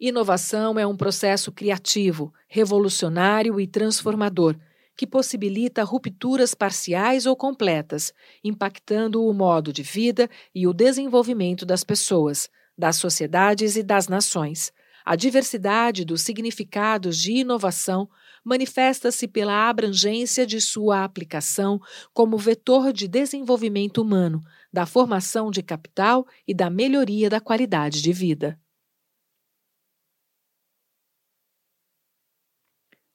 Inovação 0.00 0.78
é 0.78 0.86
um 0.86 0.96
processo 0.96 1.50
criativo, 1.50 2.32
revolucionário 2.46 3.60
e 3.60 3.66
transformador 3.66 4.56
que 4.96 5.06
possibilita 5.06 5.84
rupturas 5.84 6.54
parciais 6.54 7.24
ou 7.24 7.36
completas, 7.36 8.12
impactando 8.42 9.24
o 9.24 9.32
modo 9.32 9.72
de 9.72 9.82
vida 9.84 10.28
e 10.52 10.66
o 10.66 10.72
desenvolvimento 10.72 11.64
das 11.64 11.84
pessoas, 11.84 12.50
das 12.76 12.96
sociedades 12.96 13.76
e 13.76 13.82
das 13.84 14.08
nações, 14.08 14.72
a 15.04 15.16
diversidade 15.16 16.04
dos 16.04 16.20
significados 16.20 17.16
de 17.16 17.32
inovação 17.32 18.10
manifesta-se 18.44 19.26
pela 19.26 19.68
abrangência 19.68 20.44
de 20.44 20.60
sua 20.60 21.02
aplicação 21.02 21.80
como 22.12 22.36
vetor 22.36 22.92
de 22.92 23.08
desenvolvimento 23.08 24.02
humano, 24.02 24.42
da 24.72 24.86
formação 24.86 25.50
de 25.50 25.62
capital 25.62 26.26
e 26.46 26.54
da 26.54 26.70
melhoria 26.70 27.28
da 27.30 27.40
qualidade 27.40 28.02
de 28.02 28.12
vida. 28.12 28.58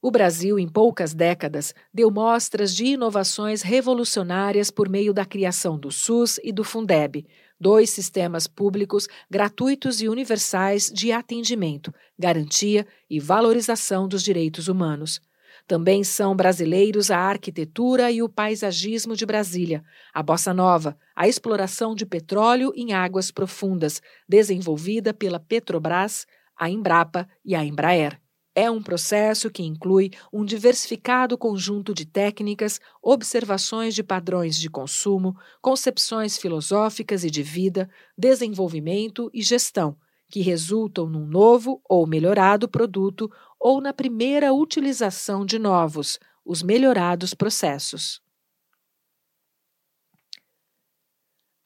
O 0.01 0.11
Brasil, 0.11 0.59
em 0.59 0.67
poucas 0.67 1.13
décadas, 1.13 1.73
deu 1.93 2.11
mostras 2.11 2.75
de 2.75 2.87
inovações 2.87 3.61
revolucionárias 3.61 4.69
por 4.69 4.89
meio 4.89 5.13
da 5.13 5.25
criação 5.25 5.79
do 5.79 5.89
SUS 5.91 6.39
e 6.43 6.51
do 6.51 6.61
Fundeb, 6.63 7.25
dois 7.57 7.89
sistemas 7.89 8.45
públicos 8.45 9.07
gratuitos 9.31 10.01
e 10.01 10.09
universais 10.09 10.91
de 10.93 11.13
atendimento, 11.13 11.93
garantia 12.19 12.85
e 13.09 13.17
valorização 13.17 14.05
dos 14.05 14.21
direitos 14.21 14.67
humanos. 14.67 15.21
Também 15.65 16.03
são 16.03 16.35
brasileiros 16.35 17.09
a 17.09 17.17
arquitetura 17.17 18.11
e 18.11 18.21
o 18.21 18.27
paisagismo 18.27 19.15
de 19.15 19.25
Brasília, 19.25 19.83
a 20.13 20.21
bossa 20.21 20.53
nova, 20.53 20.97
a 21.15 21.27
exploração 21.27 21.95
de 21.95 22.05
petróleo 22.05 22.73
em 22.75 22.91
águas 22.91 23.31
profundas, 23.31 24.01
desenvolvida 24.27 25.13
pela 25.13 25.39
Petrobras, 25.39 26.27
a 26.57 26.69
Embrapa 26.69 27.27
e 27.45 27.55
a 27.55 27.63
Embraer. 27.63 28.19
É 28.55 28.69
um 28.69 28.83
processo 28.83 29.49
que 29.49 29.63
inclui 29.63 30.11
um 30.31 30.45
diversificado 30.45 31.37
conjunto 31.37 31.91
de 31.91 32.05
técnicas, 32.05 32.79
observações 33.01 33.95
de 33.95 34.03
padrões 34.03 34.57
de 34.57 34.69
consumo, 34.69 35.35
concepções 35.59 36.37
filosóficas 36.37 37.23
e 37.23 37.31
de 37.31 37.41
vida, 37.41 37.89
desenvolvimento 38.15 39.31
e 39.33 39.41
gestão, 39.41 39.97
que 40.29 40.41
resultam 40.41 41.07
num 41.07 41.25
novo 41.25 41.81
ou 41.89 42.05
melhorado 42.05 42.67
produto 42.67 43.31
ou 43.63 43.79
na 43.79 43.93
primeira 43.93 44.51
utilização 44.51 45.45
de 45.45 45.57
novos, 45.57 46.19
os 46.43 46.61
melhorados 46.61 47.33
processos. 47.33 48.21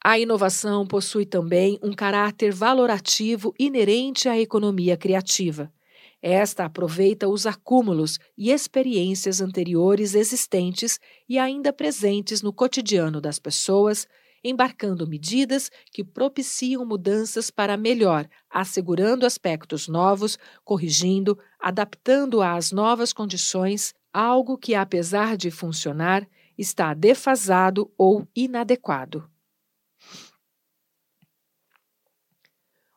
A 0.04 0.16
inovação 0.16 0.86
possui 0.86 1.26
também 1.26 1.76
um 1.82 1.92
caráter 1.92 2.52
valorativo 2.52 3.52
inerente 3.58 4.28
à 4.28 4.38
economia 4.38 4.96
criativa 4.96 5.72
esta 6.20 6.64
aproveita 6.64 7.28
os 7.28 7.46
acúmulos 7.46 8.18
e 8.36 8.50
experiências 8.50 9.40
anteriores 9.40 10.14
existentes 10.14 10.98
e 11.28 11.38
ainda 11.38 11.72
presentes 11.72 12.42
no 12.42 12.52
cotidiano 12.52 13.20
das 13.20 13.38
pessoas, 13.38 14.06
embarcando 14.42 15.06
medidas 15.06 15.70
que 15.92 16.04
propiciam 16.04 16.84
mudanças 16.84 17.50
para 17.50 17.76
melhor, 17.76 18.28
assegurando 18.50 19.26
aspectos 19.26 19.88
novos, 19.88 20.38
corrigindo, 20.64 21.38
adaptando 21.58 22.42
às 22.42 22.72
novas 22.72 23.12
condições, 23.12 23.94
algo 24.12 24.56
que, 24.56 24.74
apesar 24.74 25.36
de 25.36 25.50
funcionar, 25.50 26.26
está 26.56 26.92
defasado 26.94 27.92
ou 27.96 28.26
inadequado. 28.34 29.28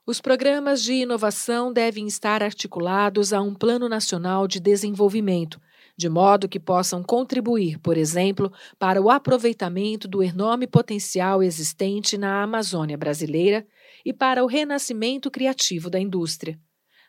Os 0.05 0.19
programas 0.19 0.81
de 0.81 0.93
inovação 0.93 1.71
devem 1.71 2.07
estar 2.07 2.41
articulados 2.41 3.31
a 3.31 3.41
um 3.41 3.53
Plano 3.53 3.87
Nacional 3.87 4.47
de 4.47 4.59
Desenvolvimento, 4.59 5.61
de 5.97 6.09
modo 6.09 6.49
que 6.49 6.59
possam 6.59 7.03
contribuir, 7.03 7.79
por 7.79 7.97
exemplo, 7.97 8.51
para 8.79 9.01
o 9.01 9.09
aproveitamento 9.09 10.07
do 10.07 10.23
enorme 10.23 10.67
potencial 10.67 11.43
existente 11.43 12.17
na 12.17 12.43
Amazônia 12.43 12.97
brasileira 12.97 13.65
e 14.05 14.13
para 14.13 14.43
o 14.43 14.47
renascimento 14.47 15.29
criativo 15.29 15.89
da 15.89 15.99
indústria. 15.99 16.59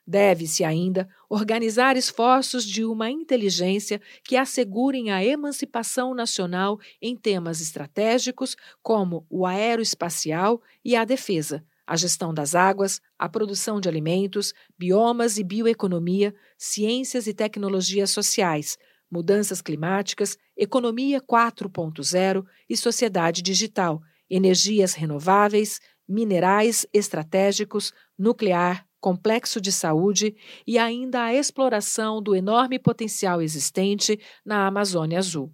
Deve-se 0.07 0.65
ainda 0.65 1.09
organizar 1.31 1.97
esforços 1.97 2.65
de 2.65 2.85
uma 2.85 3.09
inteligência 3.09 4.01
que 4.25 4.37
assegurem 4.37 5.13
a 5.13 5.25
emancipação 5.25 6.13
nacional 6.13 6.79
em 7.01 7.17
temas 7.17 7.61
estratégicos 7.61 8.57
como 8.83 9.25
o 9.31 9.47
aeroespacial 9.47 10.61
e 10.85 10.97
a 10.97 11.05
defesa 11.05 11.65
a 11.93 11.97
gestão 11.97 12.33
das 12.33 12.55
águas, 12.55 13.03
a 13.19 13.29
produção 13.29 13.79
de 13.79 13.87
alimentos, 13.87 14.55
biomas 14.79 15.37
e 15.37 15.45
bioeconomia, 15.45 16.35
ciências 16.57 17.27
e 17.27 17.35
tecnologias 17.35 18.09
sociais, 18.09 18.79
mudanças 19.11 19.61
climáticas, 19.61 20.39
economia 20.57 21.21
4.0 21.21 22.47
e 22.67 22.79
sociedade 22.79 23.43
digital, 23.43 24.01
energias 24.31 24.95
renováveis, 24.95 25.81
minerais 26.09 26.87
estratégicos, 26.95 27.93
nuclear, 28.19 28.87
complexo 28.99 29.61
de 29.61 29.71
saúde 29.71 30.35
e 30.67 30.79
ainda 30.79 31.25
a 31.25 31.35
exploração 31.35 32.23
do 32.23 32.35
enorme 32.35 32.79
potencial 32.79 33.43
existente 33.43 34.19
na 34.43 34.67
Amazônia 34.67 35.19
Azul. 35.19 35.53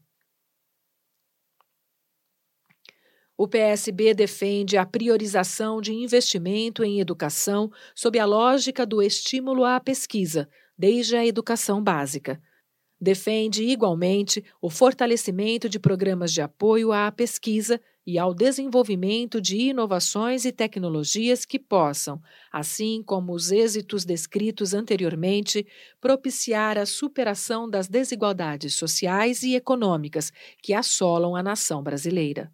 O 3.41 3.47
PSB 3.47 4.14
defende 4.14 4.76
a 4.76 4.84
priorização 4.84 5.80
de 5.80 5.95
investimento 5.95 6.82
em 6.82 6.99
educação 6.99 7.70
sob 7.95 8.18
a 8.18 8.26
lógica 8.26 8.84
do 8.84 9.01
estímulo 9.01 9.64
à 9.64 9.78
pesquisa, 9.78 10.49
desde 10.76 11.14
a 11.14 11.24
educação 11.24 11.80
básica. 11.80 12.43
Defende, 13.01 13.62
igualmente, 13.62 14.45
o 14.61 14.68
fortalecimento 14.68 15.68
de 15.68 15.78
programas 15.78 16.32
de 16.32 16.41
apoio 16.41 16.91
à 16.91 17.12
pesquisa 17.12 17.80
e 18.05 18.18
ao 18.18 18.34
desenvolvimento 18.34 19.41
de 19.41 19.68
inovações 19.68 20.45
e 20.45 20.51
tecnologias 20.51 21.45
que 21.45 21.61
possam, 21.61 22.20
assim 22.53 23.05
como 23.05 23.32
os 23.32 23.53
êxitos 23.53 24.05
descritos 24.05 24.74
anteriormente, 24.74 25.64
propiciar 26.01 26.76
a 26.76 26.84
superação 26.84 27.70
das 27.70 27.86
desigualdades 27.86 28.74
sociais 28.74 29.45
e 29.45 29.55
econômicas 29.55 30.32
que 30.61 30.74
assolam 30.74 31.36
a 31.36 31.43
nação 31.43 31.84
brasileira. 31.84 32.51